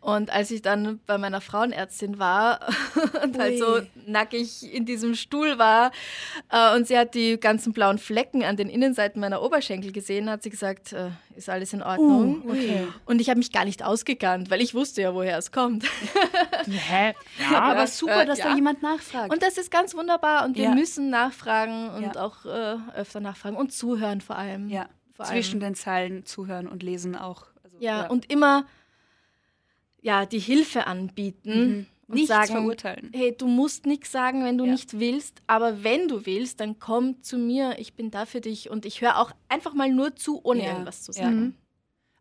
Und 0.00 0.30
als 0.30 0.50
ich 0.52 0.62
dann 0.62 1.00
bei 1.06 1.18
meiner 1.18 1.40
Frauenärztin 1.40 2.18
war 2.18 2.60
und 3.22 3.36
Ui. 3.36 3.42
halt 3.42 3.58
so 3.58 3.80
nackig 4.06 4.72
in 4.72 4.86
diesem 4.86 5.14
Stuhl 5.14 5.58
war 5.58 5.90
äh, 6.50 6.76
und 6.76 6.86
sie 6.86 6.96
hat 6.96 7.14
die 7.14 7.38
ganzen 7.38 7.72
blauen 7.72 7.98
Flecken 7.98 8.44
an 8.44 8.56
den 8.56 8.68
Innenseiten 8.68 9.20
meiner 9.20 9.42
Oberschenkel 9.42 9.90
gesehen, 9.90 10.30
hat 10.30 10.44
sie 10.44 10.50
gesagt, 10.50 10.92
äh, 10.92 11.10
ist 11.36 11.48
alles 11.48 11.72
in 11.72 11.82
Ordnung. 11.82 12.42
Uh, 12.44 12.50
okay. 12.50 12.88
Und 13.06 13.20
ich 13.20 13.28
habe 13.28 13.38
mich 13.38 13.50
gar 13.50 13.64
nicht 13.64 13.84
ausgekannt, 13.84 14.50
weil 14.50 14.60
ich 14.60 14.74
wusste 14.74 15.02
ja, 15.02 15.14
woher 15.14 15.36
es 15.36 15.50
kommt. 15.50 15.84
Hä? 16.66 17.14
Ja, 17.50 17.60
aber 17.60 17.86
super, 17.88 18.24
dass 18.24 18.38
äh, 18.38 18.42
ja. 18.42 18.48
da 18.50 18.54
jemand 18.54 18.82
nachfragt. 18.82 19.32
Und 19.32 19.42
das 19.42 19.58
ist 19.58 19.70
ganz 19.70 19.94
wunderbar 19.94 20.44
und 20.44 20.56
wir 20.56 20.70
müssen 20.70 21.10
nachfragen 21.10 21.90
und 21.90 22.16
auch 22.16 22.44
äh, 22.44 22.76
öfter 22.94 23.20
nachfragen 23.20 23.56
und 23.56 23.72
zuhören 23.72 24.20
vor 24.20 24.36
allem. 24.36 24.68
Ja, 24.68 24.88
vor 25.12 25.26
zwischen 25.26 25.62
allem. 25.62 25.72
den 25.72 25.74
Zeilen 25.74 26.24
zuhören 26.24 26.68
und 26.68 26.84
lesen 26.84 27.16
auch. 27.16 27.46
Also, 27.64 27.76
ja, 27.80 28.06
und 28.06 28.30
immer 28.30 28.64
ja, 30.00 30.26
die 30.26 30.38
Hilfe 30.38 30.86
anbieten. 30.86 31.68
Mhm. 31.68 31.86
Und 32.08 32.14
Nichts 32.14 32.28
sagen, 32.28 32.52
verurteilen. 32.52 33.10
Hey, 33.14 33.36
du 33.36 33.46
musst 33.46 33.84
nichts 33.84 34.10
sagen, 34.10 34.42
wenn 34.42 34.56
du 34.56 34.64
ja. 34.64 34.72
nicht 34.72 34.98
willst, 34.98 35.42
aber 35.46 35.84
wenn 35.84 36.08
du 36.08 36.24
willst, 36.24 36.58
dann 36.60 36.78
komm 36.78 37.22
zu 37.22 37.36
mir, 37.36 37.78
ich 37.78 37.92
bin 37.92 38.10
da 38.10 38.24
für 38.24 38.40
dich 38.40 38.70
und 38.70 38.86
ich 38.86 39.02
höre 39.02 39.18
auch 39.18 39.30
einfach 39.50 39.74
mal 39.74 39.90
nur 39.90 40.16
zu, 40.16 40.40
ohne 40.42 40.62
ja. 40.62 40.70
irgendwas 40.70 41.02
zu 41.02 41.12
sagen. 41.12 41.54
Ja. 41.54 41.68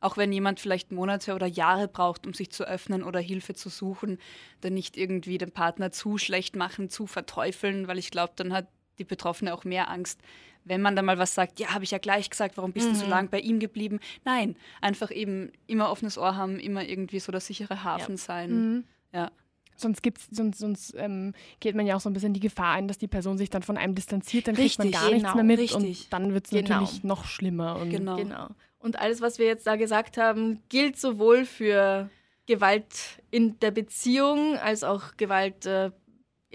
Auch 0.01 0.17
wenn 0.17 0.33
jemand 0.33 0.59
vielleicht 0.59 0.91
Monate 0.91 1.33
oder 1.33 1.47
Jahre 1.47 1.87
braucht, 1.87 2.27
um 2.27 2.33
sich 2.33 2.51
zu 2.51 2.67
öffnen 2.67 3.01
oder 3.01 3.21
Hilfe 3.21 3.53
zu 3.53 3.69
suchen, 3.69 4.19
dann 4.59 4.73
nicht 4.73 4.97
irgendwie 4.97 5.37
den 5.37 5.51
Partner 5.51 5.89
zu 5.91 6.17
schlecht 6.17 6.57
machen, 6.57 6.89
zu 6.89 7.07
verteufeln, 7.07 7.87
weil 7.87 7.97
ich 7.97 8.11
glaube, 8.11 8.33
dann 8.35 8.51
hat 8.51 8.67
die 8.99 9.05
Betroffene 9.05 9.53
auch 9.53 9.63
mehr 9.63 9.89
Angst, 9.89 10.19
wenn 10.67 10.81
man 10.81 10.95
dann 10.95 11.05
mal 11.05 11.17
was 11.17 11.33
sagt, 11.33 11.59
ja, 11.59 11.73
habe 11.73 11.83
ich 11.83 11.91
ja 11.91 11.97
gleich 11.97 12.29
gesagt, 12.29 12.57
warum 12.57 12.71
bist 12.71 12.87
mhm. 12.87 12.93
du 12.93 12.99
so 12.99 13.05
mhm. 13.05 13.11
lange 13.11 13.27
bei 13.29 13.39
ihm 13.39 13.59
geblieben? 13.59 13.99
Nein, 14.25 14.55
einfach 14.81 15.11
eben 15.11 15.51
immer 15.67 15.89
offenes 15.91 16.17
Ohr 16.17 16.35
haben, 16.35 16.59
immer 16.59 16.83
irgendwie 16.83 17.19
so 17.19 17.31
der 17.31 17.41
sichere 17.41 17.83
Hafen 17.83 18.13
ja. 18.13 18.17
sein. 18.17 18.51
Mhm. 18.51 18.83
Ja. 19.13 19.31
Sonst, 19.75 20.01
gibt's, 20.01 20.27
sonst, 20.31 20.57
sonst 20.57 20.95
ähm, 20.97 21.33
geht 21.59 21.75
man 21.75 21.85
ja 21.85 21.95
auch 21.95 21.99
so 21.99 22.09
ein 22.09 22.13
bisschen 22.13 22.33
die 22.33 22.39
Gefahr 22.39 22.73
ein, 22.73 22.87
dass 22.87 22.97
die 22.97 23.07
Person 23.07 23.37
sich 23.37 23.51
dann 23.51 23.61
von 23.61 23.77
einem 23.77 23.93
distanziert, 23.93 24.47
dann 24.47 24.55
richtig, 24.55 24.77
kriegt 24.77 24.79
man 24.79 24.91
gar 24.91 25.11
genau, 25.11 25.21
nichts 25.21 25.35
mehr 25.35 25.43
mit 25.43 25.59
richtig. 25.59 25.75
und 25.75 26.13
dann 26.13 26.33
wird 26.33 26.45
es 26.45 26.49
genau. 26.49 26.69
natürlich 26.69 27.03
noch 27.03 27.25
schlimmer. 27.25 27.75
Und 27.79 27.91
genau. 27.91 28.15
genau. 28.15 28.47
Und 28.79 28.97
alles, 28.97 29.21
was 29.21 29.37
wir 29.37 29.45
jetzt 29.45 29.67
da 29.67 29.75
gesagt 29.75 30.17
haben, 30.17 30.63
gilt 30.69 30.97
sowohl 30.97 31.45
für 31.45 32.09
Gewalt 32.47 33.21
in 33.29 33.59
der 33.59 33.71
Beziehung 33.71 34.57
als 34.57 34.83
auch 34.83 35.15
Gewalt 35.17 35.65
äh, 35.65 35.91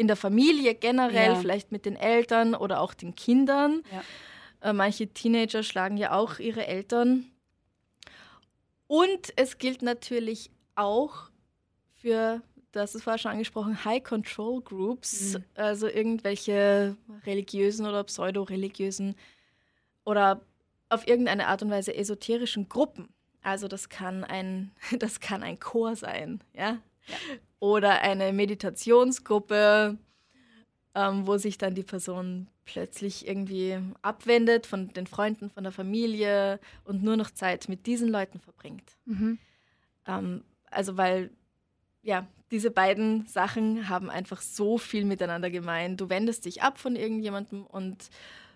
in 0.03 0.09
der 0.09 0.17
Familie 0.17 0.75
generell, 0.75 1.33
ja. 1.33 1.35
vielleicht 1.37 1.71
mit 1.71 1.87
den 1.87 1.95
Eltern 1.95 2.57
oder 2.57 2.81
auch 2.81 2.93
den 2.93 3.15
Kindern. 3.15 3.85
Ja. 3.93 4.71
Äh, 4.71 4.73
manche 4.73 5.07
Teenager 5.07 5.63
schlagen 5.63 5.97
ja 5.97 6.13
auch 6.13 6.41
ihre 6.41 6.67
Eltern. 6.67 7.27
Und 8.89 9.33
es 9.37 9.59
gilt 9.59 9.81
natürlich 9.81 10.51
auch 10.75 11.31
für, 11.95 12.43
das 12.73 12.97
ist 12.97 13.05
vorher 13.05 13.19
schon 13.19 13.31
angesprochen, 13.31 13.85
High 13.85 14.03
Control 14.03 14.61
Groups, 14.61 15.35
mhm. 15.35 15.45
also 15.55 15.87
irgendwelche 15.87 16.97
religiösen 17.25 17.87
oder 17.87 18.03
pseudo-religiösen 18.03 19.15
oder 20.05 20.41
auf 20.89 21.07
irgendeine 21.07 21.47
Art 21.47 21.63
und 21.63 21.71
Weise 21.71 21.95
esoterischen 21.95 22.69
Gruppen. 22.69 23.09
Also 23.41 23.69
das 23.69 23.89
kann 23.89 24.25
ein, 24.25 24.73
das 24.99 25.21
kann 25.21 25.45
ein 25.45 25.61
Chor 25.61 25.95
sein, 25.95 26.43
ja. 26.55 26.79
Oder 27.59 28.01
eine 28.01 28.33
Meditationsgruppe, 28.33 29.99
ähm, 30.95 31.27
wo 31.27 31.37
sich 31.39 31.59
dann 31.59 31.75
die 31.75 31.83
Person 31.83 32.49
plötzlich 32.65 33.27
irgendwie 33.27 33.79
abwendet 34.03 34.67
von 34.67 34.93
den 34.93 35.07
Freunden, 35.07 35.51
von 35.51 35.65
der 35.65 35.73
Familie 35.73 36.61
und 36.85 37.03
nur 37.03 37.17
noch 37.17 37.31
Zeit 37.31 37.69
mit 37.69 37.87
diesen 37.87 38.09
Leuten 38.09 38.41
verbringt. 38.41 38.97
Mhm. 39.05 39.39
Ähm, 40.07 40.45
also 40.71 40.97
weil, 40.97 41.31
ja, 42.03 42.27
diese 42.51 42.71
beiden 42.71 43.27
Sachen 43.27 43.89
haben 43.89 44.11
einfach 44.11 44.41
so 44.41 44.79
viel 44.79 45.05
miteinander 45.05 45.51
gemein. 45.51 45.97
Du 45.97 46.09
wendest 46.11 46.45
dich 46.45 46.63
ab 46.63 46.79
von 46.79 46.97
irgendjemandem 46.97 47.67
und 47.67 48.11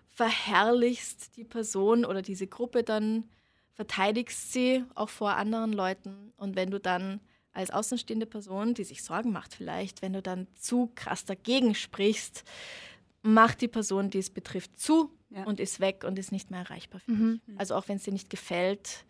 verherrlichst 0.09 1.35
die 1.37 1.43
Person 1.43 2.05
oder 2.05 2.21
diese 2.21 2.47
Gruppe 2.47 2.83
dann, 2.83 3.29
verteidigst 3.73 4.51
sie 4.51 4.83
auch 4.95 5.09
vor 5.09 5.35
anderen 5.35 5.73
Leuten. 5.73 6.33
Und 6.37 6.55
wenn 6.55 6.71
du 6.71 6.79
dann 6.79 7.21
als 7.57 7.71
außenstehende 7.71 8.27
Person, 8.27 8.75
die 8.75 8.83
sich 8.83 9.03
Sorgen 9.03 9.31
macht 9.31 9.55
vielleicht, 9.55 10.01
wenn 10.01 10.13
du 10.13 10.21
dann 10.21 10.47
zu 10.55 10.91
krass 10.93 11.25
dagegen 11.25 11.73
sprichst, 11.73 12.43
macht 13.23 13.61
die 13.61 13.67
Person, 13.67 14.11
die 14.11 14.19
es 14.19 14.29
betrifft, 14.29 14.79
zu 14.79 15.11
ja. 15.31 15.43
und 15.43 15.59
ist 15.59 15.79
weg 15.79 16.03
und 16.05 16.19
ist 16.19 16.31
nicht 16.31 16.51
mehr 16.51 16.59
erreichbar 16.59 17.01
für 17.01 17.11
mhm. 17.11 17.41
dich. 17.47 17.59
Also 17.59 17.75
auch 17.75 17.87
wenn 17.87 17.97
es 17.97 18.03
dir 18.03 18.13
nicht 18.13 18.29
gefällt, 18.29 19.05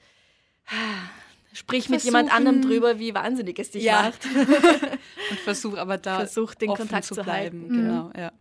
sprich 1.52 1.88
Versuchen. 1.88 1.96
mit 1.96 2.04
jemand 2.06 2.34
anderem 2.34 2.62
drüber, 2.62 3.00
wie 3.00 3.14
wahnsinnig 3.14 3.60
es 3.60 3.72
dich 3.72 3.84
ja. 3.84 4.04
macht. 4.04 4.26
und 5.32 5.40
versuch 5.40 5.78
aber 5.78 5.98
da 5.98 6.20
versuch 6.20 6.56
den 6.56 6.74
Kontakt 6.74 7.04
zu, 7.04 7.16
bleiben. 7.16 7.64
Halten. 7.64 7.68
Genau, 7.70 8.12
ja. 8.18 8.32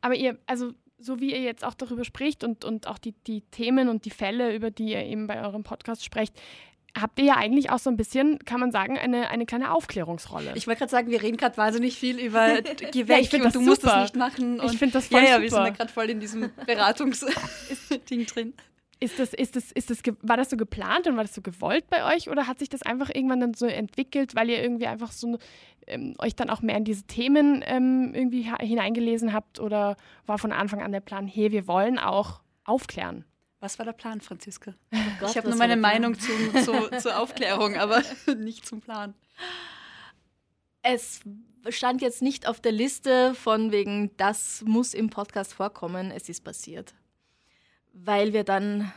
Aber 0.00 0.14
ihr, 0.14 0.38
also 0.46 0.72
so 0.98 1.20
wie 1.20 1.32
ihr 1.32 1.42
jetzt 1.42 1.64
auch 1.64 1.74
darüber 1.74 2.04
spricht 2.04 2.42
und, 2.42 2.64
und 2.64 2.86
auch 2.86 2.98
die, 2.98 3.12
die 3.26 3.42
Themen 3.42 3.88
und 3.88 4.06
die 4.06 4.10
Fälle, 4.10 4.54
über 4.54 4.70
die 4.70 4.92
ihr 4.92 5.04
eben 5.04 5.26
bei 5.26 5.42
eurem 5.44 5.62
Podcast 5.62 6.04
sprecht, 6.04 6.40
habt 7.00 7.18
ihr 7.18 7.26
ja 7.26 7.36
eigentlich 7.36 7.70
auch 7.70 7.78
so 7.78 7.90
ein 7.90 7.96
bisschen, 7.96 8.38
kann 8.40 8.60
man 8.60 8.70
sagen, 8.70 8.98
eine, 8.98 9.30
eine 9.30 9.46
kleine 9.46 9.72
Aufklärungsrolle. 9.72 10.52
Ich 10.54 10.66
wollte 10.66 10.80
gerade 10.80 10.90
sagen, 10.90 11.10
wir 11.10 11.22
reden 11.22 11.36
gerade 11.36 11.56
wahnsinnig 11.56 11.96
viel 11.96 12.18
über 12.18 12.60
Geh 12.92 13.08
weg 13.08 13.32
ja, 13.32 13.44
und 13.44 13.54
du 13.54 13.60
super. 13.60 13.64
musst 13.64 13.84
das 13.84 14.02
nicht 14.02 14.16
machen. 14.16 14.60
ich 14.64 14.78
finde 14.78 14.94
das 14.94 15.08
voll 15.08 15.22
ja, 15.22 15.28
ja, 15.28 15.34
super. 15.34 15.42
wir 15.42 15.50
sind 15.50 15.64
ja 15.64 15.70
gerade 15.70 15.92
voll 15.92 16.10
in 16.10 16.20
diesem 16.20 16.50
Beratungsding 16.66 18.26
drin. 18.26 18.54
Ist 19.00 19.18
das, 19.18 19.34
ist 19.34 19.56
das, 19.56 19.72
ist 19.72 19.90
das, 19.90 19.98
war 20.20 20.36
das 20.36 20.50
so 20.50 20.56
geplant 20.56 21.08
und 21.08 21.16
war 21.16 21.24
das 21.24 21.34
so 21.34 21.42
gewollt 21.42 21.90
bei 21.90 22.14
euch 22.14 22.30
oder 22.30 22.46
hat 22.46 22.60
sich 22.60 22.68
das 22.68 22.82
einfach 22.82 23.10
irgendwann 23.12 23.40
dann 23.40 23.54
so 23.54 23.66
entwickelt, 23.66 24.36
weil 24.36 24.48
ihr 24.48 24.62
irgendwie 24.62 24.86
einfach 24.86 25.10
so 25.10 25.38
ähm, 25.88 26.14
euch 26.18 26.36
dann 26.36 26.50
auch 26.50 26.62
mehr 26.62 26.76
in 26.76 26.84
diese 26.84 27.02
Themen 27.04 27.64
ähm, 27.66 28.12
irgendwie 28.14 28.48
hineingelesen 28.60 29.32
habt 29.32 29.58
oder 29.58 29.96
war 30.26 30.38
von 30.38 30.52
Anfang 30.52 30.82
an 30.82 30.92
der 30.92 31.00
Plan, 31.00 31.26
hey, 31.26 31.50
wir 31.50 31.66
wollen 31.66 31.98
auch 31.98 32.42
aufklären? 32.64 33.24
Was 33.62 33.78
war 33.78 33.86
der 33.86 33.92
Plan, 33.92 34.20
Franziska? 34.20 34.74
Oh 34.92 34.98
Gott, 35.20 35.30
ich 35.30 35.36
habe 35.36 35.48
nur 35.48 35.56
meine 35.56 35.76
Meinung 35.76 36.18
zum, 36.18 36.52
zu, 36.64 36.90
zur 36.98 37.16
Aufklärung, 37.20 37.76
aber 37.76 38.02
nicht 38.36 38.66
zum 38.66 38.80
Plan. 38.80 39.14
Es 40.82 41.20
stand 41.68 42.02
jetzt 42.02 42.22
nicht 42.22 42.48
auf 42.48 42.60
der 42.60 42.72
Liste 42.72 43.36
von 43.36 43.70
wegen, 43.70 44.10
das 44.16 44.64
muss 44.66 44.94
im 44.94 45.10
Podcast 45.10 45.54
vorkommen. 45.54 46.10
Es 46.10 46.28
ist 46.28 46.42
passiert. 46.42 46.92
Weil 47.92 48.32
wir 48.32 48.42
dann 48.42 48.92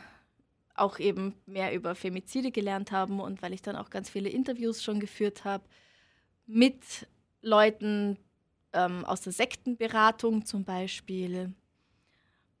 auch 0.74 0.98
eben 0.98 1.36
mehr 1.46 1.72
über 1.72 1.94
Femizide 1.94 2.50
gelernt 2.50 2.90
haben 2.90 3.20
und 3.20 3.42
weil 3.42 3.52
ich 3.52 3.62
dann 3.62 3.76
auch 3.76 3.88
ganz 3.88 4.10
viele 4.10 4.30
Interviews 4.30 4.82
schon 4.82 4.98
geführt 4.98 5.44
habe 5.44 5.62
mit 6.44 7.06
Leuten 7.40 8.18
ähm, 8.72 9.04
aus 9.04 9.20
der 9.20 9.32
Sektenberatung 9.32 10.44
zum 10.44 10.64
Beispiel 10.64 11.54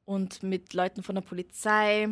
und 0.06 0.42
mit 0.42 0.72
Leuten 0.72 1.02
von 1.02 1.14
der 1.14 1.22
Polizei. 1.22 2.08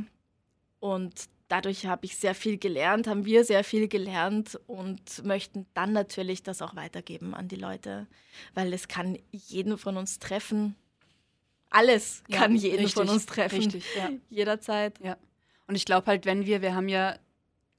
Und 0.80 1.30
dadurch 1.48 1.86
habe 1.86 2.04
ich 2.04 2.16
sehr 2.16 2.34
viel 2.34 2.58
gelernt, 2.58 3.06
haben 3.06 3.24
wir 3.24 3.44
sehr 3.44 3.64
viel 3.64 3.88
gelernt 3.88 4.60
und 4.66 5.24
möchten 5.24 5.64
dann 5.72 5.92
natürlich 5.92 6.42
das 6.42 6.60
auch 6.60 6.76
weitergeben 6.76 7.34
an 7.34 7.48
die 7.48 7.56
Leute, 7.56 8.06
weil 8.52 8.74
es 8.74 8.88
kann 8.88 9.18
jeden 9.30 9.78
von 9.78 9.96
uns 9.96 10.18
treffen. 10.18 10.74
Alles 11.70 12.22
ja, 12.28 12.38
kann 12.38 12.54
jeden 12.54 12.76
richtig, 12.76 12.94
von 12.94 13.08
uns 13.08 13.24
treffen. 13.24 13.56
Richtig, 13.56 13.84
ja. 13.96 14.10
Jederzeit. 14.28 15.00
Ja. 15.00 15.16
Und 15.66 15.76
ich 15.76 15.86
glaube 15.86 16.06
halt, 16.08 16.26
wenn 16.26 16.44
wir, 16.44 16.60
wir 16.60 16.74
haben 16.74 16.88
ja 16.88 17.16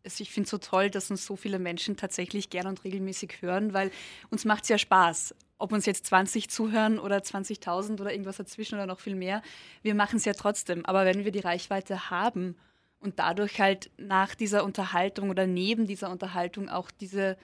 also 0.03 0.21
ich 0.21 0.29
finde 0.29 0.45
es 0.45 0.51
so 0.51 0.59
toll, 0.59 0.91
dass 0.91 1.09
uns 1.09 1.25
so 1.25 1.35
viele 1.35 1.57
Menschen 1.57 1.97
tatsächlich 1.97 2.51
gern 2.51 2.67
und 2.67 2.83
regelmäßig 2.83 3.41
hören, 3.41 3.73
weil 3.73 3.91
uns 4.29 4.45
macht 4.45 4.63
es 4.63 4.69
ja 4.69 4.77
Spaß 4.77 5.33
ob 5.57 5.71
uns 5.71 5.85
jetzt 5.85 6.05
20 6.07 6.49
zuhören 6.49 6.99
oder 6.99 7.17
20.000 7.17 8.01
oder 8.01 8.11
irgendwas 8.11 8.37
dazwischen 8.37 8.75
oder 8.75 8.85
noch 8.85 8.99
viel 8.99 9.15
mehr, 9.15 9.41
wir 9.81 9.95
machen 9.95 10.17
es 10.17 10.25
ja 10.25 10.33
trotzdem. 10.33 10.85
Aber 10.85 11.05
wenn 11.05 11.23
wir 11.23 11.31
die 11.31 11.39
Reichweite 11.39 12.09
haben 12.09 12.55
und 12.99 13.19
dadurch 13.19 13.59
halt 13.59 13.89
nach 13.97 14.35
dieser 14.35 14.63
Unterhaltung 14.63 15.29
oder 15.29 15.47
neben 15.47 15.87
dieser 15.87 16.09
Unterhaltung 16.09 16.69
auch 16.69 16.91
diese, 16.91 17.37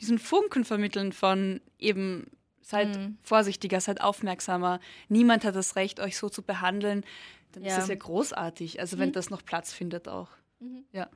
diesen 0.00 0.18
Funken 0.18 0.64
vermitteln 0.64 1.12
von 1.12 1.60
eben 1.78 2.26
seid 2.60 2.96
mhm. 2.96 3.18
vorsichtiger, 3.22 3.80
seid 3.80 4.00
aufmerksamer, 4.00 4.80
niemand 5.08 5.44
hat 5.44 5.54
das 5.54 5.76
Recht, 5.76 6.00
euch 6.00 6.16
so 6.16 6.28
zu 6.28 6.42
behandeln, 6.42 7.04
dann 7.52 7.62
ja. 7.62 7.70
ist 7.70 7.78
das 7.78 7.88
ja 7.88 7.94
großartig. 7.94 8.80
Also 8.80 8.98
wenn 8.98 9.10
mhm. 9.10 9.14
das 9.14 9.30
noch 9.30 9.44
Platz 9.44 9.72
findet 9.72 10.08
auch. 10.08 10.30
Mhm. 10.60 10.84
Ja. 10.92 11.08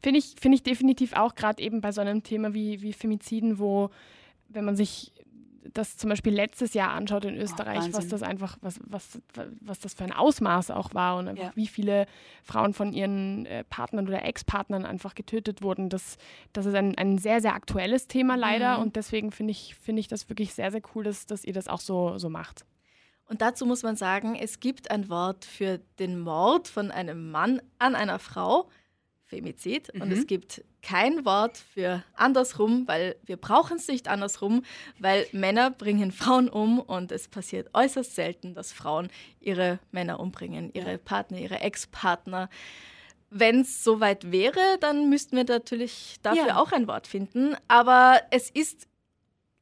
Finde 0.00 0.18
ich, 0.18 0.36
find 0.38 0.54
ich 0.54 0.62
definitiv 0.62 1.14
auch 1.14 1.34
gerade 1.34 1.62
eben 1.62 1.80
bei 1.80 1.92
so 1.92 2.00
einem 2.00 2.22
Thema 2.22 2.54
wie, 2.54 2.82
wie 2.82 2.92
Femiziden, 2.92 3.58
wo 3.58 3.90
wenn 4.48 4.64
man 4.64 4.76
sich 4.76 5.12
das 5.72 5.96
zum 5.96 6.10
Beispiel 6.10 6.32
letztes 6.32 6.74
Jahr 6.74 6.90
anschaut 6.90 7.24
in 7.24 7.36
Österreich, 7.36 7.84
oh, 7.88 7.92
was 7.92 8.08
das 8.08 8.22
einfach, 8.22 8.56
was, 8.60 8.80
was, 8.84 9.20
was 9.60 9.80
das 9.80 9.94
für 9.94 10.04
ein 10.04 10.12
Ausmaß 10.12 10.70
auch 10.70 10.94
war 10.94 11.16
und 11.16 11.38
ja. 11.38 11.52
wie 11.54 11.66
viele 11.66 12.06
Frauen 12.42 12.74
von 12.74 12.92
ihren 12.92 13.46
äh, 13.46 13.64
Partnern 13.64 14.06
oder 14.06 14.24
Ex-Partnern 14.24 14.84
einfach 14.84 15.14
getötet 15.14 15.62
wurden. 15.62 15.88
Das, 15.88 16.18
das 16.52 16.66
ist 16.66 16.74
ein, 16.74 16.96
ein 16.98 17.18
sehr, 17.18 17.40
sehr 17.40 17.54
aktuelles 17.54 18.06
Thema 18.06 18.36
leider 18.36 18.76
mhm. 18.76 18.82
und 18.82 18.96
deswegen 18.96 19.30
finde 19.30 19.52
ich, 19.52 19.74
find 19.74 19.98
ich 19.98 20.08
das 20.08 20.28
wirklich 20.28 20.54
sehr, 20.54 20.70
sehr 20.70 20.82
cool, 20.94 21.04
dass, 21.04 21.26
dass 21.26 21.44
ihr 21.44 21.52
das 21.52 21.68
auch 21.68 21.80
so, 21.80 22.18
so 22.18 22.28
macht. 22.28 22.64
Und 23.26 23.40
dazu 23.40 23.64
muss 23.64 23.82
man 23.82 23.96
sagen, 23.96 24.34
es 24.34 24.60
gibt 24.60 24.90
ein 24.90 25.08
Wort 25.08 25.44
für 25.44 25.80
den 25.98 26.20
Mord 26.20 26.68
von 26.68 26.90
einem 26.90 27.30
Mann 27.30 27.62
an 27.78 27.94
einer 27.94 28.18
Frau, 28.18 28.68
Femizid. 29.34 29.92
Mhm. 29.92 30.02
Und 30.02 30.12
es 30.12 30.26
gibt 30.26 30.64
kein 30.82 31.24
Wort 31.24 31.58
für 31.58 32.04
andersrum, 32.14 32.86
weil 32.86 33.16
wir 33.24 33.36
brauchen 33.36 33.78
es 33.78 33.88
nicht 33.88 34.08
andersrum, 34.08 34.64
weil 34.98 35.26
Männer 35.32 35.70
bringen 35.70 36.12
Frauen 36.12 36.48
um 36.48 36.78
und 36.78 37.10
es 37.10 37.28
passiert 37.28 37.70
äußerst 37.74 38.14
selten, 38.14 38.54
dass 38.54 38.72
Frauen 38.72 39.08
ihre 39.40 39.78
Männer 39.90 40.20
umbringen, 40.20 40.70
ihre 40.72 40.98
Partner, 40.98 41.38
ihre 41.38 41.60
Ex-Partner. 41.60 42.48
Wenn 43.30 43.62
es 43.62 43.82
soweit 43.82 44.30
wäre, 44.30 44.78
dann 44.80 45.10
müssten 45.10 45.36
wir 45.36 45.44
natürlich 45.44 46.18
dafür 46.22 46.46
ja. 46.46 46.56
auch 46.56 46.70
ein 46.70 46.86
Wort 46.86 47.08
finden. 47.08 47.56
Aber 47.66 48.20
es 48.30 48.50
ist, 48.50 48.86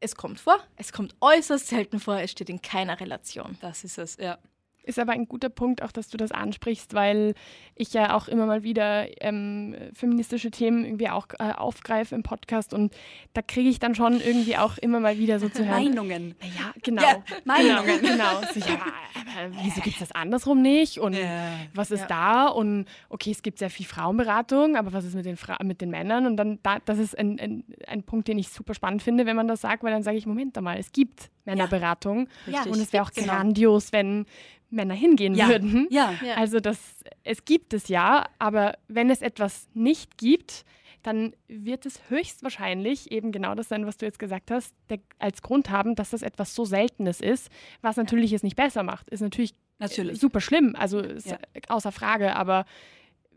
es 0.00 0.14
kommt 0.14 0.40
vor, 0.40 0.58
es 0.76 0.92
kommt 0.92 1.14
äußerst 1.20 1.68
selten 1.68 1.98
vor, 1.98 2.18
es 2.18 2.32
steht 2.32 2.50
in 2.50 2.60
keiner 2.60 3.00
Relation. 3.00 3.56
Das 3.62 3.84
ist 3.84 3.96
es, 3.96 4.18
ja. 4.18 4.38
Ist 4.84 4.98
aber 4.98 5.12
ein 5.12 5.26
guter 5.26 5.48
Punkt 5.48 5.82
auch, 5.82 5.92
dass 5.92 6.08
du 6.08 6.16
das 6.16 6.32
ansprichst, 6.32 6.94
weil 6.94 7.34
ich 7.74 7.92
ja 7.92 8.16
auch 8.16 8.26
immer 8.26 8.46
mal 8.46 8.62
wieder 8.62 9.06
ähm, 9.22 9.76
feministische 9.94 10.50
Themen 10.50 10.84
irgendwie 10.84 11.08
auch 11.08 11.28
äh, 11.38 11.52
aufgreife 11.52 12.14
im 12.14 12.22
Podcast 12.22 12.74
und 12.74 12.92
da 13.32 13.42
kriege 13.42 13.68
ich 13.68 13.78
dann 13.78 13.94
schon 13.94 14.20
irgendwie 14.20 14.56
auch 14.56 14.78
immer 14.78 15.00
mal 15.00 15.18
wieder 15.18 15.38
so 15.38 15.48
zu 15.48 15.64
hören. 15.68 15.84
Meinungen. 15.84 16.34
Ja, 16.58 16.72
genau. 16.82 17.02
Ja, 17.02 17.22
Meinungen. 17.44 18.00
Genau. 18.00 18.40
genau. 18.40 18.52
So, 18.52 18.60
ja, 18.60 18.80
aber 19.14 19.54
wieso 19.62 19.80
gibt 19.82 19.94
es 19.94 20.08
das 20.08 20.12
andersrum 20.12 20.62
nicht? 20.62 20.98
Und 20.98 21.14
ja. 21.14 21.52
was 21.74 21.90
ist 21.90 22.00
ja. 22.00 22.06
da? 22.06 22.46
Und 22.48 22.86
okay, 23.08 23.30
es 23.30 23.42
gibt 23.42 23.58
sehr 23.58 23.70
viel 23.70 23.86
Frauenberatung, 23.86 24.76
aber 24.76 24.92
was 24.92 25.04
ist 25.04 25.14
mit 25.14 25.26
den, 25.26 25.36
Fra 25.36 25.58
mit 25.62 25.80
den 25.80 25.90
Männern? 25.90 26.26
Und 26.26 26.36
dann, 26.36 26.58
da, 26.62 26.78
das 26.84 26.98
ist 26.98 27.16
ein, 27.16 27.38
ein, 27.38 27.64
ein 27.86 28.02
Punkt, 28.02 28.28
den 28.28 28.38
ich 28.38 28.48
super 28.48 28.74
spannend 28.74 29.02
finde, 29.02 29.26
wenn 29.26 29.36
man 29.36 29.48
das 29.48 29.60
sagt, 29.60 29.82
weil 29.84 29.92
dann 29.92 30.02
sage 30.02 30.16
ich, 30.16 30.26
Moment 30.26 30.60
mal, 30.60 30.78
es 30.78 30.92
gibt 30.92 31.30
Männerberatung. 31.44 32.28
Ja. 32.46 32.62
Und 32.64 32.78
es 32.80 32.92
wäre 32.92 33.04
auch 33.04 33.10
genau. 33.10 33.32
grandios, 33.32 33.92
wenn 33.92 34.26
Männer 34.72 34.94
hingehen 34.94 35.34
ja. 35.34 35.48
würden. 35.48 35.86
Ja. 35.90 36.14
Also 36.36 36.60
das, 36.60 36.78
es 37.22 37.44
gibt 37.44 37.74
es 37.74 37.88
ja, 37.88 38.26
aber 38.38 38.78
wenn 38.88 39.10
es 39.10 39.22
etwas 39.22 39.68
nicht 39.74 40.18
gibt, 40.18 40.64
dann 41.02 41.34
wird 41.48 41.84
es 41.84 42.00
höchstwahrscheinlich 42.08 43.10
eben 43.10 43.32
genau 43.32 43.54
das 43.54 43.68
sein, 43.68 43.86
was 43.86 43.96
du 43.96 44.06
jetzt 44.06 44.18
gesagt 44.18 44.50
hast, 44.50 44.74
der, 44.88 44.98
als 45.18 45.42
Grund 45.42 45.70
haben, 45.70 45.94
dass 45.94 46.10
das 46.10 46.22
etwas 46.22 46.54
so 46.54 46.64
Seltenes 46.64 47.20
ist, 47.20 47.50
was 47.80 47.96
natürlich 47.96 48.30
ja. 48.30 48.36
es 48.36 48.42
nicht 48.42 48.56
besser 48.56 48.82
macht. 48.82 49.10
Ist 49.10 49.20
natürlich, 49.20 49.52
natürlich. 49.78 50.20
super 50.20 50.40
schlimm, 50.40 50.74
also 50.76 51.02
ja. 51.02 51.38
außer 51.68 51.90
Frage, 51.92 52.36
aber 52.36 52.64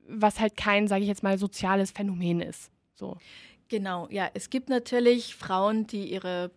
was 0.08 0.40
halt 0.40 0.56
kein, 0.56 0.88
sage 0.88 1.02
ich 1.02 1.08
jetzt 1.08 1.24
mal, 1.24 1.40
soziales 1.40 1.92
Phänomen 1.92 2.40
ist. 2.40 2.72
So. 2.94 3.18
Genau, 3.68 4.08
ja. 4.12 4.30
Es 4.36 4.52
gibt 4.52 4.70
natürlich 4.70 5.36
Frauen, 5.36 5.88
die 5.88 6.12
ihre 6.12 6.52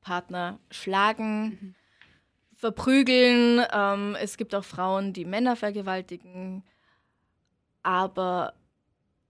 Partner 0.00 0.58
schlagen. 0.70 1.44
Mhm 1.60 1.74
verprügeln. 2.64 3.62
Ähm, 3.72 4.16
es 4.18 4.38
gibt 4.38 4.54
auch 4.54 4.64
Frauen, 4.64 5.12
die 5.12 5.26
Männer 5.26 5.54
vergewaltigen. 5.54 6.64
Aber 7.82 8.54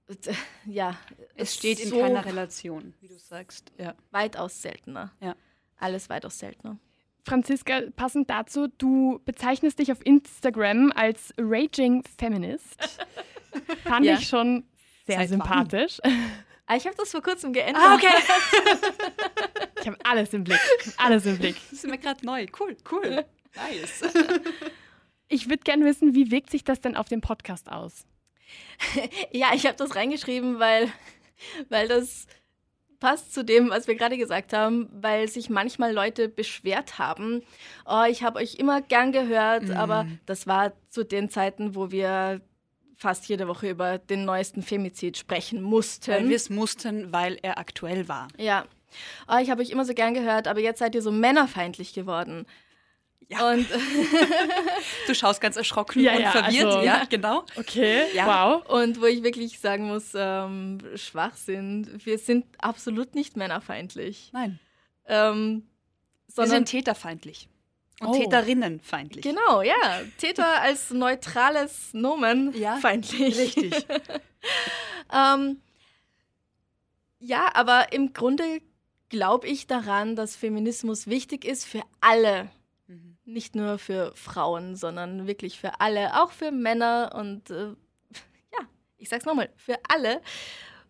ja. 0.67 0.97
Es 1.35 1.55
steht 1.55 1.81
in 1.81 1.89
so 1.89 1.99
keiner 1.99 2.25
Relation, 2.25 2.95
wie 3.01 3.09
du 3.09 3.19
sagst. 3.19 3.73
Ja. 3.77 3.95
Weitaus 4.13 4.63
seltener. 4.63 5.11
Ja. 5.21 5.35
Alles 5.79 6.09
weitaus 6.09 6.39
seltener. 6.39 6.79
Franziska, 7.27 7.81
passend 7.97 8.31
dazu, 8.31 8.69
du 8.79 9.21
bezeichnest 9.25 9.81
dich 9.81 9.91
auf 9.91 10.05
Instagram 10.05 10.93
als 10.95 11.35
Raging 11.37 12.05
Feminist. 12.17 12.77
Fand 13.85 14.05
ja. 14.07 14.15
ich 14.15 14.29
schon 14.29 14.65
sehr 15.07 15.17
Seit 15.17 15.31
sympathisch. 15.31 15.99
Ah, 16.05 16.11
ich 16.73 16.87
habe 16.87 16.97
das 16.97 17.11
vor 17.11 17.23
kurzem 17.23 17.53
geändert. 17.53 17.83
Ah, 17.85 17.95
okay. 17.95 18.09
ich 19.81 19.87
habe 19.87 19.99
alles 20.03 20.33
im 20.33 20.45
Blick. 20.45 20.61
Alles 20.97 21.27
im 21.27 21.39
Blick. 21.39 21.57
Das 21.71 21.85
ist 21.85 21.87
mir 21.87 21.99
gerade 21.99 22.25
neu. 22.25 22.47
Cool, 22.59 22.77
cool. 22.91 23.25
Nice. 23.55 24.03
Ich 25.29 25.49
würde 25.49 25.63
gerne 25.63 25.85
wissen, 25.85 26.15
wie 26.15 26.31
wirkt 26.31 26.51
sich 26.51 26.65
das 26.65 26.81
denn 26.81 26.97
auf 26.97 27.09
dem 27.09 27.21
Podcast 27.21 27.71
aus? 27.71 28.07
ja, 29.33 29.49
ich 29.55 29.67
habe 29.67 29.77
das 29.77 29.97
reingeschrieben, 29.97 30.59
weil, 30.59 30.93
weil 31.69 31.89
das 31.89 32.27
passt 33.01 33.35
zu 33.35 33.45
dem, 33.45 33.71
was 33.71 33.87
wir 33.87 33.97
gerade 33.97 34.17
gesagt 34.17 34.53
haben, 34.53 34.89
weil 34.93 35.29
sich 35.29 35.51
manchmal 35.51 35.93
Leute 35.93 36.29
beschwert 36.29 36.99
haben. 36.99 37.43
Oh, 37.85 38.05
ich 38.09 38.23
habe 38.23 38.39
euch 38.39 38.55
immer 38.55 38.81
gern 38.81 39.13
gehört, 39.13 39.65
mm. 39.65 39.73
aber 39.73 40.07
das 40.27 40.47
war 40.47 40.73
zu 40.89 41.05
den 41.05 41.29
Zeiten, 41.29 41.75
wo 41.75 41.91
wir 41.91 42.41
fast 43.05 43.29
jede 43.29 43.47
Woche 43.47 43.69
über 43.69 43.99
den 43.99 44.25
neuesten 44.25 44.63
Femizid 44.63 45.19
sprechen 45.19 45.61
mussten. 45.61 46.11
Weil 46.11 46.29
wir 46.31 46.37
es 46.37 46.49
mussten, 46.49 47.13
weil 47.13 47.39
er 47.43 47.59
aktuell 47.59 48.09
war. 48.09 48.29
Ja. 48.39 48.65
Oh, 49.29 49.37
ich 49.43 49.51
habe 49.51 49.61
euch 49.61 49.69
immer 49.69 49.85
so 49.85 49.93
gern 49.93 50.15
gehört, 50.15 50.49
aber 50.49 50.61
jetzt 50.61 50.79
seid 50.79 50.95
ihr 50.95 51.03
so 51.03 51.13
männerfeindlich 51.13 51.93
geworden. 51.93 52.47
Ja. 53.29 53.51
Und 53.51 53.67
du 55.07 55.15
schaust 55.15 55.43
ganz 55.43 55.57
erschrocken 55.57 56.03
ja, 56.03 56.15
und 56.15 56.21
ja, 56.21 56.31
verwirrt. 56.31 56.65
Also, 56.65 56.83
ja, 56.83 57.05
genau. 57.05 57.45
Okay, 57.57 58.05
ja. 58.15 58.27
wow. 58.27 58.67
Und 58.69 59.03
wo 59.03 59.05
ich 59.05 59.23
wirklich 59.23 59.61
sagen 59.61 59.87
muss, 59.87 60.13
ähm, 60.15 60.79
Schwachsinn. 60.95 62.01
Wir 62.03 62.17
sind 62.17 62.47
absolut 62.59 63.15
nicht 63.15 63.37
männerfeindlich. 63.37 64.31
Nein. 64.33 64.59
Ähm, 65.07 65.67
wir 66.35 66.47
sind 66.47 66.71
täterfeindlich. 66.71 67.49
Und 68.05 68.15
oh. 68.15 68.19
Täterinnen 68.19 68.81
feindlich. 68.81 69.23
Genau, 69.23 69.63
ja. 69.63 70.01
Täter 70.19 70.47
als 70.63 70.91
neutrales 70.91 71.93
Nomen 71.95 72.57
ja, 72.57 72.77
feindlich. 72.77 73.37
Richtig. 73.39 73.87
ähm, 75.13 75.61
ja, 77.19 77.51
aber 77.55 77.93
im 77.93 78.13
Grunde 78.13 78.61
glaube 79.09 79.47
ich 79.47 79.67
daran, 79.67 80.17
dass 80.17 80.37
Feminismus 80.37 81.07
wichtig 81.07 81.45
ist 81.45 81.65
für 81.65 81.83
alle. 82.01 82.51
Mhm. 82.87 83.17
Nicht 83.25 83.55
nur 83.55 83.79
für 83.79 84.13
Frauen, 84.15 84.77
sondern 84.77 85.27
wirklich 85.27 85.59
für 85.59 85.81
alle, 85.81 86.23
auch 86.23 86.33
für 86.33 86.51
Männer 86.51 87.13
und 87.15 87.51
äh, 87.51 87.69
ja, 88.53 88.67
ich 88.99 89.09
sag's 89.09 89.25
nochmal, 89.25 89.51
für 89.57 89.79
alle 89.89 90.21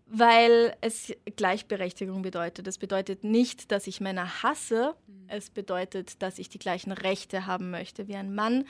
weil 0.06 0.76
es 0.80 1.12
Gleichberechtigung 1.36 2.22
bedeutet. 2.22 2.66
Es 2.66 2.78
bedeutet 2.78 3.24
nicht, 3.24 3.72
dass 3.72 3.86
ich 3.86 4.00
Männer 4.00 4.42
hasse, 4.42 4.94
mhm. 5.06 5.24
es 5.28 5.50
bedeutet, 5.50 6.22
dass 6.22 6.38
ich 6.38 6.48
die 6.48 6.58
gleichen 6.58 6.92
Rechte 6.92 7.46
haben 7.46 7.70
möchte 7.70 8.08
wie 8.08 8.16
ein 8.16 8.34
Mann. 8.34 8.66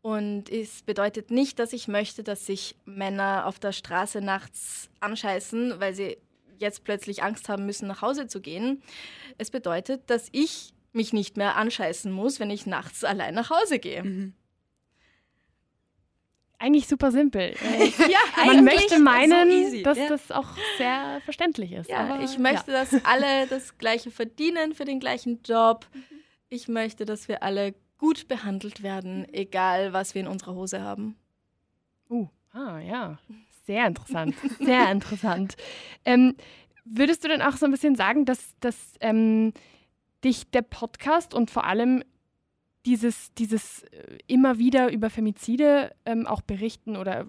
Und 0.00 0.48
es 0.50 0.82
bedeutet 0.82 1.30
nicht, 1.30 1.58
dass 1.58 1.72
ich 1.72 1.88
möchte, 1.88 2.22
dass 2.22 2.46
sich 2.46 2.76
Männer 2.84 3.46
auf 3.46 3.58
der 3.58 3.72
Straße 3.72 4.20
nachts 4.20 4.88
anscheißen, 5.00 5.80
weil 5.80 5.92
sie 5.92 6.16
jetzt 6.58 6.84
plötzlich 6.84 7.22
Angst 7.22 7.48
haben 7.48 7.66
müssen, 7.66 7.88
nach 7.88 8.02
Hause 8.02 8.28
zu 8.28 8.40
gehen. 8.40 8.82
Es 9.38 9.50
bedeutet, 9.50 10.08
dass 10.08 10.28
ich 10.32 10.72
mich 10.92 11.12
nicht 11.12 11.36
mehr 11.36 11.56
anscheißen 11.56 12.10
muss, 12.10 12.40
wenn 12.40 12.50
ich 12.50 12.66
nachts 12.66 13.04
allein 13.04 13.34
nach 13.34 13.50
Hause 13.50 13.78
gehe. 13.78 14.04
Mhm 14.04 14.34
eigentlich 16.58 16.88
super 16.88 17.12
simpel. 17.12 17.54
ja, 17.98 18.44
Man 18.44 18.64
möchte 18.64 18.98
meinen, 18.98 19.70
so 19.70 19.82
dass 19.82 19.98
ja. 19.98 20.08
das 20.08 20.30
auch 20.30 20.48
sehr 20.76 21.20
verständlich 21.24 21.72
ist. 21.72 21.88
Ja, 21.88 21.98
aber, 21.98 22.24
ich 22.24 22.38
möchte, 22.38 22.72
dass 22.72 23.04
alle 23.04 23.46
das 23.46 23.78
Gleiche 23.78 24.10
verdienen 24.10 24.74
für 24.74 24.84
den 24.84 25.00
gleichen 25.00 25.40
Job. 25.42 25.86
Ich 26.48 26.68
möchte, 26.68 27.04
dass 27.04 27.28
wir 27.28 27.42
alle 27.42 27.74
gut 27.98 28.28
behandelt 28.28 28.82
werden, 28.82 29.26
egal 29.32 29.92
was 29.92 30.14
wir 30.14 30.22
in 30.22 30.28
unserer 30.28 30.54
Hose 30.54 30.82
haben. 30.82 31.16
Uh, 32.10 32.28
ah 32.52 32.78
ja, 32.78 33.18
sehr 33.66 33.86
interessant, 33.86 34.34
sehr 34.58 34.90
interessant. 34.90 35.56
Ähm, 36.04 36.36
würdest 36.84 37.24
du 37.24 37.28
denn 37.28 37.42
auch 37.42 37.56
so 37.56 37.66
ein 37.66 37.72
bisschen 37.72 37.96
sagen, 37.96 38.24
dass, 38.24 38.54
dass 38.60 38.94
ähm, 39.00 39.52
dich 40.24 40.50
der 40.50 40.62
Podcast 40.62 41.34
und 41.34 41.50
vor 41.50 41.64
allem 41.64 42.02
dieses, 42.88 43.34
dieses 43.34 43.82
äh, 43.82 44.18
immer 44.26 44.58
wieder 44.58 44.90
über 44.90 45.10
Femizide 45.10 45.94
ähm, 46.06 46.26
auch 46.26 46.40
berichten 46.40 46.96
oder 46.96 47.20
äh, 47.20 47.26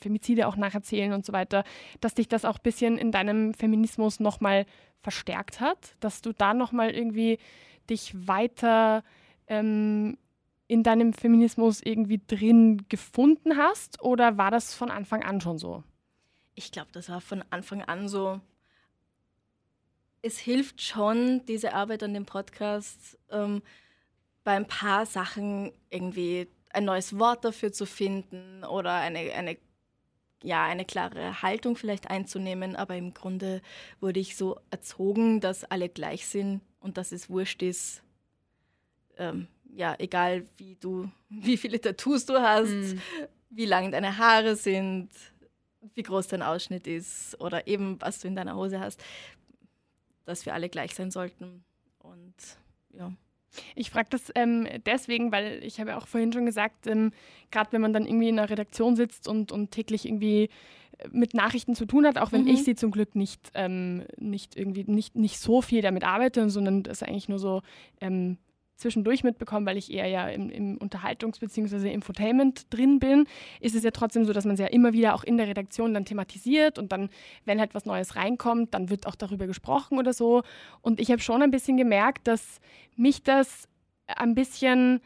Femizide 0.00 0.46
auch 0.46 0.56
nacherzählen 0.56 1.12
und 1.12 1.26
so 1.26 1.32
weiter, 1.32 1.64
dass 2.00 2.14
dich 2.14 2.28
das 2.28 2.44
auch 2.44 2.58
ein 2.58 2.62
bisschen 2.62 2.96
in 2.96 3.10
deinem 3.10 3.52
Feminismus 3.52 4.20
nochmal 4.20 4.66
verstärkt 5.02 5.60
hat, 5.60 5.96
dass 5.98 6.22
du 6.22 6.32
da 6.32 6.54
nochmal 6.54 6.90
irgendwie 6.90 7.38
dich 7.88 8.14
weiter 8.28 9.02
ähm, 9.48 10.16
in 10.68 10.84
deinem 10.84 11.12
Feminismus 11.12 11.80
irgendwie 11.82 12.20
drin 12.24 12.86
gefunden 12.88 13.56
hast 13.56 14.00
oder 14.00 14.38
war 14.38 14.52
das 14.52 14.74
von 14.74 14.92
Anfang 14.92 15.24
an 15.24 15.40
schon 15.40 15.58
so? 15.58 15.82
Ich 16.54 16.70
glaube, 16.70 16.90
das 16.92 17.08
war 17.08 17.20
von 17.20 17.42
Anfang 17.50 17.82
an 17.82 18.08
so. 18.08 18.40
Es 20.22 20.38
hilft 20.38 20.82
schon, 20.82 21.44
diese 21.46 21.72
Arbeit 21.72 22.04
an 22.04 22.14
dem 22.14 22.26
Podcast. 22.26 23.18
Ähm, 23.30 23.62
bei 24.44 24.52
ein 24.52 24.66
paar 24.66 25.06
Sachen 25.06 25.72
irgendwie 25.90 26.48
ein 26.72 26.84
neues 26.84 27.18
Wort 27.18 27.44
dafür 27.44 27.72
zu 27.72 27.86
finden 27.86 28.64
oder 28.64 28.94
eine, 28.94 29.18
eine, 29.32 29.58
ja, 30.42 30.64
eine 30.64 30.84
klare 30.84 31.42
Haltung 31.42 31.76
vielleicht 31.76 32.10
einzunehmen. 32.10 32.76
Aber 32.76 32.96
im 32.96 33.12
Grunde 33.12 33.60
wurde 34.00 34.20
ich 34.20 34.36
so 34.36 34.58
erzogen, 34.70 35.40
dass 35.40 35.64
alle 35.64 35.88
gleich 35.88 36.26
sind 36.26 36.60
und 36.80 36.96
dass 36.96 37.12
es 37.12 37.28
wurscht 37.28 37.62
ist, 37.62 38.02
ähm, 39.18 39.48
ja, 39.74 39.94
egal 39.98 40.46
wie 40.56 40.76
du, 40.76 41.10
wie 41.28 41.56
viele 41.56 41.80
Tattoos 41.80 42.26
du 42.26 42.40
hast, 42.40 42.70
mhm. 42.70 43.00
wie 43.50 43.66
lang 43.66 43.92
deine 43.92 44.16
Haare 44.16 44.56
sind, 44.56 45.10
wie 45.94 46.02
groß 46.02 46.28
dein 46.28 46.42
Ausschnitt 46.42 46.86
ist 46.86 47.40
oder 47.40 47.66
eben 47.66 48.00
was 48.00 48.20
du 48.20 48.28
in 48.28 48.36
deiner 48.36 48.56
Hose 48.56 48.80
hast, 48.80 49.02
dass 50.24 50.46
wir 50.46 50.54
alle 50.54 50.68
gleich 50.68 50.94
sein 50.94 51.10
sollten. 51.10 51.64
Und 51.98 52.34
ja. 52.92 53.12
Ich 53.74 53.90
frage 53.90 54.08
das 54.10 54.30
ähm, 54.34 54.66
deswegen, 54.86 55.32
weil 55.32 55.62
ich 55.64 55.80
habe 55.80 55.90
ja 55.90 55.98
auch 55.98 56.06
vorhin 56.06 56.32
schon 56.32 56.46
gesagt, 56.46 56.86
ähm, 56.86 57.12
gerade 57.50 57.72
wenn 57.72 57.80
man 57.80 57.92
dann 57.92 58.06
irgendwie 58.06 58.28
in 58.28 58.38
einer 58.38 58.50
Redaktion 58.50 58.96
sitzt 58.96 59.28
und, 59.28 59.52
und 59.52 59.70
täglich 59.70 60.06
irgendwie 60.06 60.50
äh, 60.98 61.08
mit 61.10 61.34
Nachrichten 61.34 61.74
zu 61.74 61.86
tun 61.86 62.06
hat, 62.06 62.18
auch 62.18 62.32
wenn 62.32 62.42
mhm. 62.42 62.48
ich 62.48 62.64
sie 62.64 62.74
zum 62.74 62.90
Glück 62.90 63.14
nicht, 63.14 63.50
ähm, 63.54 64.04
nicht 64.16 64.56
irgendwie 64.56 64.84
nicht, 64.84 65.16
nicht 65.16 65.38
so 65.38 65.62
viel 65.62 65.82
damit 65.82 66.04
arbeite, 66.04 66.48
sondern 66.50 66.82
das 66.82 67.02
eigentlich 67.02 67.28
nur 67.28 67.38
so 67.38 67.62
ähm, 68.00 68.38
zwischendurch 68.80 69.24
mitbekommen, 69.24 69.66
weil 69.66 69.76
ich 69.76 69.92
eher 69.92 70.06
ja 70.06 70.28
im, 70.28 70.50
im 70.50 70.78
Unterhaltungs- 70.78 71.40
bzw. 71.40 71.92
Infotainment 71.92 72.72
drin 72.72 72.98
bin, 72.98 73.26
ist 73.60 73.74
es 73.74 73.84
ja 73.84 73.90
trotzdem 73.90 74.24
so, 74.24 74.32
dass 74.32 74.44
man 74.44 74.54
es 74.54 74.60
ja 74.60 74.66
immer 74.66 74.92
wieder 74.92 75.14
auch 75.14 75.24
in 75.24 75.36
der 75.36 75.46
Redaktion 75.46 75.94
dann 75.94 76.04
thematisiert 76.04 76.78
und 76.78 76.92
dann, 76.92 77.10
wenn 77.44 77.60
halt 77.60 77.74
was 77.74 77.84
Neues 77.84 78.16
reinkommt, 78.16 78.74
dann 78.74 78.90
wird 78.90 79.06
auch 79.06 79.14
darüber 79.14 79.46
gesprochen 79.46 79.98
oder 79.98 80.12
so. 80.12 80.42
Und 80.80 81.00
ich 81.00 81.10
habe 81.10 81.20
schon 81.20 81.42
ein 81.42 81.50
bisschen 81.50 81.76
gemerkt, 81.76 82.26
dass 82.26 82.60
mich 82.96 83.22
das 83.22 83.68
ein 84.06 84.34
bisschen 84.34 85.00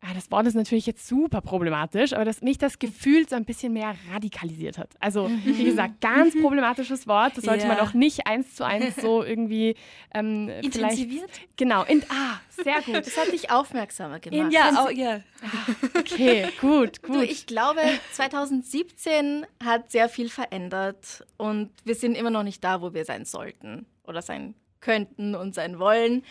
Ah, 0.00 0.14
das 0.14 0.30
Wort 0.30 0.46
ist 0.46 0.54
natürlich 0.54 0.86
jetzt 0.86 1.08
super 1.08 1.40
problematisch, 1.40 2.12
aber 2.12 2.24
dass 2.24 2.40
mich 2.40 2.56
das 2.56 2.78
Gefühl 2.78 3.28
so 3.28 3.34
ein 3.34 3.44
bisschen 3.44 3.72
mehr 3.72 3.96
radikalisiert 4.12 4.78
hat. 4.78 4.90
Also, 5.00 5.28
wie 5.44 5.50
mhm. 5.50 5.64
gesagt, 5.64 6.00
ganz 6.00 6.36
mhm. 6.36 6.42
problematisches 6.42 7.08
Wort. 7.08 7.36
Das 7.36 7.44
sollte 7.44 7.66
ja. 7.66 7.68
man 7.68 7.80
auch 7.80 7.94
nicht 7.94 8.24
eins 8.28 8.54
zu 8.54 8.64
eins 8.64 8.94
so 8.94 9.24
irgendwie 9.24 9.74
ähm, 10.14 10.48
intensiviert. 10.62 11.28
Genau. 11.56 11.82
In, 11.82 12.04
ah, 12.10 12.38
sehr 12.62 12.80
gut. 12.82 13.06
Das 13.06 13.16
hat 13.16 13.32
dich 13.32 13.50
aufmerksamer 13.50 14.20
gemacht. 14.20 14.40
In, 14.40 14.52
ja, 14.52 14.86
oh, 14.86 14.90
ja. 14.90 15.20
Okay, 15.98 16.46
gut, 16.60 17.02
gut. 17.02 17.16
Du, 17.16 17.22
ich 17.22 17.46
glaube, 17.46 17.80
2017 18.12 19.46
hat 19.64 19.90
sehr 19.90 20.08
viel 20.08 20.28
verändert 20.28 21.26
und 21.38 21.70
wir 21.84 21.96
sind 21.96 22.16
immer 22.16 22.30
noch 22.30 22.44
nicht 22.44 22.62
da, 22.62 22.82
wo 22.82 22.94
wir 22.94 23.04
sein 23.04 23.24
sollten 23.24 23.84
oder 24.04 24.22
sein 24.22 24.54
könnten 24.80 25.34
und 25.34 25.56
sein 25.56 25.80
wollen. 25.80 26.22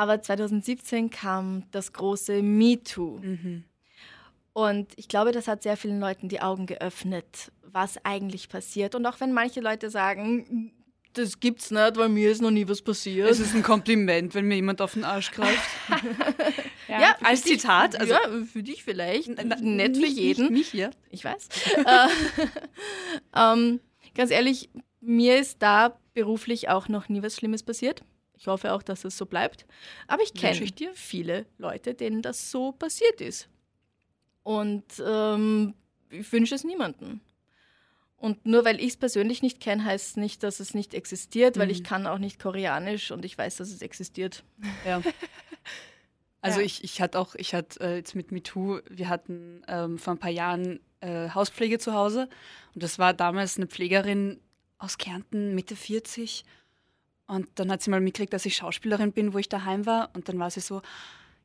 Aber 0.00 0.22
2017 0.22 1.10
kam 1.10 1.64
das 1.72 1.92
große 1.92 2.40
MeToo. 2.42 3.18
Mhm. 3.18 3.64
Und 4.54 4.94
ich 4.96 5.08
glaube, 5.08 5.30
das 5.30 5.46
hat 5.46 5.62
sehr 5.62 5.76
vielen 5.76 6.00
Leuten 6.00 6.30
die 6.30 6.40
Augen 6.40 6.64
geöffnet, 6.64 7.52
was 7.64 8.02
eigentlich 8.02 8.48
passiert. 8.48 8.94
Und 8.94 9.04
auch 9.04 9.20
wenn 9.20 9.34
manche 9.34 9.60
Leute 9.60 9.90
sagen, 9.90 10.72
das 11.12 11.38
gibt's 11.38 11.70
nicht, 11.70 11.98
weil 11.98 12.08
mir 12.08 12.30
ist 12.30 12.40
noch 12.40 12.50
nie 12.50 12.66
was 12.66 12.80
passiert. 12.80 13.28
Es 13.28 13.40
ist 13.40 13.54
ein 13.54 13.62
Kompliment, 13.62 14.34
wenn 14.34 14.46
mir 14.46 14.54
jemand 14.54 14.80
auf 14.80 14.94
den 14.94 15.04
Arsch 15.04 15.32
greift. 15.32 15.68
ja, 16.88 16.98
ja 17.02 17.16
als 17.22 17.42
Zitat. 17.42 17.92
Dich, 17.92 18.00
also, 18.00 18.14
ja, 18.14 18.44
für 18.50 18.62
dich 18.62 18.82
vielleicht. 18.82 19.28
Nett 19.60 19.98
für 19.98 20.06
jeden. 20.06 20.50
Nicht, 20.50 20.72
mich, 20.72 20.80
ja. 20.80 20.88
Ich 21.10 21.26
weiß. 21.26 21.46
Äh, 21.76 22.08
ähm, 23.36 23.80
ganz 24.14 24.30
ehrlich, 24.30 24.70
mir 25.02 25.38
ist 25.38 25.60
da 25.60 25.98
beruflich 26.14 26.70
auch 26.70 26.88
noch 26.88 27.10
nie 27.10 27.22
was 27.22 27.36
Schlimmes 27.36 27.62
passiert. 27.62 28.02
Ich 28.40 28.46
hoffe 28.46 28.72
auch, 28.72 28.82
dass 28.82 29.04
es 29.04 29.18
so 29.18 29.26
bleibt. 29.26 29.66
Aber 30.06 30.22
ich 30.22 30.32
kenne 30.32 30.66
viele 30.94 31.44
Leute, 31.58 31.92
denen 31.92 32.22
das 32.22 32.50
so 32.50 32.72
passiert 32.72 33.20
ist. 33.20 33.50
Und 34.42 34.84
ähm, 35.06 35.74
ich 36.08 36.32
wünsche 36.32 36.54
es 36.54 36.64
niemandem. 36.64 37.20
Und 38.16 38.46
nur 38.46 38.64
weil 38.64 38.80
ich 38.80 38.92
es 38.92 38.96
persönlich 38.96 39.42
nicht 39.42 39.60
kenne, 39.60 39.84
heißt 39.84 40.08
es 40.08 40.16
nicht, 40.16 40.42
dass 40.42 40.58
es 40.58 40.72
nicht 40.72 40.94
existiert, 40.94 41.58
weil 41.58 41.66
mhm. 41.66 41.72
ich 41.72 41.84
kann 41.84 42.06
auch 42.06 42.16
nicht 42.16 42.40
Koreanisch 42.40 43.10
und 43.10 43.26
ich 43.26 43.36
weiß, 43.36 43.56
dass 43.56 43.68
es 43.68 43.82
existiert. 43.82 44.42
Ja. 44.84 45.02
Also 46.42 46.60
ja. 46.60 46.64
ich, 46.64 46.82
ich 46.82 47.02
hatte 47.02 47.18
auch, 47.18 47.34
ich 47.34 47.54
hatte 47.54 47.80
äh, 47.80 47.96
jetzt 47.96 48.14
mit 48.14 48.32
MeToo, 48.32 48.80
wir 48.88 49.10
hatten 49.10 49.62
ähm, 49.68 49.98
vor 49.98 50.14
ein 50.14 50.18
paar 50.18 50.30
Jahren 50.30 50.80
äh, 51.00 51.28
Hauspflege 51.28 51.78
zu 51.78 51.92
Hause 51.92 52.30
und 52.74 52.82
das 52.82 52.98
war 52.98 53.12
damals 53.12 53.58
eine 53.58 53.66
Pflegerin 53.66 54.40
aus 54.78 54.96
Kärnten, 54.96 55.54
Mitte 55.54 55.76
40 55.76 56.46
und 57.30 57.46
dann 57.54 57.70
hat 57.70 57.80
sie 57.80 57.90
mal 57.90 58.00
mitgekriegt, 58.00 58.32
dass 58.32 58.44
ich 58.44 58.56
Schauspielerin 58.56 59.12
bin, 59.12 59.32
wo 59.32 59.38
ich 59.38 59.48
daheim 59.48 59.86
war. 59.86 60.10
Und 60.14 60.28
dann 60.28 60.40
war 60.40 60.50
sie 60.50 60.58
so, 60.58 60.82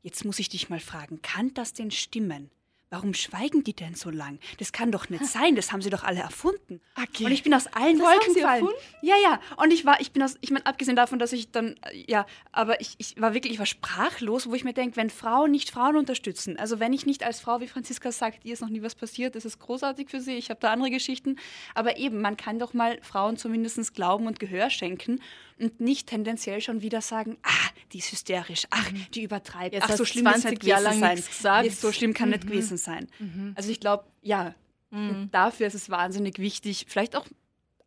jetzt 0.01 0.25
muss 0.25 0.39
ich 0.39 0.49
dich 0.49 0.67
mal 0.67 0.79
fragen, 0.79 1.21
kann 1.21 1.53
das 1.53 1.73
denn 1.73 1.91
stimmen? 1.91 2.49
warum 2.95 3.13
schweigen 3.13 3.63
die 3.63 3.73
denn 3.73 3.93
so 3.93 4.09
lang? 4.09 4.39
Das 4.59 4.71
kann 4.71 4.91
doch 4.91 5.09
nicht 5.09 5.25
sein, 5.37 5.55
das 5.55 5.71
haben 5.71 5.81
sie 5.81 5.89
doch 5.89 6.03
alle 6.03 6.21
erfunden. 6.21 6.81
Okay. 6.95 7.25
Und 7.25 7.31
ich 7.31 7.43
bin 7.43 7.53
aus 7.53 7.67
allen 7.67 7.99
das 7.99 8.07
Wolken 8.07 8.33
gefallen. 8.33 8.67
Ja, 9.01 9.15
ja. 9.21 9.39
Und 9.57 9.73
ich 9.73 9.85
war, 9.85 9.99
ich 9.99 10.11
bin 10.11 10.23
aus, 10.23 10.37
ich 10.41 10.51
meine, 10.51 10.65
abgesehen 10.65 10.95
davon, 10.95 11.19
dass 11.19 11.33
ich 11.33 11.51
dann, 11.51 11.75
ja, 12.07 12.25
aber 12.51 12.79
ich, 12.79 12.95
ich 12.97 13.19
war 13.19 13.33
wirklich, 13.33 13.53
ich 13.53 13.59
war 13.59 13.65
sprachlos, 13.65 14.49
wo 14.49 14.55
ich 14.55 14.63
mir 14.63 14.73
denke, 14.73 14.95
wenn 14.95 15.09
Frauen 15.09 15.51
nicht 15.51 15.71
Frauen 15.71 15.97
unterstützen, 15.97 16.57
also 16.57 16.79
wenn 16.79 16.93
ich 16.93 17.05
nicht 17.05 17.23
als 17.23 17.41
Frau, 17.41 17.59
wie 17.59 17.67
Franziska 17.67 18.11
sagt, 18.11 18.45
ihr 18.45 18.53
ist 18.53 18.61
noch 18.61 18.69
nie 18.69 18.81
was 18.81 18.95
passiert, 18.95 19.35
das 19.35 19.45
ist 19.45 19.59
großartig 19.59 20.09
für 20.09 20.21
sie, 20.21 20.35
ich 20.35 20.49
habe 20.49 20.59
da 20.59 20.71
andere 20.71 20.89
Geschichten, 20.89 21.37
aber 21.73 21.97
eben, 21.97 22.21
man 22.21 22.37
kann 22.37 22.59
doch 22.59 22.73
mal 22.73 22.99
Frauen 23.01 23.37
zumindest 23.37 23.65
Glauben 23.93 24.27
und 24.27 24.39
Gehör 24.39 24.69
schenken 24.69 25.19
und 25.59 25.79
nicht 25.79 26.07
tendenziell 26.07 26.61
schon 26.61 26.81
wieder 26.81 27.01
sagen, 27.01 27.37
ah, 27.43 27.69
die 27.93 27.99
ist 27.99 28.11
hysterisch, 28.11 28.67
ach, 28.69 28.91
mhm. 28.91 29.05
die 29.13 29.23
übertreibt, 29.23 29.73
Jetzt 29.73 29.89
ach, 29.89 29.95
so 29.95 30.05
schlimm 30.05 30.25
kann 30.25 30.41
nicht 30.41 30.61
gewesen 30.61 30.99
sein. 30.99 31.15
Gesagt. 31.15 31.71
So 31.71 31.91
schlimm 31.91 32.13
kann 32.13 32.29
mhm. 32.29 32.35
nicht 32.35 32.47
gewesen 32.47 32.77
sein. 32.77 33.07
Mhm. 33.19 33.53
Also 33.55 33.71
ich 33.71 33.79
glaube, 33.79 34.05
ja, 34.21 34.53
mhm. 34.91 35.29
dafür 35.31 35.67
ist 35.67 35.75
es 35.75 35.89
wahnsinnig 35.89 36.39
wichtig, 36.39 36.85
vielleicht 36.89 37.15
auch, 37.15 37.25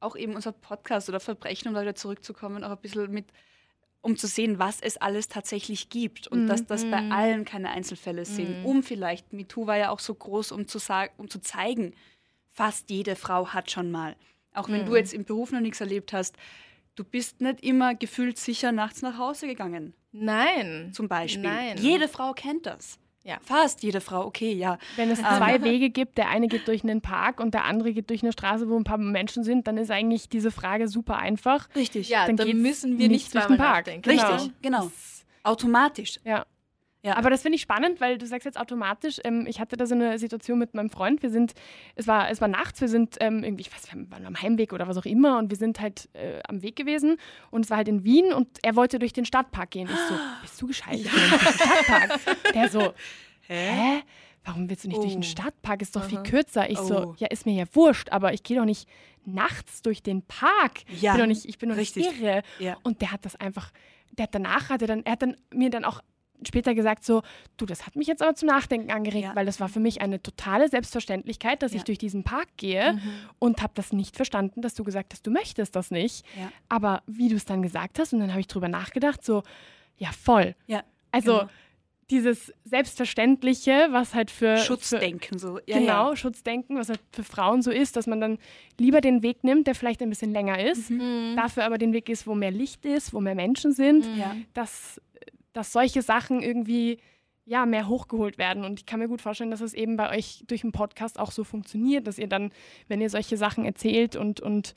auch 0.00 0.16
eben 0.16 0.34
unser 0.34 0.52
Podcast 0.52 1.08
oder 1.08 1.20
Verbrechen, 1.20 1.68
um 1.68 1.74
da 1.74 1.82
wieder 1.82 1.94
zurückzukommen, 1.94 2.64
auch 2.64 2.70
ein 2.70 2.80
bisschen 2.80 3.10
mit 3.10 3.26
um 4.00 4.16
zu 4.16 4.26
sehen, 4.26 4.58
was 4.58 4.80
es 4.80 4.96
alles 4.96 5.28
tatsächlich 5.28 5.88
gibt 5.88 6.28
und 6.28 6.46
dass 6.46 6.64
das 6.64 6.88
bei 6.88 7.00
mhm. 7.00 7.12
allen 7.12 7.44
keine 7.44 7.70
Einzelfälle 7.70 8.24
sind. 8.24 8.60
Mhm. 8.60 8.66
Um 8.66 8.82
vielleicht, 8.82 9.32
MeToo 9.32 9.66
war 9.66 9.76
ja 9.76 9.90
auch 9.90 9.98
so 9.98 10.14
groß, 10.14 10.52
um 10.52 10.68
zu, 10.68 10.78
sagen, 10.78 11.12
um 11.16 11.28
zu 11.28 11.40
zeigen, 11.40 11.94
fast 12.48 12.90
jede 12.90 13.16
Frau 13.16 13.48
hat 13.48 13.70
schon 13.70 13.90
mal. 13.90 14.16
Auch 14.54 14.68
wenn 14.68 14.86
du 14.86 14.96
jetzt 14.96 15.12
im 15.12 15.24
Beruf 15.24 15.52
noch 15.52 15.60
nichts 15.60 15.80
erlebt 15.80 16.12
hast, 16.12 16.36
du 16.98 17.04
bist 17.04 17.40
nicht 17.40 17.62
immer 17.62 17.94
gefühlt 17.94 18.38
sicher 18.38 18.72
nachts 18.72 19.02
nach 19.02 19.18
Hause 19.18 19.46
gegangen. 19.46 19.94
Nein. 20.12 20.90
Zum 20.92 21.08
Beispiel. 21.08 21.42
Nein. 21.42 21.76
Jede 21.78 22.08
Frau 22.08 22.32
kennt 22.32 22.66
das. 22.66 22.98
Ja. 23.24 23.38
Fast 23.42 23.82
jede 23.82 24.00
Frau, 24.00 24.24
okay, 24.24 24.52
ja. 24.54 24.78
Wenn 24.96 25.10
es 25.10 25.18
zwei 25.18 25.56
um. 25.56 25.64
Wege 25.64 25.90
gibt, 25.90 26.16
der 26.16 26.28
eine 26.30 26.48
geht 26.48 26.66
durch 26.66 26.82
einen 26.82 27.02
Park 27.02 27.40
und 27.40 27.52
der 27.52 27.64
andere 27.64 27.92
geht 27.92 28.08
durch 28.08 28.22
eine 28.22 28.32
Straße, 28.32 28.68
wo 28.70 28.76
ein 28.76 28.84
paar 28.84 28.96
Menschen 28.96 29.44
sind, 29.44 29.66
dann 29.66 29.76
ist 29.76 29.90
eigentlich 29.90 30.30
diese 30.30 30.50
Frage 30.50 30.88
super 30.88 31.18
einfach. 31.18 31.68
Richtig. 31.74 32.08
Ja, 32.08 32.26
dann, 32.26 32.36
dann 32.36 32.62
müssen 32.62 32.98
wir 32.98 33.08
nicht 33.08 33.34
durch 33.34 33.44
den 33.44 33.58
Park. 33.58 33.86
Nachdenken. 33.86 34.08
Richtig, 34.08 34.52
genau. 34.62 34.80
genau. 34.80 34.92
Automatisch. 35.42 36.20
Ja. 36.24 36.46
Ja. 37.02 37.16
Aber 37.16 37.30
das 37.30 37.42
finde 37.42 37.56
ich 37.56 37.62
spannend, 37.62 38.00
weil 38.00 38.18
du 38.18 38.26
sagst 38.26 38.44
jetzt 38.44 38.58
automatisch, 38.58 39.20
ähm, 39.22 39.46
ich 39.46 39.60
hatte 39.60 39.76
da 39.76 39.86
so 39.86 39.94
eine 39.94 40.18
Situation 40.18 40.58
mit 40.58 40.74
meinem 40.74 40.90
Freund, 40.90 41.22
wir 41.22 41.30
sind, 41.30 41.54
es 41.94 42.08
war, 42.08 42.28
es 42.28 42.40
war 42.40 42.48
nachts, 42.48 42.80
wir 42.80 42.88
sind 42.88 43.16
ähm, 43.20 43.44
irgendwie, 43.44 43.62
ich 43.62 43.72
weiß, 43.72 43.94
wir 43.94 44.10
waren 44.10 44.26
am 44.26 44.40
Heimweg 44.40 44.72
oder 44.72 44.88
was 44.88 44.96
auch 44.96 45.04
immer 45.04 45.38
und 45.38 45.50
wir 45.50 45.56
sind 45.56 45.80
halt 45.80 46.08
äh, 46.14 46.40
am 46.48 46.62
Weg 46.62 46.74
gewesen 46.74 47.16
und 47.50 47.64
es 47.64 47.70
war 47.70 47.76
halt 47.76 47.88
in 47.88 48.02
Wien 48.02 48.32
und 48.32 48.48
er 48.62 48.74
wollte 48.74 48.98
durch 48.98 49.12
den 49.12 49.24
Stadtpark 49.24 49.70
gehen. 49.70 49.88
Ich 49.88 49.96
so, 49.96 50.14
bist 50.42 50.60
du 50.60 50.66
gescheit? 50.66 50.98
Ja. 50.98 51.10
Stadtpark? 51.10 52.20
Der 52.52 52.68
so, 52.68 52.80
hä? 53.42 53.70
hä? 53.70 54.02
Warum 54.44 54.68
willst 54.68 54.84
du 54.84 54.88
nicht 54.88 54.98
oh. 54.98 55.02
durch 55.02 55.12
den 55.12 55.20
oh. 55.20 55.26
Stadtpark? 55.26 55.82
Ist 55.82 55.94
doch 55.94 56.00
Aha. 56.00 56.08
viel 56.08 56.22
kürzer. 56.22 56.70
Ich 56.70 56.78
oh. 56.80 56.84
so, 56.84 57.14
ja, 57.18 57.28
ist 57.28 57.46
mir 57.46 57.54
ja 57.54 57.64
wurscht, 57.74 58.10
aber 58.10 58.32
ich 58.32 58.42
gehe 58.42 58.56
doch 58.56 58.64
nicht 58.64 58.88
nachts 59.24 59.82
durch 59.82 60.02
den 60.02 60.22
Park. 60.22 60.82
Ja. 61.00 61.12
Ich 61.12 61.18
bin 61.18 61.20
doch 61.20 61.26
nicht, 61.26 61.44
ich 61.44 61.58
bin 61.58 61.68
doch 61.68 61.76
nicht 61.76 61.96
irre. 61.96 62.42
Ja. 62.58 62.76
Und 62.82 63.02
der 63.02 63.12
hat 63.12 63.24
das 63.24 63.36
einfach, 63.36 63.70
der 64.12 64.24
hat 64.24 64.34
danach, 64.34 64.70
hat 64.70 64.82
er 64.82 64.88
dann, 64.88 65.04
er 65.04 65.12
hat 65.12 65.22
dann 65.22 65.36
mir 65.52 65.70
dann 65.70 65.84
auch 65.84 66.00
später 66.46 66.74
gesagt 66.74 67.04
so, 67.04 67.22
du, 67.56 67.66
das 67.66 67.86
hat 67.86 67.96
mich 67.96 68.06
jetzt 68.06 68.22
aber 68.22 68.34
zum 68.34 68.48
Nachdenken 68.48 68.90
angeregt, 68.90 69.24
ja. 69.24 69.36
weil 69.36 69.46
das 69.46 69.60
war 69.60 69.68
für 69.68 69.80
mich 69.80 70.00
eine 70.00 70.22
totale 70.22 70.68
Selbstverständlichkeit, 70.68 71.62
dass 71.62 71.72
ja. 71.72 71.78
ich 71.78 71.84
durch 71.84 71.98
diesen 71.98 72.24
Park 72.24 72.48
gehe 72.56 72.94
mhm. 72.94 73.00
und 73.38 73.62
habe 73.62 73.72
das 73.74 73.92
nicht 73.92 74.16
verstanden, 74.16 74.62
dass 74.62 74.74
du 74.74 74.84
gesagt 74.84 75.12
hast, 75.12 75.26
du 75.26 75.30
möchtest 75.30 75.76
das 75.76 75.90
nicht. 75.90 76.24
Ja. 76.38 76.50
Aber 76.68 77.02
wie 77.06 77.28
du 77.28 77.36
es 77.36 77.44
dann 77.44 77.62
gesagt 77.62 77.98
hast 77.98 78.12
und 78.12 78.20
dann 78.20 78.30
habe 78.30 78.40
ich 78.40 78.46
drüber 78.46 78.68
nachgedacht, 78.68 79.24
so, 79.24 79.42
ja, 79.96 80.10
voll. 80.12 80.54
Ja, 80.66 80.84
also 81.10 81.38
genau. 81.38 81.50
dieses 82.10 82.52
Selbstverständliche, 82.64 83.88
was 83.90 84.14
halt 84.14 84.30
für 84.30 84.58
Schutzdenken 84.58 85.38
für, 85.38 85.38
so. 85.38 85.60
Ja, 85.66 85.78
genau, 85.78 86.14
Schutzdenken, 86.14 86.76
was 86.76 86.88
halt 86.88 87.00
für 87.12 87.24
Frauen 87.24 87.62
so 87.62 87.70
ist, 87.70 87.96
dass 87.96 88.06
man 88.06 88.20
dann 88.20 88.38
lieber 88.78 89.00
den 89.00 89.22
Weg 89.22 89.42
nimmt, 89.44 89.66
der 89.66 89.74
vielleicht 89.74 90.02
ein 90.02 90.08
bisschen 90.08 90.32
länger 90.32 90.64
ist, 90.64 90.90
mhm. 90.90 91.34
dafür 91.36 91.64
aber 91.64 91.78
den 91.78 91.92
Weg 91.92 92.08
ist, 92.08 92.26
wo 92.26 92.34
mehr 92.34 92.50
Licht 92.50 92.84
ist, 92.84 93.12
wo 93.12 93.20
mehr 93.20 93.34
Menschen 93.34 93.72
sind. 93.72 94.06
Das 94.54 95.00
dass 95.58 95.72
solche 95.72 96.02
Sachen 96.02 96.40
irgendwie 96.40 97.00
ja, 97.44 97.66
mehr 97.66 97.88
hochgeholt 97.88 98.38
werden. 98.38 98.64
Und 98.64 98.78
ich 98.78 98.86
kann 98.86 99.00
mir 99.00 99.08
gut 99.08 99.20
vorstellen, 99.20 99.50
dass 99.50 99.60
es 99.60 99.74
eben 99.74 99.96
bei 99.96 100.16
euch 100.16 100.44
durch 100.46 100.60
den 100.60 100.70
Podcast 100.70 101.18
auch 101.18 101.32
so 101.32 101.42
funktioniert, 101.42 102.06
dass 102.06 102.16
ihr 102.16 102.28
dann, 102.28 102.52
wenn 102.86 103.00
ihr 103.00 103.10
solche 103.10 103.36
Sachen 103.36 103.64
erzählt 103.64 104.14
und, 104.14 104.40
und 104.40 104.74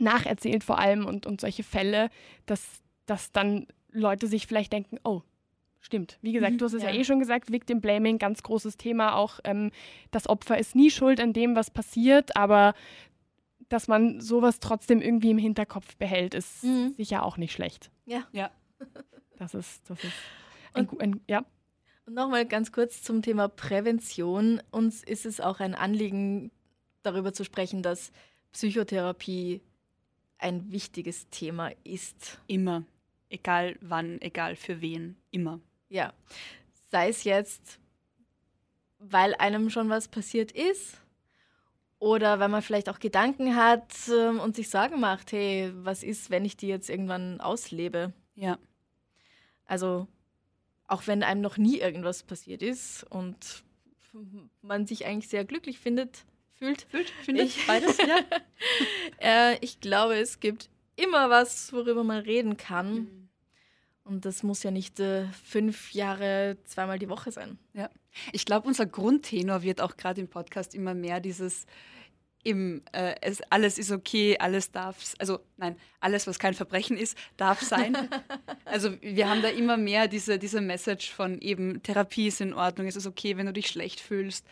nacherzählt 0.00 0.64
vor 0.64 0.78
allem 0.80 1.06
und, 1.06 1.24
und 1.24 1.40
solche 1.40 1.62
Fälle, 1.62 2.10
dass, 2.46 2.82
dass 3.06 3.30
dann 3.30 3.68
Leute 3.92 4.26
sich 4.26 4.48
vielleicht 4.48 4.72
denken, 4.72 4.98
oh, 5.04 5.22
stimmt. 5.78 6.18
Wie 6.20 6.32
gesagt, 6.32 6.60
du 6.60 6.64
hast 6.64 6.72
es 6.72 6.82
ja, 6.82 6.90
ja 6.90 6.98
eh 6.98 7.04
schon 7.04 7.20
gesagt, 7.20 7.52
Victim 7.52 7.80
Blaming, 7.80 8.18
ganz 8.18 8.42
großes 8.42 8.78
Thema. 8.78 9.14
Auch 9.14 9.38
ähm, 9.44 9.70
das 10.10 10.28
Opfer 10.28 10.58
ist 10.58 10.74
nie 10.74 10.90
schuld 10.90 11.20
an 11.20 11.32
dem, 11.32 11.54
was 11.54 11.70
passiert, 11.70 12.36
aber 12.36 12.74
dass 13.68 13.86
man 13.86 14.20
sowas 14.20 14.58
trotzdem 14.58 15.00
irgendwie 15.00 15.30
im 15.30 15.38
Hinterkopf 15.38 15.96
behält, 15.96 16.34
ist 16.34 16.64
mhm. 16.64 16.92
sicher 16.96 17.24
auch 17.24 17.36
nicht 17.36 17.52
schlecht. 17.52 17.92
Ja. 18.04 18.26
Ja. 18.32 18.50
Das 19.42 19.54
ist, 19.54 19.90
das 19.90 20.04
ist 20.04 20.12
ein, 20.72 20.88
und, 20.88 21.00
ein, 21.00 21.20
ja. 21.26 21.44
Und 22.06 22.14
nochmal 22.14 22.46
ganz 22.46 22.70
kurz 22.70 23.02
zum 23.02 23.22
Thema 23.22 23.48
Prävention. 23.48 24.62
Uns 24.70 25.02
ist 25.02 25.26
es 25.26 25.40
auch 25.40 25.58
ein 25.58 25.74
Anliegen, 25.74 26.52
darüber 27.02 27.32
zu 27.32 27.44
sprechen, 27.44 27.82
dass 27.82 28.12
Psychotherapie 28.52 29.60
ein 30.38 30.70
wichtiges 30.70 31.28
Thema 31.30 31.72
ist. 31.82 32.40
Immer. 32.46 32.84
Egal 33.30 33.76
wann, 33.80 34.20
egal 34.20 34.54
für 34.54 34.80
wen, 34.80 35.16
immer. 35.32 35.58
Ja. 35.88 36.12
Sei 36.92 37.08
es 37.08 37.24
jetzt, 37.24 37.80
weil 39.00 39.34
einem 39.34 39.70
schon 39.70 39.88
was 39.88 40.06
passiert 40.06 40.52
ist 40.52 41.00
oder 41.98 42.38
weil 42.38 42.48
man 42.48 42.62
vielleicht 42.62 42.88
auch 42.88 43.00
Gedanken 43.00 43.56
hat 43.56 43.92
ähm, 44.08 44.38
und 44.38 44.54
sich 44.54 44.70
Sorgen 44.70 45.00
macht, 45.00 45.32
hey, 45.32 45.72
was 45.74 46.04
ist, 46.04 46.30
wenn 46.30 46.44
ich 46.44 46.56
die 46.56 46.68
jetzt 46.68 46.88
irgendwann 46.88 47.40
auslebe? 47.40 48.12
Ja. 48.36 48.56
Also 49.66 50.06
auch 50.86 51.06
wenn 51.06 51.22
einem 51.22 51.40
noch 51.40 51.56
nie 51.56 51.78
irgendwas 51.78 52.22
passiert 52.22 52.62
ist 52.62 53.04
und 53.04 53.64
man 54.60 54.86
sich 54.86 55.06
eigentlich 55.06 55.28
sehr 55.28 55.44
glücklich 55.44 55.78
findet, 55.78 56.24
fühlt. 56.54 56.82
Fühlt, 56.90 57.10
findet 57.10 57.46
ich, 57.46 57.66
beides, 57.66 57.96
ja. 57.98 58.18
äh, 59.18 59.58
ich 59.60 59.80
glaube, 59.80 60.16
es 60.16 60.40
gibt 60.40 60.68
immer 60.96 61.30
was, 61.30 61.72
worüber 61.72 62.04
man 62.04 62.22
reden 62.22 62.56
kann. 62.56 62.94
Mhm. 62.94 63.28
Und 64.04 64.24
das 64.24 64.42
muss 64.42 64.62
ja 64.62 64.70
nicht 64.70 64.98
äh, 65.00 65.26
fünf 65.28 65.92
Jahre 65.92 66.58
zweimal 66.64 66.98
die 66.98 67.08
Woche 67.08 67.30
sein. 67.30 67.58
Ja. 67.72 67.88
Ich 68.32 68.44
glaube, 68.44 68.66
unser 68.66 68.84
Grundtenor 68.84 69.62
wird 69.62 69.80
auch 69.80 69.96
gerade 69.96 70.20
im 70.20 70.28
Podcast 70.28 70.74
immer 70.74 70.92
mehr 70.92 71.20
dieses 71.20 71.66
im, 72.42 72.82
äh, 72.92 73.14
es, 73.20 73.40
alles 73.50 73.78
ist 73.78 73.90
okay, 73.90 74.36
alles 74.38 74.70
darf, 74.70 75.14
also 75.18 75.40
nein, 75.56 75.76
alles, 76.00 76.26
was 76.26 76.38
kein 76.38 76.54
Verbrechen 76.54 76.96
ist, 76.96 77.16
darf 77.36 77.60
sein. 77.60 77.96
also 78.64 79.00
wir 79.00 79.28
haben 79.28 79.42
da 79.42 79.48
immer 79.48 79.76
mehr 79.76 80.08
diese, 80.08 80.38
diese 80.38 80.60
Message 80.60 81.12
von 81.12 81.40
eben 81.40 81.82
Therapie 81.82 82.28
ist 82.28 82.40
in 82.40 82.54
Ordnung, 82.54 82.86
es 82.86 82.96
ist 82.96 83.06
okay, 83.06 83.36
wenn 83.36 83.46
du 83.46 83.52
dich 83.52 83.68
schlecht 83.68 84.00
fühlst. 84.00 84.46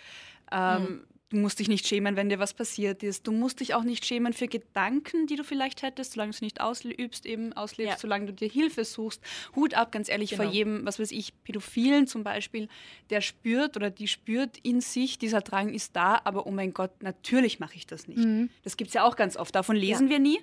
Ähm, 0.52 0.82
mhm. 0.82 1.04
Du 1.30 1.36
musst 1.36 1.60
dich 1.60 1.68
nicht 1.68 1.86
schämen, 1.86 2.16
wenn 2.16 2.28
dir 2.28 2.40
was 2.40 2.54
passiert 2.54 3.04
ist. 3.04 3.24
Du 3.24 3.30
musst 3.30 3.60
dich 3.60 3.74
auch 3.74 3.84
nicht 3.84 4.04
schämen 4.04 4.32
für 4.32 4.48
Gedanken, 4.48 5.28
die 5.28 5.36
du 5.36 5.44
vielleicht 5.44 5.82
hättest, 5.82 6.12
solange 6.12 6.32
du 6.32 6.38
sie 6.38 6.44
nicht 6.44 6.60
ausübst, 6.60 7.24
eben 7.24 7.52
auslebst, 7.52 7.92
ja. 7.94 7.98
solange 7.98 8.26
du 8.26 8.32
dir 8.32 8.48
Hilfe 8.48 8.84
suchst. 8.84 9.22
Hut 9.54 9.74
ab, 9.74 9.92
ganz 9.92 10.08
ehrlich, 10.08 10.30
genau. 10.30 10.42
vor 10.42 10.52
jedem, 10.52 10.84
was 10.84 10.98
weiß 10.98 11.12
ich, 11.12 11.32
Pädophilen 11.44 12.08
zum 12.08 12.24
Beispiel, 12.24 12.68
der 13.10 13.20
spürt 13.20 13.76
oder 13.76 13.90
die 13.90 14.08
spürt 14.08 14.58
in 14.58 14.80
sich, 14.80 15.18
dieser 15.18 15.40
Drang 15.40 15.72
ist 15.72 15.94
da, 15.94 16.20
aber 16.24 16.48
oh 16.48 16.50
mein 16.50 16.72
Gott, 16.72 17.00
natürlich 17.00 17.60
mache 17.60 17.76
ich 17.76 17.86
das 17.86 18.08
nicht. 18.08 18.18
Mhm. 18.18 18.50
Das 18.64 18.76
gibt 18.76 18.88
es 18.88 18.94
ja 18.94 19.04
auch 19.04 19.14
ganz 19.14 19.36
oft. 19.36 19.54
Davon 19.54 19.76
lesen 19.76 20.08
ja. 20.08 20.14
wir 20.14 20.18
nie. 20.18 20.40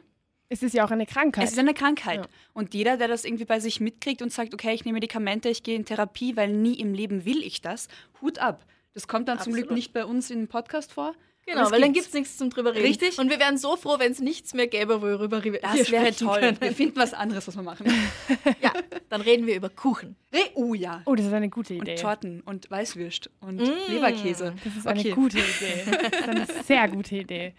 Es 0.50 0.64
ist 0.64 0.74
ja 0.74 0.86
auch 0.86 0.92
eine 0.92 1.06
Krankheit. 1.06 1.44
Es 1.44 1.52
ist 1.52 1.60
eine 1.60 1.74
Krankheit. 1.74 2.22
Ja. 2.22 2.28
Und 2.54 2.74
jeder, 2.74 2.96
der 2.96 3.10
das 3.10 3.26
irgendwie 3.26 3.44
bei 3.44 3.60
sich 3.60 3.82
mitkriegt 3.82 4.22
und 4.22 4.32
sagt, 4.32 4.54
okay, 4.54 4.74
ich 4.74 4.86
nehme 4.86 4.96
Medikamente, 4.96 5.50
ich 5.50 5.64
gehe 5.64 5.76
in 5.76 5.84
Therapie, 5.84 6.38
weil 6.38 6.54
nie 6.54 6.76
im 6.76 6.94
Leben 6.94 7.26
will 7.26 7.44
ich 7.44 7.62
das, 7.62 7.90
Hut 8.22 8.40
ab. 8.40 8.66
Das 8.98 9.08
kommt 9.08 9.28
dann 9.28 9.38
Absolut. 9.38 9.60
zum 9.60 9.68
Glück 9.68 9.76
nicht 9.78 9.94
bei 9.94 10.06
uns 10.06 10.32
im 10.32 10.48
Podcast 10.48 10.92
vor. 10.92 11.14
Genau, 11.46 11.70
weil 11.70 11.82
dann 11.82 11.94
gibt 11.94 12.08
es 12.08 12.14
nichts 12.16 12.36
zum 12.36 12.50
drüber 12.50 12.74
reden. 12.74 12.84
Richtig. 12.84 13.20
Und 13.20 13.30
wir 13.30 13.40
wären 13.40 13.60
so 13.60 13.76
froh, 13.76 14.00
wenn 14.00 14.12
es 14.12 14.20
nichts 14.20 14.56
mehr 14.56 14.66
gäbe, 14.66 15.04
worüber 15.04 15.44
wir 15.44 15.60
Das 15.60 15.92
wäre 15.92 16.12
toll. 16.16 16.40
Können. 16.40 16.58
Wir 16.60 16.72
finden 16.72 16.96
was 16.96 17.14
anderes, 17.14 17.48
was 17.48 17.56
wir 17.56 17.62
machen. 17.62 17.86
ja, 18.64 18.74
dann 19.10 19.22
reden 19.22 19.46
wir 19.46 19.56
über 19.56 19.70
Kuchen. 19.70 20.16
Oh 20.56 20.74
ja. 20.74 21.04
Oh, 21.06 21.14
das 21.14 21.28
ist 21.28 21.34
eine 21.34 21.48
gute 21.50 21.76
Idee. 21.76 21.92
Und 21.92 22.00
Torten 22.00 22.42
und 22.42 22.72
Weißwürst 22.72 23.30
und 23.40 23.58
mm. 23.58 23.92
Leberkäse. 23.92 24.56
Das 24.64 24.78
ist 24.78 24.88
eine 24.88 25.04
gute 25.12 25.38
Idee. 25.38 25.84
Das 25.86 26.20
ist 26.20 26.28
eine 26.28 26.48
sehr 26.64 26.88
gute 26.88 27.18
Idee. 27.18 27.54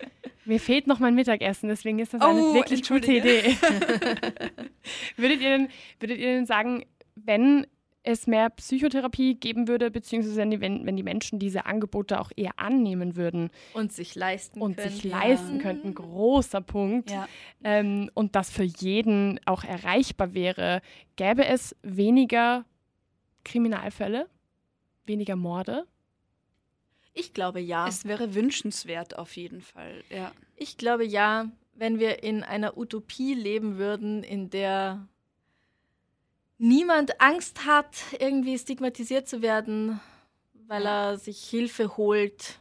Mir 0.45 0.59
fehlt 0.59 0.89
noch 0.89 0.99
mein 0.99 1.15
Mittagessen, 1.15 1.69
deswegen 1.69 2.01
ist 2.01 2.15
das 2.15 2.21
eine 2.21 2.41
oh, 2.41 2.55
wirklich 2.55 2.83
gute 2.83 3.13
Idee. 3.13 3.57
würdet, 5.17 5.41
ihr 5.41 5.51
denn, 5.51 5.69
würdet 6.01 6.19
ihr 6.19 6.35
denn 6.35 6.47
sagen, 6.47 6.85
wenn 7.15 7.65
es 8.09 8.27
mehr 8.27 8.49
Psychotherapie 8.49 9.35
geben 9.35 9.69
würde, 9.69 9.91
beziehungsweise 9.91 10.61
wenn, 10.61 10.87
wenn 10.87 10.97
die 10.97 11.03
Menschen 11.03 11.39
diese 11.39 11.67
Angebote 11.67 12.19
auch 12.21 12.33
eher 12.37 12.59
annehmen 12.59 13.17
würden. 13.17 13.51
Und 13.75 13.93
sich 13.93 14.15
leisten 14.15 14.61
und 14.61 14.77
können. 14.77 14.89
Und 14.89 14.95
sich 14.95 15.05
leisten 15.05 15.59
könnten, 15.59 15.95
großer 15.95 16.63
Punkt. 16.63 17.11
Ja. 17.11 17.29
Ähm, 17.63 18.11
und 18.15 18.35
das 18.35 18.51
für 18.51 18.65
jeden 18.65 19.39
auch 19.45 19.63
erreichbar 19.63 20.33
wäre, 20.33 20.81
gäbe 21.17 21.45
es 21.45 21.77
weniger 21.83 22.65
Kriminalfälle, 23.45 24.27
weniger 25.05 25.37
Morde? 25.37 25.87
Ich 27.13 27.35
glaube 27.35 27.61
ja. 27.61 27.89
Es 27.89 28.07
wäre 28.07 28.35
wünschenswert 28.35 29.19
auf 29.19 29.37
jeden 29.37 29.61
Fall, 29.61 30.03
ja. 30.09 30.33
Ich 30.57 30.79
glaube 30.79 31.05
ja, 31.05 31.51
wenn 31.75 31.99
wir 31.99 32.23
in 32.23 32.43
einer 32.43 32.79
Utopie 32.79 33.35
leben 33.35 33.77
würden, 33.77 34.23
in 34.23 34.51
der 34.51 35.07
niemand 36.59 37.21
Angst 37.21 37.65
hat, 37.65 37.97
irgendwie 38.19 38.59
stigmatisiert 38.59 39.29
zu 39.29 39.43
werden, 39.43 40.01
weil 40.67 40.87
er 40.87 41.17
sich 41.17 41.43
Hilfe 41.49 41.97
holt, 41.97 42.59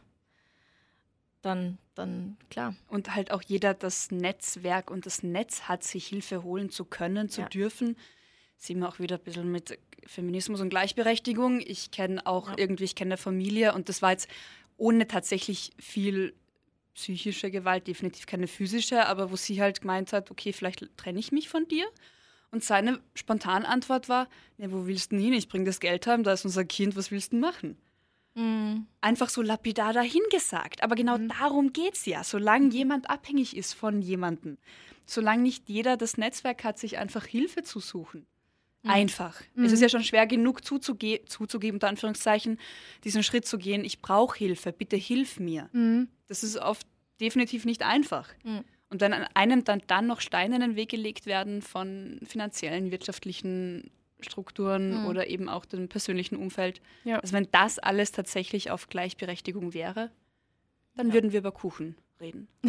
dann, 1.42 1.78
dann 1.94 2.36
klar. 2.50 2.74
Und 2.88 3.14
halt 3.14 3.30
auch 3.30 3.42
jeder 3.42 3.74
das 3.74 4.10
Netzwerk 4.10 4.90
und 4.90 5.06
das 5.06 5.22
Netz 5.22 5.62
hat, 5.62 5.84
sich 5.84 6.06
Hilfe 6.06 6.42
holen 6.42 6.70
zu 6.70 6.84
können, 6.84 7.28
zu 7.28 7.42
ja. 7.42 7.48
dürfen. 7.48 7.96
Sehen 8.56 8.80
wir 8.80 8.88
auch 8.88 8.98
wieder 8.98 9.16
ein 9.16 9.22
bisschen 9.22 9.52
mit 9.52 9.78
Feminismus 10.06 10.60
und 10.60 10.70
Gleichberechtigung. 10.70 11.60
Ich 11.60 11.90
kenne 11.90 12.26
auch 12.26 12.50
ja. 12.50 12.54
irgendwie, 12.58 12.84
ich 12.84 12.94
kenne 12.94 13.10
eine 13.10 13.18
Familie 13.18 13.74
und 13.74 13.88
das 13.88 14.02
war 14.02 14.12
jetzt 14.12 14.28
ohne 14.76 15.06
tatsächlich 15.06 15.72
viel 15.78 16.34
psychische 16.94 17.50
Gewalt, 17.50 17.86
definitiv 17.86 18.26
keine 18.26 18.48
physische, 18.48 19.06
aber 19.06 19.30
wo 19.30 19.36
sie 19.36 19.60
halt 19.60 19.82
gemeint 19.82 20.12
hat, 20.12 20.32
okay, 20.32 20.52
vielleicht 20.52 20.84
trenne 20.96 21.20
ich 21.20 21.30
mich 21.30 21.48
von 21.48 21.68
dir 21.68 21.86
Und 22.50 22.64
seine 22.64 23.00
spontane 23.14 23.68
Antwort 23.68 24.08
war, 24.08 24.28
ja, 24.56 24.72
wo 24.72 24.86
willst 24.86 25.12
du 25.12 25.16
denn 25.16 25.24
hin? 25.24 25.34
Ich 25.34 25.48
bring 25.48 25.64
das 25.64 25.80
Geld 25.80 26.06
heim, 26.06 26.22
da 26.22 26.32
ist 26.32 26.44
unser 26.44 26.64
Kind, 26.64 26.96
was 26.96 27.10
willst 27.10 27.32
du 27.32 27.36
denn 27.36 27.40
machen? 27.40 27.76
Mhm. 28.34 28.86
Einfach 29.00 29.28
so 29.28 29.42
lapidar 29.42 29.92
dahingesagt. 29.92 30.82
Aber 30.82 30.94
genau 30.94 31.18
mhm. 31.18 31.28
darum 31.28 31.72
geht 31.72 31.94
es 31.94 32.06
ja. 32.06 32.24
Solange 32.24 32.70
jemand 32.70 33.10
abhängig 33.10 33.56
ist 33.56 33.74
von 33.74 34.00
jemandem, 34.00 34.56
solange 35.04 35.42
nicht 35.42 35.68
jeder 35.68 35.96
das 35.96 36.16
Netzwerk 36.16 36.64
hat, 36.64 36.78
sich 36.78 36.98
einfach 36.98 37.26
Hilfe 37.26 37.62
zu 37.64 37.80
suchen. 37.80 38.26
Mhm. 38.82 38.90
Einfach. 38.90 39.42
Es 39.56 39.72
ist 39.72 39.82
ja 39.82 39.88
schon 39.88 40.04
schwer 40.04 40.26
genug 40.26 40.64
zuzuge 40.64 41.24
zuzugeben, 41.26 41.76
unter 41.76 41.88
Anführungszeichen, 41.88 42.58
diesen 43.04 43.22
Schritt 43.22 43.44
zu 43.44 43.58
gehen, 43.58 43.84
ich 43.84 44.00
brauche 44.00 44.38
Hilfe, 44.38 44.72
bitte 44.72 44.96
hilf 44.96 45.40
mir. 45.40 45.68
Mhm. 45.72 46.08
Das 46.28 46.42
ist 46.42 46.56
oft 46.56 46.86
definitiv 47.20 47.64
nicht 47.64 47.82
einfach. 47.82 48.28
Und 48.90 49.00
wenn 49.00 49.12
einem 49.12 49.64
dann, 49.64 49.82
dann 49.86 50.06
noch 50.06 50.20
Steine 50.20 50.56
in 50.56 50.60
den 50.62 50.76
Weg 50.76 50.90
gelegt 50.90 51.26
werden 51.26 51.60
von 51.60 52.18
finanziellen, 52.24 52.90
wirtschaftlichen 52.90 53.90
Strukturen 54.20 55.02
mhm. 55.02 55.06
oder 55.06 55.28
eben 55.28 55.48
auch 55.48 55.64
dem 55.64 55.88
persönlichen 55.88 56.36
Umfeld, 56.36 56.80
ja. 57.04 57.18
also 57.18 57.34
wenn 57.34 57.48
das 57.52 57.78
alles 57.78 58.12
tatsächlich 58.12 58.70
auf 58.70 58.88
Gleichberechtigung 58.88 59.74
wäre, 59.74 60.10
dann 60.96 61.08
ja. 61.08 61.14
würden 61.14 61.32
wir 61.32 61.40
über 61.40 61.52
Kuchen 61.52 61.96
reden. 62.20 62.48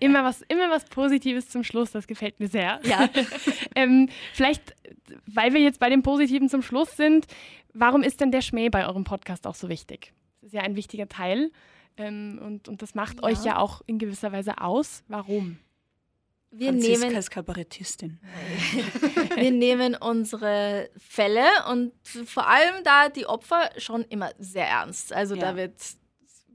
immer, 0.00 0.24
was, 0.24 0.42
immer 0.42 0.70
was 0.70 0.84
Positives 0.84 1.48
zum 1.48 1.64
Schluss, 1.64 1.90
das 1.90 2.06
gefällt 2.06 2.38
mir 2.38 2.48
sehr. 2.48 2.80
Ja. 2.84 3.08
ähm, 3.74 4.08
vielleicht, 4.32 4.74
weil 5.26 5.54
wir 5.54 5.60
jetzt 5.60 5.80
bei 5.80 5.90
dem 5.90 6.02
Positiven 6.02 6.48
zum 6.48 6.62
Schluss 6.62 6.96
sind, 6.96 7.26
warum 7.72 8.02
ist 8.02 8.20
denn 8.20 8.30
der 8.30 8.42
Schmäh 8.42 8.68
bei 8.68 8.86
eurem 8.86 9.04
Podcast 9.04 9.46
auch 9.46 9.54
so 9.54 9.68
wichtig? 9.68 10.12
Das 10.40 10.48
ist 10.48 10.54
ja 10.54 10.62
ein 10.62 10.76
wichtiger 10.76 11.08
Teil 11.08 11.50
ähm, 11.96 12.40
und, 12.42 12.68
und 12.68 12.82
das 12.82 12.94
macht 12.94 13.18
ja. 13.18 13.22
euch 13.24 13.44
ja 13.44 13.58
auch 13.58 13.82
in 13.86 13.98
gewisser 13.98 14.32
Weise 14.32 14.58
aus. 14.60 15.02
Warum? 15.08 15.58
Wir 16.50 16.70
Franziska 16.70 17.06
nehmen, 17.06 17.16
ist 17.18 17.30
Kabarettistin. 17.30 18.18
wir 19.36 19.50
nehmen 19.50 19.94
unsere 19.94 20.88
Fälle 20.96 21.44
und 21.70 21.92
vor 22.24 22.48
allem 22.48 22.82
da 22.84 23.08
die 23.08 23.26
Opfer 23.26 23.70
schon 23.78 24.02
immer 24.02 24.30
sehr 24.38 24.66
ernst. 24.66 25.12
Also 25.12 25.34
ja. 25.34 25.40
da 25.40 25.56
wird 25.56 25.72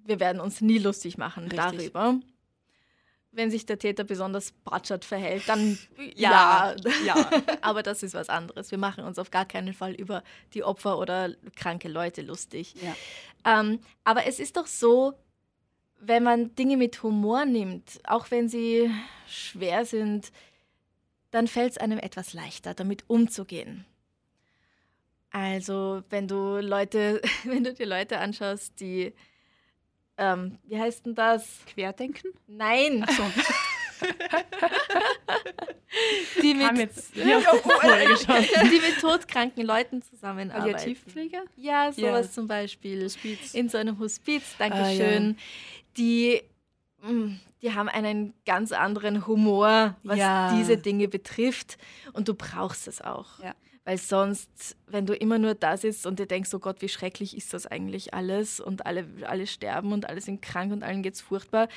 wir 0.05 0.19
werden 0.19 0.41
uns 0.41 0.61
nie 0.61 0.77
lustig 0.77 1.17
machen 1.17 1.43
Richtig. 1.43 1.59
darüber. 1.59 2.19
Wenn 3.33 3.49
sich 3.49 3.65
der 3.65 3.79
Täter 3.79 4.03
besonders 4.03 4.51
batschert 4.51 5.05
verhält, 5.05 5.47
dann 5.47 5.77
ja, 6.15 6.75
ja. 7.05 7.05
ja. 7.05 7.29
Aber 7.61 7.81
das 7.81 8.03
ist 8.03 8.13
was 8.13 8.27
anderes. 8.27 8.71
Wir 8.71 8.77
machen 8.77 9.05
uns 9.05 9.17
auf 9.17 9.31
gar 9.31 9.45
keinen 9.45 9.73
Fall 9.73 9.93
über 9.93 10.23
die 10.53 10.63
Opfer 10.63 10.97
oder 10.97 11.33
kranke 11.55 11.87
Leute 11.87 12.23
lustig. 12.23 12.75
Ja. 12.81 12.95
Ähm, 13.59 13.79
aber 14.03 14.27
es 14.27 14.39
ist 14.39 14.57
doch 14.57 14.67
so, 14.67 15.13
wenn 16.01 16.23
man 16.23 16.55
Dinge 16.55 16.77
mit 16.77 17.03
Humor 17.03 17.45
nimmt, 17.45 17.99
auch 18.03 18.31
wenn 18.31 18.49
sie 18.49 18.91
schwer 19.27 19.85
sind, 19.85 20.31
dann 21.29 21.47
fällt 21.47 21.71
es 21.73 21.77
einem 21.77 21.99
etwas 21.99 22.33
leichter, 22.33 22.73
damit 22.73 23.05
umzugehen. 23.07 23.85
Also, 25.31 26.03
wenn 26.09 26.27
du 26.27 26.57
Leute, 26.59 27.21
wenn 27.45 27.63
du 27.63 27.73
dir 27.73 27.85
Leute 27.85 28.17
anschaust, 28.17 28.79
die 28.79 29.13
ähm, 30.17 30.59
wie 30.65 30.79
heißt 30.79 31.05
denn 31.05 31.15
das? 31.15 31.59
Querdenken? 31.65 32.31
Nein. 32.47 33.05
Ach 33.07 33.11
so. 33.11 33.23
die, 36.41 36.53
mit, 36.53 36.77
jetzt, 36.77 37.15
die, 37.15 37.19
die 37.21 38.79
mit 38.79 38.99
todkranken 38.99 39.65
Leuten 39.65 40.01
zusammenarbeiten. 40.01 40.71
Palliativpflege? 40.71 41.43
Ja, 41.57 41.91
sowas 41.91 42.27
ja. 42.27 42.31
zum 42.31 42.47
Beispiel. 42.47 43.03
Hospiz. 43.03 43.53
In 43.53 43.69
so 43.69 43.77
einem 43.77 43.99
Hospiz, 43.99 44.55
Dankeschön. 44.57 45.35
Ah, 45.37 45.41
ja. 45.41 45.45
Die 45.97 46.41
mm, 47.01 47.35
die 47.61 47.73
haben 47.73 47.89
einen 47.89 48.33
ganz 48.45 48.71
anderen 48.71 49.27
Humor, 49.27 49.95
was 50.03 50.17
ja. 50.17 50.55
diese 50.57 50.77
Dinge 50.77 51.07
betrifft. 51.07 51.77
Und 52.13 52.27
du 52.27 52.33
brauchst 52.33 52.87
es 52.87 53.01
auch. 53.01 53.39
Ja. 53.39 53.53
Weil 53.83 53.97
sonst, 53.97 54.75
wenn 54.87 55.05
du 55.05 55.13
immer 55.13 55.37
nur 55.37 55.55
da 55.55 55.77
sitzt 55.77 56.05
und 56.05 56.19
dir 56.19 56.27
denkst, 56.27 56.53
oh 56.53 56.59
Gott, 56.59 56.81
wie 56.81 56.89
schrecklich 56.89 57.35
ist 57.35 57.53
das 57.53 57.65
eigentlich 57.65 58.13
alles 58.13 58.59
und 58.59 58.85
alle, 58.85 59.07
alle 59.25 59.47
sterben 59.47 59.91
und 59.91 60.07
alle 60.09 60.21
sind 60.21 60.41
krank 60.41 60.71
und 60.71 60.83
allen 60.83 61.01
geht 61.03 61.15
es 61.15 61.21
furchtbar, 61.21 61.67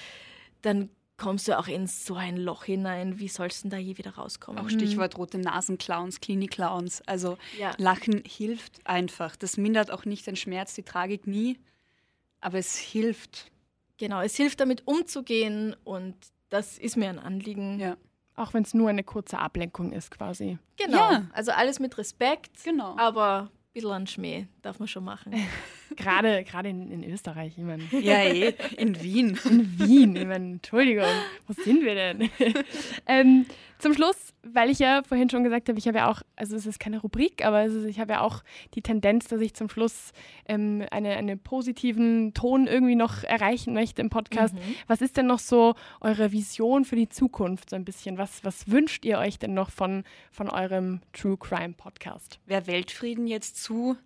dann 0.62 0.90
kommst 1.16 1.48
du 1.48 1.58
auch 1.58 1.68
in 1.68 1.86
so 1.86 2.14
ein 2.16 2.36
Loch 2.36 2.64
hinein. 2.64 3.18
Wie 3.18 3.28
sollst 3.28 3.60
du 3.60 3.68
denn 3.68 3.70
da 3.70 3.76
je 3.76 3.98
wieder 3.98 4.14
rauskommen? 4.14 4.64
Auch 4.64 4.68
Stichwort 4.68 5.16
rote 5.16 5.38
Nasenclowns, 5.38 6.20
Klinik-Clowns. 6.20 7.02
Also 7.02 7.38
ja. 7.58 7.72
Lachen 7.78 8.22
hilft 8.26 8.86
einfach. 8.86 9.36
Das 9.36 9.56
mindert 9.56 9.90
auch 9.90 10.04
nicht 10.04 10.26
den 10.26 10.36
Schmerz, 10.36 10.74
die 10.74 10.82
Tragik 10.82 11.26
nie, 11.26 11.58
aber 12.40 12.58
es 12.58 12.76
hilft. 12.76 13.50
Genau, 13.98 14.20
es 14.20 14.34
hilft 14.34 14.60
damit 14.60 14.86
umzugehen 14.86 15.76
und 15.84 16.16
das 16.50 16.78
ist 16.78 16.96
mir 16.96 17.08
ein 17.08 17.18
Anliegen. 17.18 17.78
Ja. 17.78 17.96
Auch 18.36 18.52
wenn 18.52 18.64
es 18.64 18.74
nur 18.74 18.90
eine 18.90 19.04
kurze 19.04 19.38
Ablenkung 19.38 19.92
ist, 19.92 20.10
quasi. 20.10 20.58
Genau. 20.76 21.12
Ja. 21.12 21.26
Also 21.32 21.52
alles 21.52 21.78
mit 21.78 21.96
Respekt, 21.96 22.64
genau. 22.64 22.96
aber 22.96 23.42
ein 23.42 23.72
bisschen 23.72 23.90
an 23.92 24.06
Schmäh 24.08 24.48
darf 24.62 24.80
man 24.80 24.88
schon 24.88 25.04
machen. 25.04 25.32
gerade 25.96 26.44
gerade 26.44 26.68
in, 26.68 26.90
in 26.90 27.04
Österreich, 27.04 27.54
ich 27.56 27.64
meine. 27.64 27.82
Ja, 27.92 28.18
eh, 28.22 28.54
in 28.76 29.02
Wien. 29.02 29.38
In 29.44 29.78
Wien, 29.78 30.16
ich 30.16 30.26
meine, 30.26 30.52
Entschuldigung, 30.52 31.06
wo 31.46 31.52
sind 31.52 31.84
wir 31.84 31.94
denn? 31.94 32.30
ähm, 33.06 33.46
zum 33.78 33.92
Schluss, 33.92 34.32
weil 34.42 34.70
ich 34.70 34.78
ja 34.78 35.02
vorhin 35.06 35.28
schon 35.28 35.44
gesagt 35.44 35.68
habe, 35.68 35.78
ich 35.78 35.86
habe 35.86 35.98
ja 35.98 36.10
auch, 36.10 36.22
also 36.36 36.56
es 36.56 36.64
ist 36.64 36.80
keine 36.80 37.00
Rubrik, 37.00 37.44
aber 37.44 37.64
ist, 37.64 37.84
ich 37.84 38.00
habe 38.00 38.14
ja 38.14 38.20
auch 38.20 38.42
die 38.74 38.82
Tendenz, 38.82 39.28
dass 39.28 39.40
ich 39.40 39.54
zum 39.54 39.68
Schluss 39.68 40.12
ähm, 40.46 40.86
eine, 40.90 41.16
einen 41.16 41.38
positiven 41.38 42.32
Ton 42.34 42.66
irgendwie 42.66 42.94
noch 42.94 43.24
erreichen 43.24 43.74
möchte 43.74 44.00
im 44.00 44.10
Podcast. 44.10 44.54
Mhm. 44.54 44.60
Was 44.86 45.02
ist 45.02 45.16
denn 45.16 45.26
noch 45.26 45.38
so 45.38 45.74
eure 46.00 46.32
Vision 46.32 46.84
für 46.84 46.96
die 46.96 47.08
Zukunft 47.08 47.70
so 47.70 47.76
ein 47.76 47.84
bisschen? 47.84 48.16
Was, 48.16 48.44
was 48.44 48.70
wünscht 48.70 49.04
ihr 49.04 49.18
euch 49.18 49.38
denn 49.38 49.54
noch 49.54 49.70
von, 49.70 50.04
von 50.30 50.48
eurem 50.48 51.00
True 51.12 51.36
Crime 51.36 51.74
Podcast? 51.74 52.38
Wäre 52.46 52.66
Weltfrieden 52.66 53.26
jetzt 53.26 53.62
zu 53.62 53.96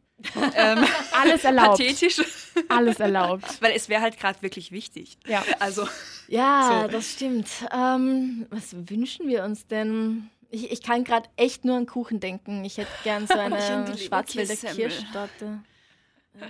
ähm, 0.55 0.85
Alles 1.13 1.45
erlaubt. 1.45 1.79
Pathetisch. 1.79 2.21
Alles 2.69 3.01
erlaubt. 3.01 3.61
Weil 3.61 3.73
es 3.73 3.89
wäre 3.89 4.03
halt 4.03 4.19
gerade 4.19 4.43
wirklich 4.43 4.73
wichtig. 4.73 5.19
Ja. 5.27 5.45
Also, 5.61 5.89
ja, 6.27 6.83
so. 6.83 6.93
das 6.93 7.13
stimmt. 7.13 7.49
Ähm, 7.73 8.47
was 8.51 8.75
wünschen 8.89 9.29
wir 9.29 9.45
uns 9.45 9.67
denn? 9.67 10.31
Ich, 10.51 10.71
ich 10.71 10.83
kann 10.83 11.05
gerade 11.05 11.29
echt 11.37 11.65
nur 11.65 11.77
an 11.77 11.87
Kuchen 11.87 12.21
denken. 12.21 12.65
Ich 12.65 12.79
hätte 12.79 12.91
gern 13.05 13.27
so 13.27 13.35
eine 13.39 13.97
Schwarzwälder 13.97 14.55
Kirschtorte. 14.55 15.61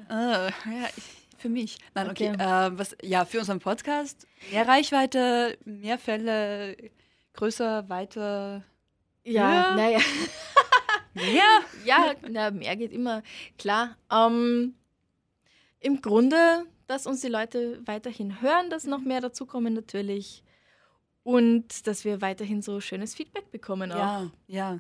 Ah, 0.09 0.49
ja, 0.67 0.89
für 1.39 1.49
mich. 1.49 1.79
Nein, 1.95 2.11
okay. 2.11 2.33
okay. 2.35 2.43
Äh, 2.43 2.79
was, 2.79 2.97
ja, 3.03 3.25
für 3.25 3.39
unseren 3.39 3.59
Podcast. 3.59 4.27
Mehr 4.51 4.67
Reichweite, 4.67 5.59
mehr 5.65 5.99
Fälle, 5.99 6.77
größer, 7.35 7.89
weiter. 7.89 8.65
Ja, 9.25 9.75
naja. 9.75 10.01
Mehr? 11.19 11.61
Ja, 11.85 12.15
na, 12.29 12.51
mehr 12.51 12.77
geht 12.77 12.93
immer. 12.93 13.23
Klar. 13.59 13.97
Ähm, 14.13 14.75
Im 15.81 16.01
Grunde, 16.01 16.65
dass 16.87 17.07
uns 17.07 17.21
die 17.21 17.29
Leute 17.29 17.81
weiterhin 17.85 18.41
hören, 18.41 18.71
dass 18.71 18.85
noch 18.85 19.01
mehr 19.01 19.21
dazukommen 19.21 19.75
natürlich. 19.75 20.43
Und 21.23 21.87
dass 21.87 22.05
wir 22.05 22.23
weiterhin 22.23 22.63
so 22.63 22.81
schönes 22.81 23.15
Feedback 23.15 23.51
bekommen 23.51 23.93
auch. 23.93 23.99
Ja, 23.99 24.31
ja. 24.47 24.79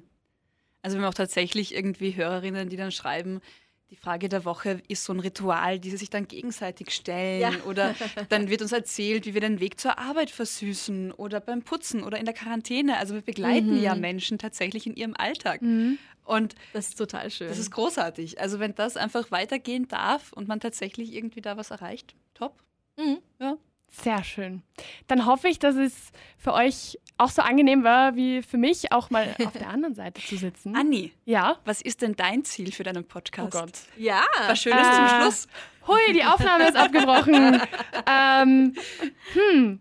Also 0.80 0.96
wir 0.96 1.04
haben 1.04 1.10
auch 1.10 1.14
tatsächlich 1.14 1.74
irgendwie 1.74 2.16
Hörerinnen, 2.16 2.70
die 2.70 2.76
dann 2.76 2.92
schreiben, 2.92 3.42
die 3.90 3.96
Frage 3.96 4.28
der 4.28 4.44
Woche 4.44 4.82
ist 4.88 5.04
so 5.04 5.14
ein 5.14 5.20
Ritual, 5.20 5.78
die 5.78 5.90
sie 5.90 5.96
sich 5.96 6.10
dann 6.10 6.28
gegenseitig 6.28 6.90
stellen. 6.90 7.40
Ja. 7.40 7.52
Oder 7.66 7.94
dann 8.28 8.50
wird 8.50 8.60
uns 8.60 8.72
erzählt, 8.72 9.24
wie 9.24 9.32
wir 9.32 9.40
den 9.40 9.60
Weg 9.60 9.80
zur 9.80 9.98
Arbeit 9.98 10.30
versüßen 10.30 11.12
oder 11.12 11.40
beim 11.40 11.62
Putzen 11.62 12.02
oder 12.02 12.18
in 12.18 12.26
der 12.26 12.34
Quarantäne. 12.34 12.98
Also 12.98 13.14
wir 13.14 13.22
begleiten 13.22 13.76
mhm. 13.76 13.82
ja 13.82 13.94
Menschen 13.94 14.38
tatsächlich 14.38 14.86
in 14.86 14.94
ihrem 14.94 15.14
Alltag. 15.16 15.62
Mhm. 15.62 15.98
Und 16.28 16.54
das 16.74 16.88
ist 16.88 16.98
total 16.98 17.30
schön. 17.30 17.48
Das 17.48 17.58
ist 17.58 17.70
großartig. 17.70 18.38
Also 18.38 18.58
wenn 18.60 18.74
das 18.74 18.98
einfach 18.98 19.30
weitergehen 19.30 19.88
darf 19.88 20.32
und 20.34 20.46
man 20.46 20.60
tatsächlich 20.60 21.14
irgendwie 21.14 21.40
da 21.40 21.56
was 21.56 21.70
erreicht, 21.70 22.14
top. 22.34 22.54
Mhm. 22.98 23.18
Ja. 23.40 23.56
Sehr 23.90 24.22
schön. 24.22 24.62
Dann 25.06 25.24
hoffe 25.24 25.48
ich, 25.48 25.58
dass 25.58 25.74
es 25.76 26.12
für 26.36 26.52
euch 26.52 26.98
auch 27.16 27.30
so 27.30 27.40
angenehm 27.40 27.82
war 27.82 28.14
wie 28.16 28.42
für 28.42 28.58
mich, 28.58 28.92
auch 28.92 29.08
mal 29.08 29.34
auf 29.44 29.52
der 29.52 29.70
anderen 29.70 29.94
Seite 29.94 30.20
zu 30.20 30.36
sitzen. 30.36 30.76
Anni, 30.76 31.12
ja, 31.24 31.56
was 31.64 31.80
ist 31.80 32.02
denn 32.02 32.14
dein 32.14 32.44
Ziel 32.44 32.72
für 32.72 32.82
deinen 32.82 33.04
Podcast? 33.04 33.56
Oh 33.56 33.60
Gott. 33.60 33.72
Ja. 33.96 34.22
Was 34.46 34.60
Schönes 34.60 34.86
äh, 34.86 34.92
zum 34.92 35.08
Schluss. 35.08 35.48
Hui, 35.86 36.12
die 36.12 36.24
Aufnahme 36.24 36.68
ist 36.68 36.76
abgebrochen. 36.76 37.62
ähm, 38.06 38.74
hm, 39.32 39.80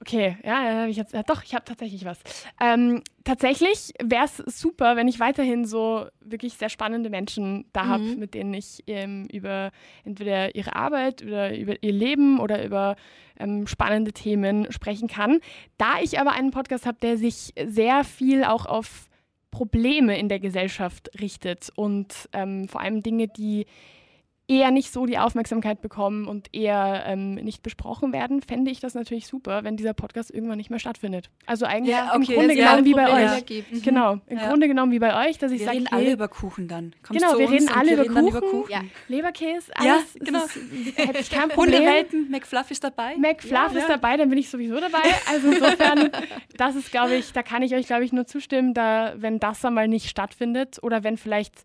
Okay, 0.00 0.36
ja, 0.44 0.86
ich 0.86 0.96
jetzt, 0.96 1.12
ja, 1.12 1.24
doch, 1.24 1.42
ich 1.42 1.54
habe 1.54 1.64
tatsächlich 1.64 2.04
was. 2.04 2.18
Ähm, 2.60 3.02
tatsächlich 3.24 3.92
wäre 4.00 4.26
es 4.26 4.36
super, 4.36 4.94
wenn 4.94 5.08
ich 5.08 5.18
weiterhin 5.18 5.64
so 5.64 6.06
wirklich 6.20 6.54
sehr 6.54 6.68
spannende 6.68 7.10
Menschen 7.10 7.64
da 7.72 7.82
mhm. 7.82 7.88
habe, 7.88 8.04
mit 8.16 8.34
denen 8.34 8.54
ich 8.54 8.84
ähm, 8.86 9.26
über 9.32 9.70
entweder 10.04 10.54
ihre 10.54 10.76
Arbeit 10.76 11.22
oder 11.24 11.56
über 11.56 11.82
ihr 11.82 11.92
Leben 11.92 12.38
oder 12.38 12.64
über 12.64 12.94
ähm, 13.40 13.66
spannende 13.66 14.12
Themen 14.12 14.70
sprechen 14.70 15.08
kann. 15.08 15.40
Da 15.78 16.00
ich 16.00 16.20
aber 16.20 16.30
einen 16.30 16.52
Podcast 16.52 16.86
habe, 16.86 16.98
der 17.02 17.16
sich 17.16 17.52
sehr 17.66 18.04
viel 18.04 18.44
auch 18.44 18.66
auf 18.66 19.08
Probleme 19.50 20.16
in 20.16 20.28
der 20.28 20.38
Gesellschaft 20.38 21.10
richtet 21.20 21.70
und 21.74 22.28
ähm, 22.32 22.68
vor 22.68 22.82
allem 22.82 23.02
Dinge, 23.02 23.26
die 23.26 23.66
eher 24.48 24.70
nicht 24.70 24.90
so 24.90 25.04
die 25.04 25.18
Aufmerksamkeit 25.18 25.82
bekommen 25.82 26.26
und 26.26 26.48
eher 26.54 27.04
ähm, 27.06 27.34
nicht 27.34 27.62
besprochen 27.62 28.14
werden, 28.14 28.40
fände 28.40 28.70
ich 28.70 28.80
das 28.80 28.94
natürlich 28.94 29.26
super, 29.26 29.62
wenn 29.62 29.76
dieser 29.76 29.92
Podcast 29.92 30.30
irgendwann 30.30 30.56
nicht 30.56 30.70
mehr 30.70 30.78
stattfindet. 30.78 31.30
Also 31.44 31.66
eigentlich 31.66 31.94
ja, 31.94 32.14
okay, 32.14 32.32
im 32.32 32.38
Grunde 32.38 32.54
genommen 32.56 32.84
wie 32.86 32.94
bei 32.94 33.34
euch. 33.36 33.44
Mhm. 33.70 33.82
Genau, 33.82 34.18
im 34.26 34.38
ja. 34.38 34.48
Grunde 34.48 34.66
genommen 34.66 34.90
wie 34.90 34.98
bei 34.98 35.28
euch, 35.28 35.36
dass 35.36 35.52
ich 35.52 35.62
sage, 35.62 35.72
wir 35.72 35.80
reden 35.80 35.92
alle 35.92 36.12
über 36.12 36.28
Kuchen 36.28 36.66
dann. 36.66 36.94
Kommst 37.02 37.22
genau, 37.22 37.38
wir 37.38 37.50
reden 37.50 37.68
alle 37.68 37.90
wir 37.90 38.04
über, 38.04 38.22
Kuchen. 38.22 38.28
über 38.28 38.40
Kuchen. 38.40 38.72
Ja. 38.72 38.80
Leberkäse, 39.08 39.70
alles. 39.76 40.14
Ja, 40.14 40.24
genau. 40.24 40.46
hätte 40.96 41.18
ich 41.18 41.30
kein 41.30 41.48
Problem. 41.50 41.80
Hundewelpen, 41.80 42.30
McFluff 42.30 42.70
ist 42.70 42.82
dabei. 42.82 43.16
McFluff 43.18 43.74
ist 43.74 43.88
dabei, 43.88 44.16
dann 44.16 44.30
bin 44.30 44.38
ich 44.38 44.48
sowieso 44.48 44.80
dabei. 44.80 45.02
Also 45.30 45.50
insofern, 45.50 46.10
das 46.56 46.74
ist, 46.74 46.90
glaube 46.90 47.16
ich, 47.16 47.32
da 47.32 47.42
kann 47.42 47.60
ich 47.60 47.74
euch, 47.74 47.86
glaube 47.86 48.04
ich, 48.04 48.14
nur 48.14 48.26
zustimmen, 48.26 48.72
da, 48.72 49.12
wenn 49.16 49.40
das 49.40 49.62
einmal 49.62 49.88
nicht 49.88 50.08
stattfindet 50.08 50.78
oder 50.82 51.04
wenn 51.04 51.18
vielleicht 51.18 51.64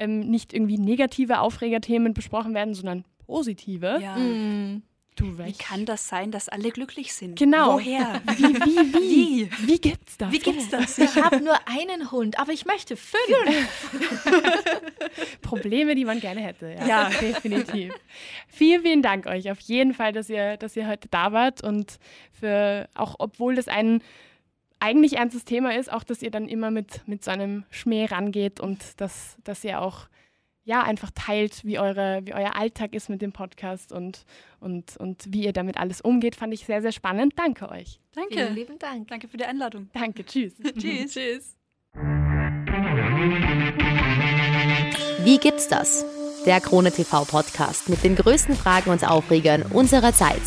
ähm, 0.00 0.20
nicht 0.20 0.52
irgendwie 0.52 0.78
negative 0.78 1.40
Aufregerthemen 1.40 2.14
besprochen 2.14 2.54
werden, 2.54 2.74
sondern 2.74 3.04
positive. 3.26 4.00
Ja. 4.02 4.16
Mhm. 4.16 4.82
Du 5.16 5.36
Wie 5.38 5.52
kann 5.52 5.84
das 5.84 6.08
sein, 6.08 6.30
dass 6.30 6.48
alle 6.48 6.70
glücklich 6.70 7.12
sind? 7.12 7.38
Genau. 7.38 7.74
Woher? 7.74 8.22
Wie, 8.36 8.54
wie, 8.54 8.94
wie? 8.94 9.50
Wie, 9.50 9.68
wie 9.68 9.78
gibt's 9.78 10.16
das? 10.16 10.32
Wie 10.32 10.38
gibt's 10.38 10.70
das? 10.70 10.96
Ich 10.96 11.16
habe 11.16 11.42
nur 11.42 11.58
einen 11.66 12.10
Hund, 12.10 12.38
aber 12.38 12.52
ich 12.52 12.64
möchte 12.64 12.96
fünf. 12.96 13.20
Probleme, 15.42 15.94
die 15.94 16.06
man 16.06 16.20
gerne 16.20 16.40
hätte. 16.40 16.74
Ja, 16.78 16.86
ja. 16.86 17.10
definitiv. 17.20 17.92
vielen, 18.48 18.82
vielen 18.82 19.02
Dank 19.02 19.26
euch 19.26 19.50
auf 19.50 19.60
jeden 19.60 19.92
Fall, 19.92 20.12
dass 20.12 20.30
ihr, 20.30 20.56
dass 20.56 20.74
ihr 20.74 20.88
heute 20.88 21.08
da 21.08 21.32
wart 21.32 21.62
und 21.62 21.98
für 22.32 22.88
auch, 22.94 23.16
obwohl 23.18 23.56
das 23.56 23.68
ein 23.68 24.02
eigentlich 24.80 25.16
ernstes 25.16 25.44
Thema 25.44 25.76
ist, 25.76 25.92
auch 25.92 26.02
dass 26.02 26.22
ihr 26.22 26.30
dann 26.30 26.48
immer 26.48 26.70
mit, 26.70 27.06
mit 27.06 27.22
so 27.22 27.30
einem 27.30 27.64
Schmäh 27.70 28.06
rangeht 28.06 28.60
und 28.60 29.00
dass, 29.00 29.36
dass 29.44 29.62
ihr 29.62 29.80
auch 29.80 30.08
ja, 30.64 30.82
einfach 30.82 31.10
teilt, 31.14 31.64
wie, 31.64 31.78
eure, 31.78 32.20
wie 32.24 32.34
euer 32.34 32.54
Alltag 32.56 32.94
ist 32.94 33.08
mit 33.08 33.22
dem 33.22 33.32
Podcast 33.32 33.92
und, 33.92 34.24
und, 34.60 34.96
und 34.98 35.24
wie 35.28 35.44
ihr 35.44 35.52
damit 35.52 35.76
alles 35.76 36.00
umgeht, 36.00 36.36
fand 36.36 36.52
ich 36.52 36.64
sehr, 36.64 36.82
sehr 36.82 36.92
spannend. 36.92 37.32
Danke 37.36 37.68
euch. 37.70 37.98
Danke. 38.14 38.34
Vielen 38.34 38.54
lieben 38.54 38.78
Dank. 38.78 39.08
Danke 39.08 39.28
für 39.28 39.36
die 39.36 39.44
Einladung. 39.44 39.88
Danke, 39.92 40.24
tschüss. 40.24 40.54
tschüss. 40.78 41.12
tschüss. 41.12 41.56
Wie 45.24 45.38
gibt's 45.38 45.68
das? 45.68 46.04
Der 46.46 46.60
Krone 46.60 46.90
TV 46.90 47.24
Podcast 47.24 47.88
mit 47.88 48.02
den 48.02 48.16
größten 48.16 48.54
Fragen 48.54 48.90
und 48.90 49.06
Aufregern 49.06 49.62
unserer 49.62 50.14
Zeit. 50.14 50.40